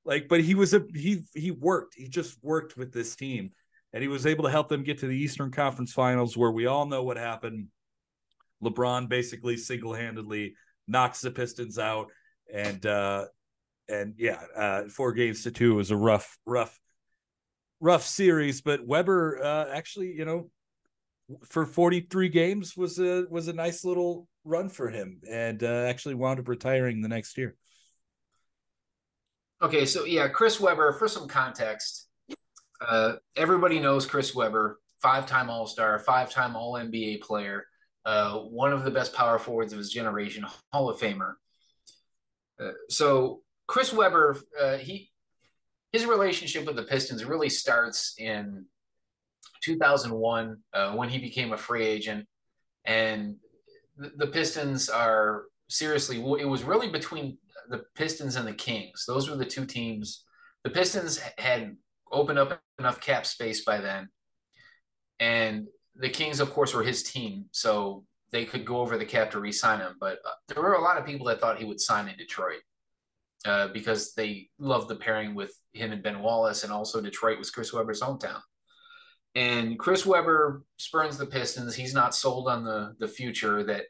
like 0.05 0.28
but 0.28 0.40
he 0.40 0.55
was 0.55 0.74
a 0.74 0.82
he 0.94 1.22
he 1.34 1.50
worked 1.50 1.94
he 1.96 2.09
just 2.09 2.36
worked 2.42 2.76
with 2.76 2.92
this 2.92 3.14
team 3.14 3.50
and 3.92 4.03
he 4.03 4.09
was 4.09 4.26
able 4.26 4.44
to 4.44 4.50
help 4.50 4.68
them 4.68 4.82
get 4.82 4.98
to 4.98 5.07
the 5.07 5.16
eastern 5.16 5.50
conference 5.50 5.92
finals 5.92 6.36
where 6.36 6.50
we 6.50 6.66
all 6.66 6.86
know 6.86 7.03
what 7.03 7.16
happened 7.16 7.68
lebron 8.62 9.09
basically 9.09 9.57
single-handedly 9.57 10.55
knocks 10.88 11.20
the 11.20 11.30
pistons 11.30 11.78
out 11.78 12.09
and 12.53 12.84
uh 12.86 13.24
and 13.88 14.14
yeah 14.18 14.40
uh 14.57 14.82
four 14.84 15.12
games 15.12 15.43
to 15.43 15.51
two 15.51 15.74
was 15.74 15.90
a 15.90 15.97
rough 15.97 16.38
rough 16.47 16.78
rough 17.80 18.05
series 18.05 18.61
but 18.61 18.86
Webber 18.86 19.43
uh 19.43 19.66
actually 19.74 20.12
you 20.14 20.24
know 20.24 20.51
for 21.45 21.66
43 21.66 22.28
games 22.28 22.76
was 22.76 22.99
a 22.99 23.24
was 23.30 23.49
a 23.49 23.53
nice 23.53 23.84
little 23.84 24.28
run 24.45 24.68
for 24.68 24.88
him 24.88 25.20
and 25.30 25.62
uh, 25.62 25.84
actually 25.88 26.14
wound 26.14 26.40
up 26.40 26.49
retiring 26.49 27.01
the 27.01 27.09
next 27.09 27.36
year 27.38 27.57
Okay, 29.62 29.86
so 29.86 30.05
yeah, 30.05 30.26
Chris 30.28 30.59
Webber. 30.61 30.93
for 30.93 31.07
some 31.07 31.28
context, 31.28 32.09
uh, 32.80 33.14
everybody 33.36 33.78
knows 33.78 34.07
Chris 34.07 34.34
Webber, 34.34 34.80
five 35.01 35.26
time 35.26 35.49
All 35.51 35.66
Star, 35.68 35.99
five 36.01 36.30
time 36.30 36.57
All 36.57 36.74
NBA 36.74 37.20
player. 37.20 37.64
uh, 38.05 38.38
one 38.38 38.72
of 38.72 38.82
the 38.84 38.90
best 38.90 39.14
power 39.14 39.38
forwards 39.38 39.72
of 39.72 39.78
his 39.78 39.90
generation, 39.93 40.45
Hall 40.72 40.90
of 40.90 40.99
Famer. 40.99 41.34
So 42.88 43.42
Chris 43.66 43.92
Webber, 43.92 44.36
uh, 44.60 44.76
he 44.76 45.10
his 45.92 46.06
relationship 46.06 46.64
with 46.64 46.76
the 46.76 46.84
Pistons 46.84 47.24
really 47.24 47.50
starts 47.50 48.14
in 48.18 48.64
2001 49.62 50.56
uh, 50.72 50.92
when 50.92 51.10
he 51.10 51.18
became 51.18 51.52
a 51.52 51.58
free 51.58 51.86
agent, 51.86 52.26
and 52.84 53.36
the, 53.96 54.12
the 54.16 54.26
Pistons 54.26 54.88
are 54.88 55.44
seriously. 55.68 56.16
It 56.16 56.48
was 56.48 56.64
really 56.64 56.88
between 56.88 57.38
the 57.68 57.84
Pistons 57.94 58.36
and 58.36 58.46
the 58.46 58.54
Kings. 58.54 59.04
Those 59.06 59.28
were 59.28 59.36
the 59.36 59.44
two 59.44 59.66
teams. 59.66 60.24
The 60.64 60.70
Pistons 60.70 61.18
had 61.38 61.76
opened 62.10 62.38
up 62.38 62.60
enough 62.78 63.00
cap 63.00 63.26
space 63.26 63.64
by 63.64 63.78
then, 63.80 64.08
and 65.20 65.68
the 65.94 66.08
Kings, 66.08 66.40
of 66.40 66.52
course, 66.52 66.74
were 66.74 66.82
his 66.82 67.02
team, 67.02 67.46
so 67.52 68.04
they 68.33 68.45
could 68.45 68.64
go 68.64 68.78
over 68.78 68.97
the 68.99 69.05
cap 69.05 69.30
to 69.30 69.41
re-sign 69.41 69.80
him. 69.80 69.95
But 70.01 70.18
uh, 70.26 70.33
there 70.49 70.62
were 70.62 70.74
a 70.74 70.80
lot 70.83 70.99
of 70.99 71.07
people 71.07 71.26
that 71.26 71.41
thought 71.41 71.59
he 71.59 71.64
would 71.64 71.80
sign 71.80 72.09
in 72.09 72.16
Detroit 72.16 72.61
uh, 73.45 73.68
because 73.68 74.14
they 74.14 74.49
loved 74.59 74.89
the 74.89 74.97
pairing 74.97 75.35
with 75.35 75.55
him 75.72 75.93
and 75.93 76.03
Ben 76.03 76.20
Wallace, 76.20 76.64
and 76.64 76.72
also 76.72 77.01
Detroit 77.01 77.39
was 77.39 77.51
Chris 77.51 77.72
Webber's 77.72 78.01
hometown. 78.01 78.41
And 79.35 79.78
Chris 79.78 80.05
Webber 80.05 80.62
spurns 80.76 81.16
the 81.16 81.26
Pistons. 81.26 81.74
He's 81.74 81.95
not 81.95 82.14
sold 82.14 82.49
on 82.49 82.64
the 82.64 82.95
the 82.99 83.09
future 83.09 83.62
that 83.64 83.85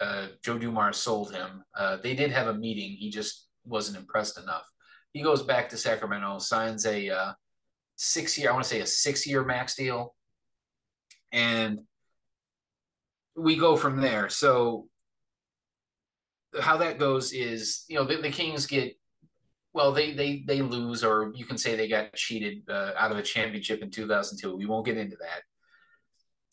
uh, 0.00 0.28
Joe 0.42 0.58
Dumars 0.58 0.96
sold 0.96 1.32
him. 1.32 1.62
Uh, 1.76 1.98
they 2.02 2.14
did 2.14 2.30
have 2.32 2.48
a 2.48 2.54
meeting. 2.54 2.96
He 2.96 3.10
just 3.10 3.48
wasn't 3.64 3.98
impressed 3.98 4.38
enough. 4.38 4.64
He 5.12 5.22
goes 5.22 5.42
back 5.42 5.68
to 5.68 5.76
Sacramento, 5.76 6.38
signs 6.38 6.86
a 6.86 7.10
uh, 7.10 7.32
six 7.96 8.38
year, 8.38 8.48
I 8.48 8.52
want 8.52 8.64
to 8.64 8.70
say 8.70 8.80
a 8.80 8.86
six 8.86 9.26
year 9.26 9.44
max 9.44 9.74
deal. 9.74 10.14
And 11.32 11.80
we 13.40 13.56
go 13.56 13.76
from 13.76 14.00
there. 14.00 14.28
So 14.28 14.88
how 16.60 16.76
that 16.78 16.98
goes 16.98 17.32
is, 17.32 17.84
you 17.88 17.96
know, 17.96 18.04
the, 18.04 18.16
the 18.16 18.30
Kings 18.30 18.66
get 18.66 18.96
well, 19.72 19.92
they 19.92 20.12
they 20.12 20.42
they 20.46 20.62
lose, 20.62 21.04
or 21.04 21.32
you 21.34 21.44
can 21.44 21.56
say 21.56 21.76
they 21.76 21.88
got 21.88 22.14
cheated 22.14 22.62
uh, 22.68 22.92
out 22.98 23.12
of 23.12 23.18
a 23.18 23.22
championship 23.22 23.82
in 23.82 23.90
2002. 23.90 24.56
We 24.56 24.66
won't 24.66 24.86
get 24.86 24.96
into 24.96 25.16
that. 25.16 25.42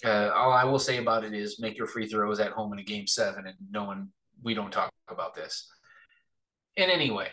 Uh, 0.07 0.31
all 0.35 0.51
I 0.53 0.63
will 0.65 0.77
say 0.77 0.97
about 0.97 1.23
it 1.23 1.33
is 1.33 1.59
make 1.59 1.77
your 1.77 1.87
free 1.87 2.07
throws 2.07 2.39
at 2.39 2.51
home 2.51 2.73
in 2.73 2.79
a 2.79 2.83
game 2.83 3.07
seven, 3.07 3.47
and 3.47 3.55
no 3.71 3.85
one 3.85 4.09
we 4.43 4.53
don't 4.53 4.71
talk 4.71 4.91
about 5.09 5.33
this. 5.33 5.67
And 6.77 6.91
anyway, 6.91 7.29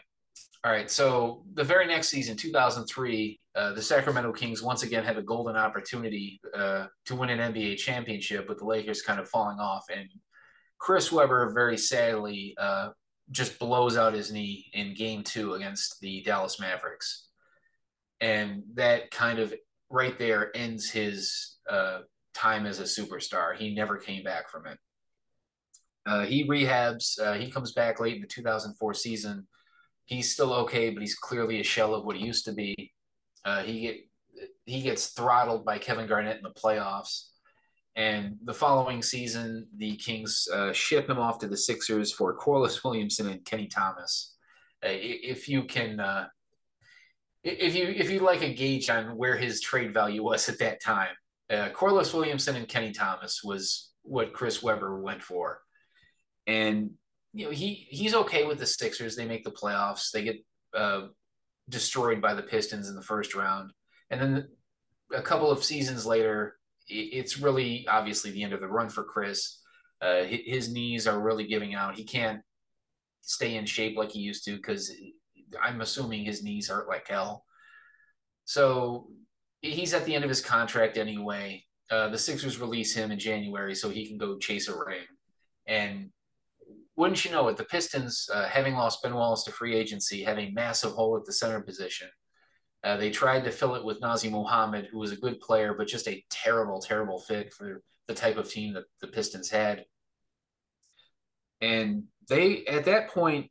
all 0.65 0.73
right. 0.73 0.91
So 0.91 1.43
the 1.53 1.62
very 1.62 1.87
next 1.87 2.09
season, 2.09 2.39
2003, 2.39 3.39
uh, 3.55 3.73
the 3.75 3.83
Sacramento 3.83 4.33
Kings 4.33 4.62
once 4.62 4.83
again 4.83 5.05
have 5.05 5.19
a 5.19 5.23
golden 5.23 5.57
opportunity 5.57 6.41
uh, 6.55 6.87
to 7.05 7.15
win 7.15 7.29
an 7.29 7.53
NBA 7.53 7.77
championship, 7.77 8.49
with 8.49 8.59
the 8.59 8.65
Lakers 8.65 9.03
kind 9.03 9.21
of 9.21 9.29
falling 9.29 9.59
off. 9.61 9.85
And 9.95 10.09
Chris 10.79 11.12
Webber, 11.12 11.53
very 11.53 11.77
sadly, 11.77 12.55
uh, 12.59 12.91
just 13.31 13.59
blows 13.59 13.99
out 13.99 14.15
his 14.15 14.33
knee 14.33 14.71
in 14.73 14.95
Game 14.95 15.23
Two 15.23 15.53
against 15.53 16.01
the 16.01 16.23
Dallas 16.23 16.59
Mavericks, 16.59 17.29
and 18.21 18.62
that 18.75 19.11
kind 19.11 19.39
of 19.39 19.55
right 19.91 20.19
there 20.19 20.51
ends 20.57 20.91
his 20.91 21.57
uh, 21.69 22.01
time 22.35 22.65
as 22.65 22.81
a 22.81 22.85
superstar. 22.85 23.55
He 23.55 23.75
never 23.75 23.99
came 23.99 24.25
back 24.25 24.51
from 24.51 24.67
it. 24.67 24.79
Uh, 26.07 26.25
he 26.25 26.49
rehabs. 26.49 27.21
Uh, 27.21 27.35
he 27.35 27.51
comes 27.51 27.73
back 27.73 28.01
late 28.01 28.17
in 28.17 28.21
the 28.23 28.27
2004 28.27 28.95
season 28.95 29.47
he's 30.07 30.33
still 30.33 30.53
okay, 30.53 30.91
but 30.91 31.01
he's 31.01 31.15
clearly 31.15 31.61
a 31.61 31.65
shell 31.65 31.95
of 31.95 32.05
what 32.05 32.17
he 32.17 32.25
used 32.25 32.45
to 32.47 32.53
be. 32.53 32.93
Uh, 33.45 33.63
he 33.63 33.81
get 33.81 33.97
he 34.67 34.83
gets 34.83 35.09
throttled 35.09 35.65
by 35.65 35.79
Kevin 35.79 36.07
Garnett 36.07 36.39
in 36.39 36.43
the 36.43 36.51
playoffs, 36.51 37.29
and 37.97 38.37
the 38.43 38.55
following 38.55 39.03
season, 39.03 39.69
the 39.77 39.97
Kings 39.97 40.49
uh, 40.53 40.73
ship 40.73 41.09
him 41.09 41.19
off 41.19 41.39
to 41.39 41.47
the 41.47 41.57
Sixers 41.57 42.13
for 42.13 42.35
Corliss 42.35 42.83
Williamson 42.83 43.29
and 43.29 43.45
Kenny 43.45 43.69
Thomas. 43.69 44.35
Uh, 44.85 44.89
if 44.91 45.49
you 45.49 45.65
can, 45.65 46.01
uh, 46.01 46.27
if 47.43 47.75
you 47.75 47.85
if 47.85 48.11
you 48.11 48.21
like 48.21 48.43
a 48.43 48.53
gauge 48.53 48.91
on 48.91 49.17
where 49.17 49.37
his 49.37 49.61
trade 49.61 49.95
value 49.95 50.23
was 50.23 50.49
at 50.49 50.59
that 50.59 50.83
time, 50.83 51.15
uh, 51.51 51.69
Corliss 51.71 52.13
Williamson 52.13 52.57
and 52.57 52.69
Kenny 52.69 52.93
Thomas 52.93 53.43
was 53.45 53.93
what 54.03 54.33
Chris 54.33 54.63
Webber 54.63 55.01
went 55.01 55.23
for, 55.23 55.61
and 56.47 56.91
you 57.35 57.47
know 57.47 57.51
he 57.51 57.87
he's 57.91 58.14
okay 58.14 58.47
with 58.47 58.59
the 58.59 58.66
Sixers. 58.66 59.16
They 59.16 59.26
make 59.26 59.45
the 59.45 59.51
playoffs. 59.51 60.11
They 60.11 60.22
get 60.22 60.37
uh, 60.72 61.09
destroyed 61.68 62.22
by 62.22 62.35
the 62.35 62.43
Pistons 62.43 62.89
in 62.89 62.95
the 62.95 63.03
first 63.03 63.35
round, 63.35 63.72
and 64.11 64.20
then 64.20 64.49
a 65.12 65.20
couple 65.20 65.51
of 65.51 65.64
seasons 65.64 66.07
later, 66.07 66.57
it's 66.89 67.39
really 67.39 67.87
obviously 67.89 68.30
the 68.30 68.43
end 68.43 68.53
of 68.53 68.61
the 68.61 68.68
run 68.68 68.89
for 68.89 69.05
Chris. 69.05 69.59
Uh, 70.01 70.22
his 70.24 70.72
knees 70.72 71.07
are 71.07 71.20
really 71.20 71.47
giving 71.47 71.74
out. 71.74 71.97
He 71.97 72.05
can't 72.05 72.41
stay 73.22 73.57
in 73.57 73.66
shape 73.66 73.97
like 73.97 74.12
he 74.12 74.20
used 74.20 74.45
to 74.45 74.57
because 74.57 74.93
I'm 75.62 75.80
assuming 75.80 76.24
his 76.24 76.43
knees 76.43 76.68
hurt 76.68 76.89
like 76.89 77.09
hell. 77.09 77.45
So 78.45 79.09
he's 79.62 79.95
at 79.95 80.05
the 80.05 80.14
end 80.14 80.24
of 80.24 80.30
his 80.30 80.43
contract 80.43 80.99
anyway. 80.99 81.64
Uh, 81.91 82.09
the 82.09 82.18
Sixers 82.18 82.61
release 82.61 82.95
him 82.95 83.11
in 83.11 83.18
January 83.18 83.74
so 83.74 83.89
he 83.89 84.07
can 84.07 84.18
go 84.18 84.39
chase 84.39 84.68
a 84.68 84.76
ring. 84.76 85.05
And 85.66 86.11
wouldn't 86.97 87.25
you 87.25 87.31
know 87.31 87.49
it, 87.49 87.57
the 87.57 87.65
Pistons, 87.65 88.29
uh, 88.33 88.47
having 88.47 88.75
lost 88.75 89.03
Ben 89.03 89.15
Wallace 89.15 89.45
to 89.45 89.53
free 89.53 89.75
agency, 89.75 90.23
have 90.23 90.39
a 90.39 90.51
massive 90.51 90.93
hole 90.93 91.17
at 91.17 91.25
the 91.25 91.33
center 91.33 91.61
position. 91.61 92.09
Uh, 92.85 92.97
they 92.97 93.11
tried 93.11 93.45
to 93.45 93.51
fill 93.51 93.75
it 93.75 93.85
with 93.85 94.01
Nazr 94.01 94.31
Mohammed, 94.31 94.89
who 94.93 94.99
was 94.99 95.11
a 95.11 95.17
good 95.17 95.41
player, 95.41 95.75
but 95.75 95.89
just 95.89 96.07
a 96.07 96.23
terrible, 96.31 96.81
terrible 96.81 97.19
fit 97.19 97.53
for 97.53 97.83
the 98.07 98.15
type 98.15 98.37
of 98.37 98.49
team 98.49 98.75
that 98.75 98.85
the 99.01 99.09
Pistons 99.09 99.51
had. 99.51 99.87
And 101.61 102.05
they, 102.29 102.65
at 102.67 102.85
that 102.85 103.09
point, 103.09 103.51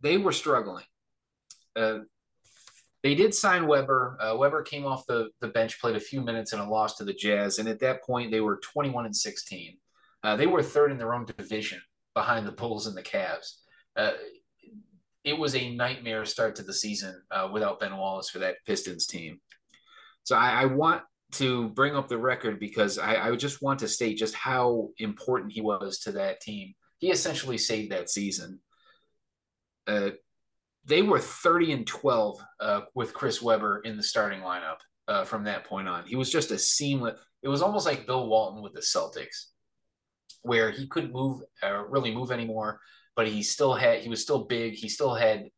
they 0.00 0.18
were 0.18 0.32
struggling. 0.32 0.84
Uh, 1.74 2.00
they 3.02 3.14
did 3.14 3.34
sign 3.34 3.66
Webber. 3.66 4.16
Uh, 4.20 4.36
Webber 4.36 4.62
came 4.62 4.84
off 4.84 5.06
the, 5.06 5.30
the 5.40 5.48
bench, 5.48 5.80
played 5.80 5.96
a 5.96 6.00
few 6.00 6.20
minutes 6.20 6.52
in 6.52 6.60
a 6.60 6.70
loss 6.70 6.96
to 6.98 7.04
the 7.04 7.14
Jazz. 7.14 7.58
And 7.58 7.68
at 7.68 7.80
that 7.80 8.04
point, 8.04 8.30
they 8.30 8.40
were 8.40 8.60
21 8.62 9.06
and 9.06 9.16
16. 9.16 9.78
Uh, 10.22 10.36
they 10.36 10.46
were 10.46 10.62
third 10.62 10.92
in 10.92 10.98
their 10.98 11.14
own 11.14 11.24
division 11.24 11.80
behind 12.14 12.46
the 12.46 12.52
Bulls 12.52 12.86
and 12.86 12.96
the 12.96 13.02
Cavs. 13.02 13.56
Uh, 13.96 14.12
it 15.24 15.38
was 15.38 15.54
a 15.54 15.74
nightmare 15.74 16.24
start 16.24 16.56
to 16.56 16.62
the 16.62 16.72
season 16.72 17.22
uh, 17.30 17.48
without 17.52 17.80
Ben 17.80 17.96
Wallace 17.96 18.30
for 18.30 18.40
that 18.40 18.56
Pistons 18.66 19.06
team. 19.06 19.40
So 20.24 20.36
I, 20.36 20.62
I 20.62 20.64
want 20.66 21.02
to 21.32 21.68
bring 21.70 21.96
up 21.96 22.08
the 22.08 22.18
record 22.18 22.60
because 22.60 22.98
I, 22.98 23.28
I, 23.28 23.36
just 23.36 23.62
want 23.62 23.80
to 23.80 23.88
state 23.88 24.18
just 24.18 24.34
how 24.34 24.90
important 24.98 25.52
he 25.52 25.62
was 25.62 26.00
to 26.00 26.12
that 26.12 26.40
team. 26.40 26.74
He 26.98 27.10
essentially 27.10 27.56
saved 27.56 27.92
that 27.92 28.10
season. 28.10 28.60
Uh, 29.86 30.10
they 30.84 31.02
were 31.02 31.18
30 31.18 31.72
and 31.72 31.86
12 31.86 32.38
uh, 32.60 32.80
with 32.94 33.14
Chris 33.14 33.40
Webber 33.40 33.80
in 33.80 33.96
the 33.96 34.02
starting 34.02 34.40
lineup 34.40 34.78
uh, 35.08 35.24
from 35.24 35.44
that 35.44 35.64
point 35.64 35.88
on. 35.88 36.04
He 36.06 36.16
was 36.16 36.30
just 36.30 36.50
a 36.50 36.58
seamless. 36.58 37.18
It 37.42 37.48
was 37.48 37.62
almost 37.62 37.86
like 37.86 38.06
Bill 38.06 38.28
Walton 38.28 38.62
with 38.62 38.74
the 38.74 38.80
Celtics 38.80 39.51
where 40.42 40.70
he 40.70 40.86
couldn't 40.86 41.12
move 41.12 41.42
uh, 41.62 41.84
really 41.88 42.14
move 42.14 42.30
anymore, 42.30 42.80
but 43.16 43.26
he 43.26 43.42
still 43.42 43.74
had 43.74 44.00
he 44.00 44.08
was 44.08 44.22
still 44.22 44.44
big. 44.44 44.74
He 44.74 44.88
still 44.88 45.14
had 45.14 45.48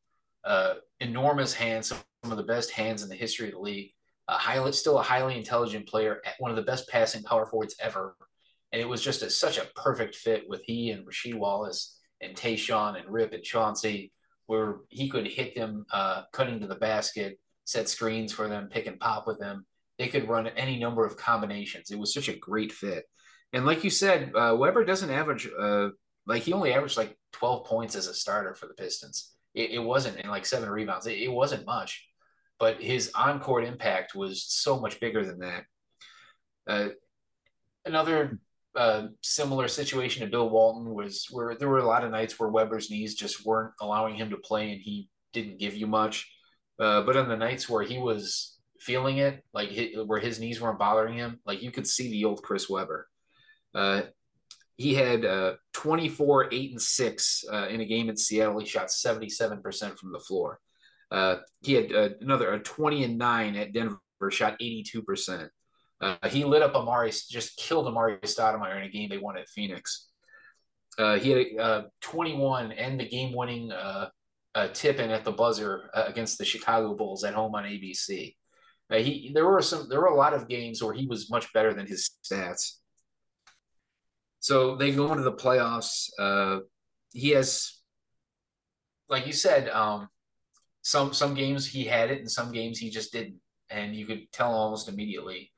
uh, 0.45 0.75
enormous 1.01 1.55
hands, 1.55 1.89
some 1.89 2.31
of 2.31 2.37
the 2.37 2.43
best 2.43 2.71
hands 2.71 3.03
in 3.03 3.09
the 3.09 3.15
history 3.15 3.49
of 3.49 3.55
the 3.55 3.61
league. 3.61 3.91
Uh, 4.27 4.39
highly, 4.39 4.73
still 4.73 4.99
a 4.99 5.03
highly 5.03 5.37
intelligent 5.37 5.87
player, 5.87 6.23
one 6.39 6.51
of 6.51 6.57
the 6.57 6.63
best 6.63 6.89
passing 6.89 7.23
power 7.23 7.47
forwards 7.47 7.77
ever. 7.81 8.17
And 8.73 8.81
it 8.81 8.89
was 8.89 9.03
just 9.03 9.23
a, 9.23 9.31
such 9.31 9.59
a 9.59 9.69
perfect 9.77 10.15
fit 10.15 10.45
with 10.49 10.63
he 10.65 10.91
and 10.91 11.07
Rasheed 11.07 11.35
Wallace 11.35 11.99
and 12.21 12.35
Tayshaun 12.35 12.99
and 12.99 13.09
Rip 13.09 13.33
and 13.33 13.43
Chauncey, 13.43 14.13
where 14.47 14.79
he 14.89 15.09
could 15.09 15.27
hit 15.27 15.55
them 15.55 15.85
uh, 15.93 16.23
cutting 16.33 16.61
to 16.61 16.67
the 16.67 16.75
basket, 16.75 17.39
set 17.65 17.89
screens 17.89 18.33
for 18.33 18.49
them, 18.49 18.69
pick 18.69 18.87
and 18.87 18.99
pop 18.99 19.27
with 19.27 19.39
them. 19.39 19.67
They 19.99 20.09
could 20.09 20.29
run 20.29 20.49
any 20.49 20.79
number 20.79 21.05
of 21.05 21.17
combinations. 21.17 21.91
It 21.91 21.99
was 21.99 22.13
such 22.13 22.29
a 22.29 22.37
great 22.37 22.73
fit. 22.73 23.05
And 23.55 23.65
like 23.65 23.85
you 23.85 23.91
said, 23.91 24.33
uh, 24.35 24.57
Webber 24.59 24.85
doesn't 24.85 25.11
average 25.11 25.49
uh, 25.59 25.91
like 26.27 26.43
he 26.43 26.53
only 26.53 26.73
averaged 26.73 26.97
like 26.97 27.17
12 27.33 27.65
points 27.65 27.95
as 27.95 28.09
a 28.09 28.15
starter 28.15 28.53
for 28.53 28.67
the 28.67 28.75
Pistons. 28.75 29.33
It, 29.55 29.71
it 29.71 29.79
wasn't 29.79 30.19
in 30.19 30.29
like 30.29 30.45
seven 30.45 30.69
rebounds. 30.69 31.07
It, 31.07 31.21
it, 31.21 31.31
wasn't 31.31 31.65
much, 31.65 32.05
but 32.59 32.83
his 32.83 33.13
on 33.15 33.39
court 33.39 33.65
impact 33.65 34.17
was 34.17 34.45
so 34.45 34.81
much 34.81 34.99
bigger 34.99 35.25
than 35.25 35.39
that. 35.39 35.65
Uh, 36.67 36.89
another 37.85 38.41
uh, 38.75 39.07
similar 39.23 39.69
situation 39.69 40.25
to 40.25 40.31
Bill 40.31 40.51
Walton 40.51 40.93
was 40.93 41.29
where 41.31 41.55
there 41.55 41.69
were 41.69 41.79
a 41.79 41.87
lot 41.87 42.03
of 42.03 42.11
nights 42.11 42.41
where 42.41 42.49
Webber's 42.49 42.91
knees 42.91 43.15
just 43.15 43.47
weren't 43.47 43.73
allowing 43.81 44.17
him 44.17 44.31
to 44.31 44.37
play 44.37 44.73
and 44.73 44.81
he 44.81 45.09
didn't 45.33 45.61
give 45.61 45.77
you 45.77 45.87
much. 45.87 46.29
Uh, 46.81 47.03
but 47.03 47.17
on 47.17 47.29
the 47.29 47.37
nights 47.37 47.69
where 47.69 47.85
he 47.85 47.99
was 47.99 48.59
feeling 48.81 49.19
it, 49.19 49.45
like 49.53 49.71
where 50.07 50.19
his 50.19 50.41
knees 50.41 50.61
weren't 50.61 50.81
bothering 50.81 51.15
him, 51.15 51.39
like 51.47 51.63
you 51.63 51.71
could 51.71 51.87
see 51.87 52.11
the 52.11 52.25
old 52.25 52.43
Chris 52.43 52.69
Webber. 52.69 53.07
Uh, 53.75 54.03
he 54.77 54.95
had 54.95 55.25
uh, 55.25 55.55
24, 55.73 56.53
8, 56.53 56.71
and 56.73 56.83
6 56.83 57.45
uh, 57.53 57.67
in 57.69 57.81
a 57.81 57.85
game 57.85 58.09
in 58.09 58.17
Seattle. 58.17 58.59
He 58.59 58.67
shot 58.67 58.89
77% 58.89 59.99
from 59.99 60.13
the 60.13 60.19
floor. 60.19 60.59
Uh, 61.11 61.37
he 61.63 61.75
had 61.75 61.93
uh, 61.93 62.09
another 62.21 62.59
20 62.59 63.05
and 63.05 63.19
9 63.19 63.57
at 63.57 63.73
Denver, 63.73 63.99
shot 64.31 64.59
82%. 64.61 65.49
Uh, 66.01 66.17
he 66.29 66.45
lit 66.45 66.63
up 66.63 66.75
Amar'e, 66.75 67.29
just 67.31 67.57
killed 67.57 67.87
Amar'e 67.87 68.21
Stoudemire 68.23 68.77
in 68.79 68.83
a 68.83 68.89
game 68.89 69.09
they 69.09 69.19
won 69.19 69.39
at 69.39 69.49
Phoenix. 69.49 70.09
Uh, 70.99 71.19
he 71.19 71.31
had 71.31 71.47
uh, 71.59 71.83
21 72.03 72.73
and 72.73 72.99
the 72.99 73.09
game-winning 73.09 73.73
uh, 73.73 74.09
uh, 74.55 74.69
tip 74.69 74.99
in 74.99 75.11
at 75.11 75.25
the 75.25 75.33
buzzer 75.33 75.91
against 75.95 76.39
the 76.39 76.45
Chicago 76.45 76.95
Bulls 76.95 77.25
at 77.25 77.35
home 77.35 77.55
on 77.55 77.65
ABC. 77.65 78.35
He 78.91 79.33
there 79.35 79.47
were 79.47 79.63
some 79.63 79.89
there 79.89 80.01
were 80.01 80.07
a 80.07 80.15
lot 80.15 80.35
of 80.35 80.47
games 80.47 80.81
where 80.81 80.95
he 80.95 81.07
was 81.07 81.29
much 81.29 81.53
better 81.53 81.75
than 81.75 81.87
his 81.87 82.11
stats. 82.23 82.75
So 84.45 84.77
they 84.77 84.93
go 84.93 85.11
into 85.11 85.25
the 85.25 85.33
playoffs. 85.33 86.11
Uh, 86.19 86.59
he 87.15 87.31
has, 87.31 87.81
like 89.09 89.27
you 89.27 89.33
said, 89.33 89.71
um, 89.71 90.11
some 90.83 91.15
some 91.15 91.33
games 91.33 91.67
he 91.67 91.85
had 91.85 92.11
it, 92.11 92.19
and 92.19 92.31
some 92.31 92.53
games 92.53 92.79
he 92.79 92.91
just 92.91 93.11
didn't, 93.11 93.41
and 93.71 93.97
you 93.97 94.05
could 94.05 94.31
tell 94.33 94.53
almost 94.53 94.91
immediately 94.91 95.51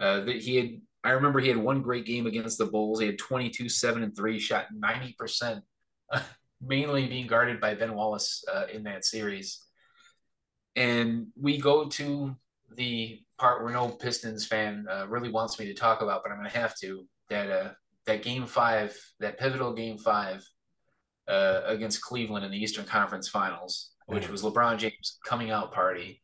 uh, 0.00 0.22
that 0.22 0.42
he 0.42 0.56
had. 0.56 0.80
I 1.04 1.10
remember 1.10 1.38
he 1.38 1.50
had 1.50 1.56
one 1.56 1.82
great 1.82 2.04
game 2.04 2.26
against 2.26 2.58
the 2.58 2.66
Bulls. 2.66 2.98
He 2.98 3.06
had 3.06 3.18
22, 3.18 3.68
7, 3.68 4.02
and 4.02 4.16
3, 4.16 4.40
shot 4.40 4.66
90%, 4.76 5.62
mainly 6.60 7.06
being 7.06 7.28
guarded 7.28 7.60
by 7.60 7.76
Ben 7.76 7.94
Wallace 7.94 8.44
uh, 8.52 8.66
in 8.72 8.82
that 8.84 9.04
series. 9.04 9.64
And 10.74 11.28
we 11.40 11.58
go 11.58 11.88
to 11.90 12.34
the 12.74 13.20
part 13.38 13.62
where 13.62 13.72
no 13.72 13.88
Pistons 13.88 14.46
fan 14.48 14.86
uh, 14.90 15.06
really 15.08 15.30
wants 15.30 15.60
me 15.60 15.66
to 15.66 15.74
talk 15.74 16.02
about, 16.02 16.24
but 16.24 16.32
I'm 16.32 16.38
going 16.38 16.50
to 16.50 16.58
have 16.58 16.76
to. 16.78 17.06
That 17.30 17.50
uh, 17.50 17.70
that 18.06 18.22
game 18.22 18.46
five, 18.46 18.96
that 19.20 19.38
pivotal 19.38 19.72
game 19.72 19.98
five 19.98 20.44
uh, 21.28 21.62
against 21.66 22.02
Cleveland 22.02 22.44
in 22.44 22.50
the 22.50 22.62
Eastern 22.62 22.84
Conference 22.84 23.28
Finals, 23.28 23.90
which 24.06 24.28
was 24.28 24.42
LeBron 24.42 24.78
James' 24.78 25.18
coming 25.24 25.50
out 25.50 25.72
party. 25.72 26.20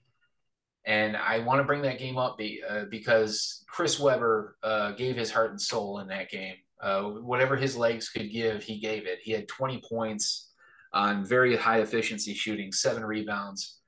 And 0.85 1.17
I 1.17 1.41
want 1.41 1.61
to 1.61 1.65
bring 1.65 1.83
that 1.83 1.99
game 1.99 2.17
up 2.17 2.39
be, 2.39 2.63
uh, 2.69 2.85
because 2.91 3.65
Chris 3.69 4.01
Webber 4.01 4.57
uh, 4.63 4.93
gave 4.93 5.17
his 5.17 5.31
heart 5.31 5.51
and 5.51 5.61
soul 5.61 5.99
in 5.99 6.09
that 6.09 6.31
game. 6.31 6.55
Uh, 6.81 7.03
whatever 7.03 7.57
his 7.57 7.77
legs 7.77 8.09
could 8.09 8.31
give, 8.31 8.63
he 8.63 8.79
gave 8.81 9.07
it. 9.07 9.19
He 9.23 9.33
had 9.33 9.49
20 9.49 9.83
points 9.89 10.51
on 10.93 11.25
very 11.25 11.57
high 11.57 11.81
efficiency 11.81 12.35
shooting, 12.35 12.73
seven 12.73 13.05
rebounds 13.05 13.81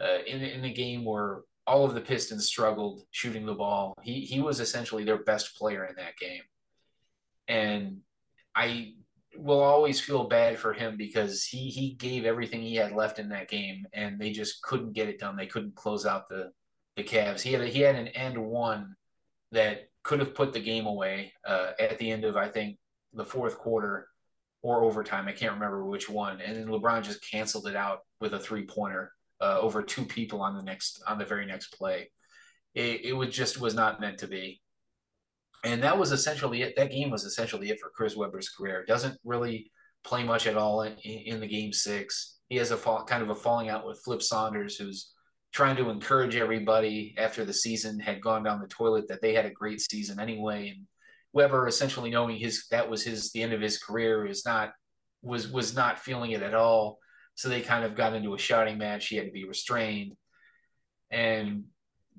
uh, 0.00 0.18
in, 0.26 0.42
in 0.42 0.62
the 0.62 0.72
game 0.72 1.04
where 1.04 1.42
all 1.66 1.84
of 1.84 1.94
the 1.94 2.00
Pistons 2.00 2.46
struggled 2.46 3.02
shooting 3.10 3.44
the 3.44 3.54
ball. 3.54 3.94
He, 4.02 4.20
he 4.20 4.40
was 4.40 4.60
essentially 4.60 5.04
their 5.04 5.22
best 5.24 5.56
player 5.56 5.84
in 5.84 5.96
that 5.96 6.16
game. 6.16 6.42
And 7.48 7.98
I 8.54 8.94
will 9.36 9.60
always 9.60 10.00
feel 10.00 10.24
bad 10.24 10.58
for 10.58 10.72
him 10.72 10.96
because 10.96 11.44
he 11.44 11.68
he 11.68 11.94
gave 11.94 12.24
everything 12.24 12.62
he 12.62 12.76
had 12.76 12.92
left 12.92 13.18
in 13.18 13.28
that 13.30 13.48
game, 13.48 13.86
and 13.92 14.18
they 14.18 14.30
just 14.30 14.62
couldn't 14.62 14.92
get 14.92 15.08
it 15.08 15.20
done. 15.20 15.36
They 15.36 15.46
couldn't 15.46 15.76
close 15.76 16.06
out 16.06 16.28
the 16.28 16.52
the 16.96 17.04
Cavs. 17.04 17.42
He 17.42 17.52
had 17.52 17.62
a, 17.62 17.66
he 17.66 17.80
had 17.80 17.96
an 17.96 18.08
end 18.08 18.38
one 18.38 18.96
that 19.52 19.88
could 20.02 20.20
have 20.20 20.34
put 20.34 20.52
the 20.52 20.60
game 20.60 20.86
away 20.86 21.32
uh, 21.46 21.72
at 21.78 21.98
the 21.98 22.10
end 22.10 22.24
of 22.24 22.36
I 22.36 22.48
think 22.48 22.78
the 23.12 23.24
fourth 23.24 23.58
quarter 23.58 24.08
or 24.62 24.82
overtime. 24.82 25.28
I 25.28 25.32
can't 25.32 25.54
remember 25.54 25.84
which 25.84 26.08
one. 26.08 26.40
And 26.40 26.56
then 26.56 26.66
LeBron 26.66 27.02
just 27.02 27.28
canceled 27.28 27.66
it 27.66 27.76
out 27.76 28.00
with 28.20 28.34
a 28.34 28.38
three 28.38 28.66
pointer 28.66 29.12
uh, 29.40 29.58
over 29.60 29.82
two 29.82 30.04
people 30.04 30.40
on 30.40 30.56
the 30.56 30.62
next 30.62 31.02
on 31.06 31.18
the 31.18 31.24
very 31.24 31.46
next 31.46 31.68
play. 31.68 32.10
It, 32.74 33.04
it 33.04 33.12
was 33.12 33.34
just 33.34 33.60
was 33.60 33.74
not 33.74 34.00
meant 34.00 34.18
to 34.18 34.26
be 34.26 34.60
and 35.66 35.82
that 35.82 35.98
was 35.98 36.12
essentially 36.12 36.62
it. 36.62 36.74
That 36.76 36.90
game 36.90 37.10
was 37.10 37.24
essentially 37.24 37.70
it 37.70 37.80
for 37.80 37.90
Chris 37.90 38.16
Webber's 38.16 38.48
career. 38.48 38.84
Doesn't 38.86 39.18
really 39.24 39.72
play 40.04 40.22
much 40.22 40.46
at 40.46 40.56
all 40.56 40.82
in, 40.82 40.96
in 41.02 41.40
the 41.40 41.46
game 41.46 41.72
six. 41.72 42.38
He 42.48 42.56
has 42.56 42.70
a 42.70 42.76
fall, 42.76 43.04
kind 43.04 43.22
of 43.22 43.30
a 43.30 43.34
falling 43.34 43.68
out 43.68 43.84
with 43.84 44.00
Flip 44.04 44.22
Saunders, 44.22 44.76
who's 44.76 45.12
trying 45.52 45.76
to 45.76 45.90
encourage 45.90 46.36
everybody 46.36 47.14
after 47.18 47.44
the 47.44 47.52
season 47.52 47.98
had 47.98 48.20
gone 48.20 48.44
down 48.44 48.60
the 48.60 48.68
toilet 48.68 49.08
that 49.08 49.20
they 49.20 49.34
had 49.34 49.46
a 49.46 49.50
great 49.50 49.80
season 49.80 50.20
anyway. 50.20 50.68
And 50.68 50.86
Webber, 51.32 51.66
essentially 51.66 52.10
knowing 52.10 52.36
his 52.36 52.66
that 52.70 52.88
was 52.88 53.02
his 53.02 53.32
the 53.32 53.42
end 53.42 53.52
of 53.52 53.60
his 53.60 53.78
career, 53.78 54.24
is 54.24 54.46
not 54.46 54.70
was 55.22 55.50
was 55.50 55.74
not 55.74 55.98
feeling 55.98 56.30
it 56.30 56.42
at 56.42 56.54
all. 56.54 56.98
So 57.34 57.48
they 57.48 57.60
kind 57.60 57.84
of 57.84 57.96
got 57.96 58.14
into 58.14 58.34
a 58.34 58.38
shouting 58.38 58.78
match. 58.78 59.08
He 59.08 59.16
had 59.16 59.26
to 59.26 59.32
be 59.32 59.48
restrained, 59.48 60.12
and 61.10 61.64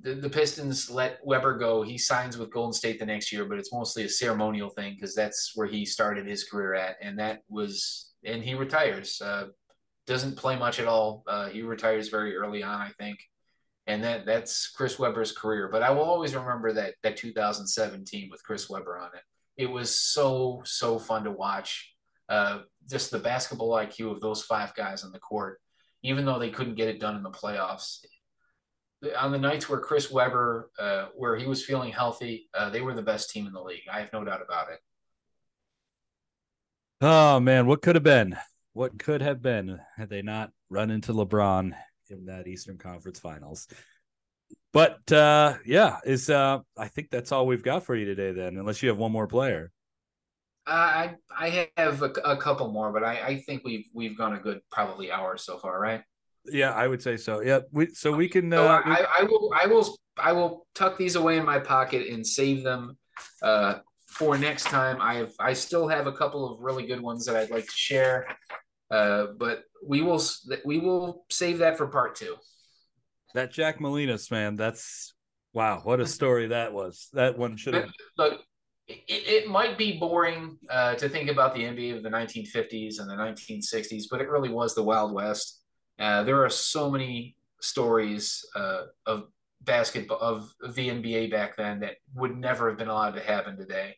the, 0.02 0.14
the 0.14 0.30
Pistons 0.30 0.90
let 0.90 1.20
Webber 1.24 1.58
go. 1.58 1.82
He 1.82 1.98
signs 1.98 2.38
with 2.38 2.52
Golden 2.52 2.74
State 2.74 3.00
the 3.00 3.06
next 3.06 3.32
year, 3.32 3.46
but 3.46 3.58
it's 3.58 3.74
mostly 3.74 4.04
a 4.04 4.10
ceremonial 4.10 4.70
thing 4.70 4.94
because 4.94 5.16
that's 5.16 5.54
where 5.56 5.68
he 5.68 5.86
started 5.86 6.28
his 6.28 6.44
career 6.44 6.76
at, 6.76 6.98
and 7.02 7.18
that 7.20 7.42
was 7.50 8.14
and 8.24 8.44
he 8.44 8.54
retires. 8.54 9.22
Uh, 9.22 9.48
doesn't 10.06 10.38
play 10.38 10.56
much 10.56 10.80
at 10.80 10.88
all. 10.88 11.24
Uh, 11.28 11.50
he 11.50 11.62
retires 11.62 12.10
very 12.10 12.36
early 12.36 12.64
on, 12.64 12.80
I 12.80 12.92
think, 12.98 13.20
and 13.88 14.04
that 14.04 14.26
that's 14.26 14.70
Chris 14.70 15.00
Webber's 15.00 15.32
career. 15.32 15.70
But 15.72 15.84
I 15.84 15.92
will 15.92 16.04
always 16.04 16.36
remember 16.36 16.74
that 16.74 16.96
that 17.04 17.18
2017 17.18 18.30
with 18.30 18.44
Chris 18.44 18.70
Webber 18.70 18.98
on 18.98 19.10
it. 19.16 19.22
It 19.58 19.70
was 19.70 20.00
so 20.00 20.62
so 20.64 21.00
fun 21.00 21.24
to 21.24 21.32
watch. 21.32 21.94
Uh, 22.30 22.60
just 22.90 23.10
the 23.10 23.20
basketball 23.20 23.72
IQ 23.72 24.12
of 24.12 24.20
those 24.20 24.44
five 24.44 24.76
guys 24.76 25.04
on 25.04 25.12
the 25.12 25.20
court, 25.20 25.60
even 26.04 26.26
though 26.26 26.38
they 26.38 26.50
couldn't 26.50 26.76
get 26.76 26.90
it 26.90 27.00
done 27.00 27.16
in 27.16 27.24
the 27.24 27.32
playoffs 27.32 28.00
on 29.18 29.32
the 29.32 29.38
nights 29.38 29.70
where 29.70 29.80
Chris 29.80 30.12
Webber, 30.12 30.72
uh, 30.80 31.08
where 31.16 31.36
he 31.36 31.46
was 31.46 31.64
feeling 31.64 31.92
healthy, 31.92 32.50
uh, 32.54 32.70
they 32.70 32.82
were 32.82 32.94
the 32.94 33.02
best 33.02 33.30
team 33.30 33.48
in 33.48 33.54
the 33.54 33.62
league. 33.62 33.84
I 33.92 34.00
have 34.00 34.12
no 34.14 34.24
doubt 34.24 34.42
about 34.42 34.70
it. 34.70 34.80
Oh 37.02 37.40
man, 37.40 37.68
what 37.68 37.82
could 37.82 37.96
have 37.96 38.04
been? 38.04 38.36
What 38.74 38.98
could 38.98 39.22
have 39.22 39.42
been 39.42 39.80
had 39.96 40.10
they 40.10 40.22
not 40.22 40.52
run 40.70 40.90
into 40.92 41.14
LeBron 41.14 41.74
in 42.10 42.26
that 42.26 42.48
Eastern 42.48 42.78
Conference 42.78 43.20
Finals? 43.20 43.68
But 44.74 45.12
uh, 45.12 45.56
yeah, 45.66 45.98
is 46.06 46.30
uh, 46.30 46.60
I 46.78 46.88
think 46.88 47.10
that's 47.10 47.32
all 47.32 47.46
we've 47.46 47.64
got 47.64 47.84
for 47.84 47.96
you 47.96 48.06
today. 48.06 48.32
Then, 48.32 48.58
unless 48.58 48.82
you 48.82 48.90
have 48.90 48.98
one 48.98 49.12
more 49.12 49.28
player. 49.28 49.72
I 50.66 51.16
I 51.32 51.70
have 51.78 52.02
a, 52.02 52.12
a 52.26 52.38
couple 52.38 52.72
more, 52.72 52.92
but 52.92 53.04
I, 53.04 53.22
I 53.22 53.38
think 53.38 53.64
we've 53.64 53.86
we've 53.94 54.18
gone 54.18 54.34
a 54.34 54.40
good 54.40 54.60
probably 54.72 55.12
hour 55.12 55.38
so 55.38 55.58
far, 55.58 55.80
right? 55.80 56.02
Yeah, 56.52 56.72
I 56.72 56.88
would 56.88 57.02
say 57.02 57.18
so. 57.18 57.42
Yeah, 57.42 57.60
we 57.72 57.88
so 57.94 58.16
we 58.16 58.28
can. 58.30 58.52
Uh, 58.54 58.58
so 58.58 58.68
I, 58.68 59.06
I, 59.20 59.24
will 59.24 59.52
I 59.54 59.68
will 59.68 59.98
I 60.18 60.32
will 60.34 60.68
tuck 60.76 60.98
these 60.98 61.16
away 61.16 61.38
in 61.38 61.46
my 61.46 61.60
pocket 61.60 62.08
and 62.08 62.26
save 62.26 62.64
them 62.64 62.98
uh, 63.42 63.80
for 64.08 64.38
next 64.38 64.66
time. 64.66 64.98
I 65.02 65.16
have 65.16 65.32
I 65.40 65.54
still 65.54 65.88
have 65.88 66.08
a 66.08 66.12
couple 66.12 66.52
of 66.52 66.62
really 66.62 66.86
good 66.86 67.02
ones 67.02 67.26
that 67.26 67.36
I'd 67.36 67.50
like 67.50 67.66
to 67.66 67.76
share, 67.76 68.28
uh, 68.92 69.28
but 69.38 69.64
we 69.86 70.02
will 70.02 70.22
we 70.66 70.80
will 70.80 71.26
save 71.30 71.60
that 71.60 71.78
for 71.78 71.88
part 71.88 72.16
two. 72.16 72.36
That 73.34 73.52
Jack 73.52 73.80
Molinas 73.80 74.32
man, 74.32 74.56
that's 74.56 75.14
wow, 75.54 75.82
what 75.84 76.00
a 76.00 76.08
story 76.18 76.48
that 76.48 76.74
was. 76.74 77.10
That 77.14 77.38
one 77.38 77.58
should 77.58 77.74
have. 77.74 77.92
Look, 78.18 78.42
it, 78.88 79.04
it, 79.08 79.48
might 79.50 79.78
be 79.78 79.98
boring 80.00 80.58
uh, 80.70 80.96
to 80.96 81.10
think 81.10 81.30
about 81.30 81.54
the 81.54 81.62
NBA 81.62 81.98
of 81.98 82.04
the 82.04 82.10
1950s 82.10 83.00
and 83.00 83.10
the 83.10 83.16
1960s, 83.16 84.04
but 84.10 84.22
it 84.22 84.30
really 84.30 84.50
was 84.50 84.76
the 84.76 84.84
Wild 84.84 85.14
West. 85.14 85.62
Uh, 86.00 86.24
there 86.24 86.44
are 86.44 86.50
so 86.50 86.90
many 86.90 87.36
stories 87.60 88.46
uh, 88.56 88.84
of 89.06 89.28
basketball 89.62 90.20
of 90.20 90.54
the 90.74 90.90
NBA 90.90 91.32
back 91.32 91.58
then 91.58 91.80
that 91.80 91.96
would 92.16 92.38
never 92.38 92.70
have 92.70 92.78
been 92.78 92.88
allowed 92.88 93.16
to 93.16 93.22
happen 93.22 93.58
today. 93.58 93.98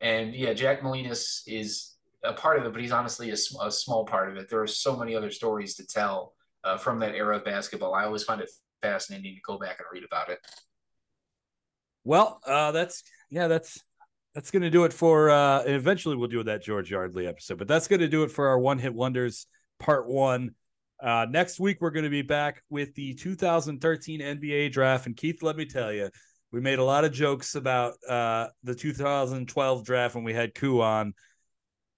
And 0.00 0.34
yeah, 0.34 0.52
Jack 0.52 0.80
Molinas 0.80 1.42
is 1.46 1.94
a 2.22 2.32
part 2.32 2.58
of 2.58 2.64
it, 2.64 2.72
but 2.72 2.80
he's 2.80 2.92
honestly 2.92 3.30
a, 3.30 3.36
a 3.62 3.70
small 3.70 4.04
part 4.04 4.30
of 4.30 4.36
it. 4.36 4.48
There 4.48 4.60
are 4.60 4.66
so 4.66 4.96
many 4.96 5.14
other 5.14 5.30
stories 5.30 5.74
to 5.76 5.86
tell 5.86 6.34
uh, 6.64 6.76
from 6.76 6.98
that 7.00 7.14
era 7.14 7.36
of 7.36 7.44
basketball. 7.44 7.94
I 7.94 8.04
always 8.04 8.24
find 8.24 8.40
it 8.40 8.50
fascinating 8.80 9.34
to 9.34 9.40
go 9.44 9.58
back 9.58 9.78
and 9.78 9.86
read 9.92 10.04
about 10.04 10.28
it. 10.28 10.38
Well, 12.04 12.40
uh, 12.46 12.72
that's 12.72 13.04
yeah, 13.30 13.46
that's 13.46 13.80
that's 14.34 14.50
going 14.50 14.62
to 14.62 14.70
do 14.70 14.84
it 14.84 14.92
for. 14.92 15.30
Uh, 15.30 15.62
and 15.62 15.74
eventually, 15.74 16.16
we'll 16.16 16.28
do 16.28 16.42
that 16.42 16.62
George 16.62 16.90
Yardley 16.90 17.26
episode, 17.26 17.58
but 17.58 17.68
that's 17.68 17.88
going 17.88 18.00
to 18.00 18.08
do 18.08 18.24
it 18.24 18.30
for 18.30 18.48
our 18.48 18.58
one 18.58 18.78
hit 18.78 18.94
wonders 18.94 19.46
part 19.78 20.08
one. 20.08 20.54
Uh, 21.02 21.26
next 21.28 21.58
week, 21.58 21.78
we're 21.80 21.90
going 21.90 22.04
to 22.04 22.10
be 22.10 22.22
back 22.22 22.62
with 22.70 22.94
the 22.94 23.14
2013 23.14 24.20
NBA 24.20 24.70
draft. 24.70 25.06
And 25.06 25.16
Keith, 25.16 25.42
let 25.42 25.56
me 25.56 25.66
tell 25.66 25.92
you, 25.92 26.10
we 26.52 26.60
made 26.60 26.78
a 26.78 26.84
lot 26.84 27.04
of 27.04 27.12
jokes 27.12 27.56
about 27.56 27.94
uh, 28.08 28.48
the 28.62 28.74
2012 28.74 29.84
draft 29.84 30.14
when 30.14 30.22
we 30.22 30.32
had 30.32 30.54
Koo 30.54 30.80
on. 30.80 31.14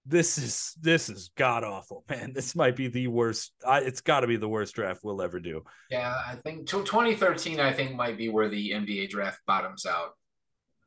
This 0.07 0.37
is 0.37 0.75
this 0.83 1.09
is 1.09 1.31
god 1.35 1.65
awful, 1.65 2.05
man. 2.11 2.33
This 2.35 2.55
might 2.55 2.77
be 2.77 2.89
the 2.89 3.09
worst. 3.09 3.53
I, 3.67 3.81
it's 3.81 4.03
got 4.03 4.21
to 4.21 4.27
be 4.27 4.37
the 4.37 4.49
worst 4.49 4.75
draft 4.75 5.01
we'll 5.03 5.23
ever 5.23 5.41
do. 5.41 5.65
Yeah, 5.91 6.15
I 6.27 6.37
think 6.37 6.67
2013. 6.67 7.59
I 7.59 7.73
think 7.73 7.95
might 7.95 8.19
be 8.19 8.29
where 8.29 8.49
the 8.49 8.73
NBA 8.73 9.09
draft 9.09 9.41
bottoms 9.47 9.87
out. 9.87 10.11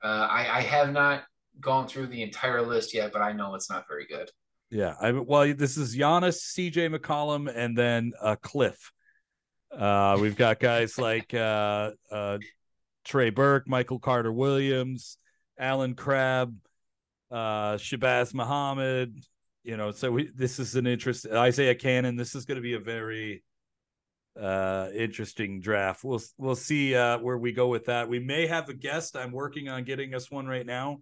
Uh, 0.04 0.28
I, 0.30 0.58
I 0.58 0.62
have 0.62 0.92
not 0.92 1.24
gone 1.60 1.88
through 1.88 2.08
the 2.08 2.22
entire 2.22 2.62
list 2.62 2.94
yet, 2.94 3.12
but 3.12 3.24
I 3.24 3.32
know 3.32 3.56
it's 3.56 3.72
not 3.72 3.86
very 3.88 4.06
good. 4.06 4.30
Yeah, 4.70 4.96
I 5.00 5.12
well, 5.12 5.54
this 5.54 5.78
is 5.78 5.96
Giannis, 5.96 6.36
C.J. 6.36 6.90
McCollum, 6.90 7.52
and 7.54 7.78
then 7.78 8.12
uh, 8.22 8.36
Cliff. 8.42 8.92
Uh, 9.72 10.18
we've 10.20 10.36
got 10.36 10.60
guys 10.60 10.98
like 10.98 11.34
uh, 11.34 11.92
uh, 12.12 12.38
Trey 13.06 13.30
Burke, 13.30 13.68
Michael 13.68 14.00
Carter 14.00 14.32
Williams, 14.32 15.18
Allen 15.58 15.96
Crabbe, 15.96 16.54
uh, 17.32 17.76
Shabazz 17.76 18.34
Muhammad. 18.34 19.18
You 19.64 19.78
know, 19.78 19.92
so 19.92 20.12
we, 20.12 20.30
this 20.36 20.60
is 20.60 20.76
an 20.76 20.86
interest. 20.86 21.26
Isaiah 21.26 21.76
Canaan. 21.76 22.18
This 22.18 22.36
is 22.36 22.46
going 22.46 22.58
to 22.58 22.62
be 22.62 22.74
a 22.74 22.80
very 22.80 23.44
uh 24.40 24.90
interesting 24.94 25.60
draft. 25.62 26.04
We'll 26.04 26.22
we'll 26.38 26.56
see 26.56 26.94
uh 26.94 27.18
where 27.18 27.38
we 27.38 27.54
go 27.54 27.70
with 27.70 27.86
that. 27.86 28.08
We 28.08 28.20
may 28.20 28.46
have 28.48 28.70
a 28.70 28.74
guest. 28.74 29.16
I'm 29.16 29.32
working 29.32 29.68
on 29.68 29.84
getting 29.84 30.14
us 30.14 30.30
one 30.30 30.46
right 30.46 30.66
now. 30.66 31.00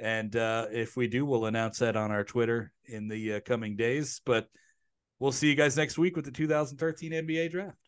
And 0.00 0.34
uh 0.34 0.66
if 0.72 0.96
we 0.96 1.06
do, 1.08 1.24
we'll 1.24 1.46
announce 1.46 1.78
that 1.78 1.96
on 1.96 2.10
our 2.10 2.24
Twitter 2.24 2.72
in 2.86 3.08
the 3.08 3.34
uh, 3.34 3.40
coming 3.40 3.76
days. 3.76 4.20
But 4.24 4.48
we'll 5.18 5.32
see 5.32 5.48
you 5.48 5.54
guys 5.54 5.76
next 5.76 5.98
week 5.98 6.16
with 6.16 6.24
the 6.24 6.30
2013 6.30 7.12
NBA 7.12 7.50
draft. 7.50 7.83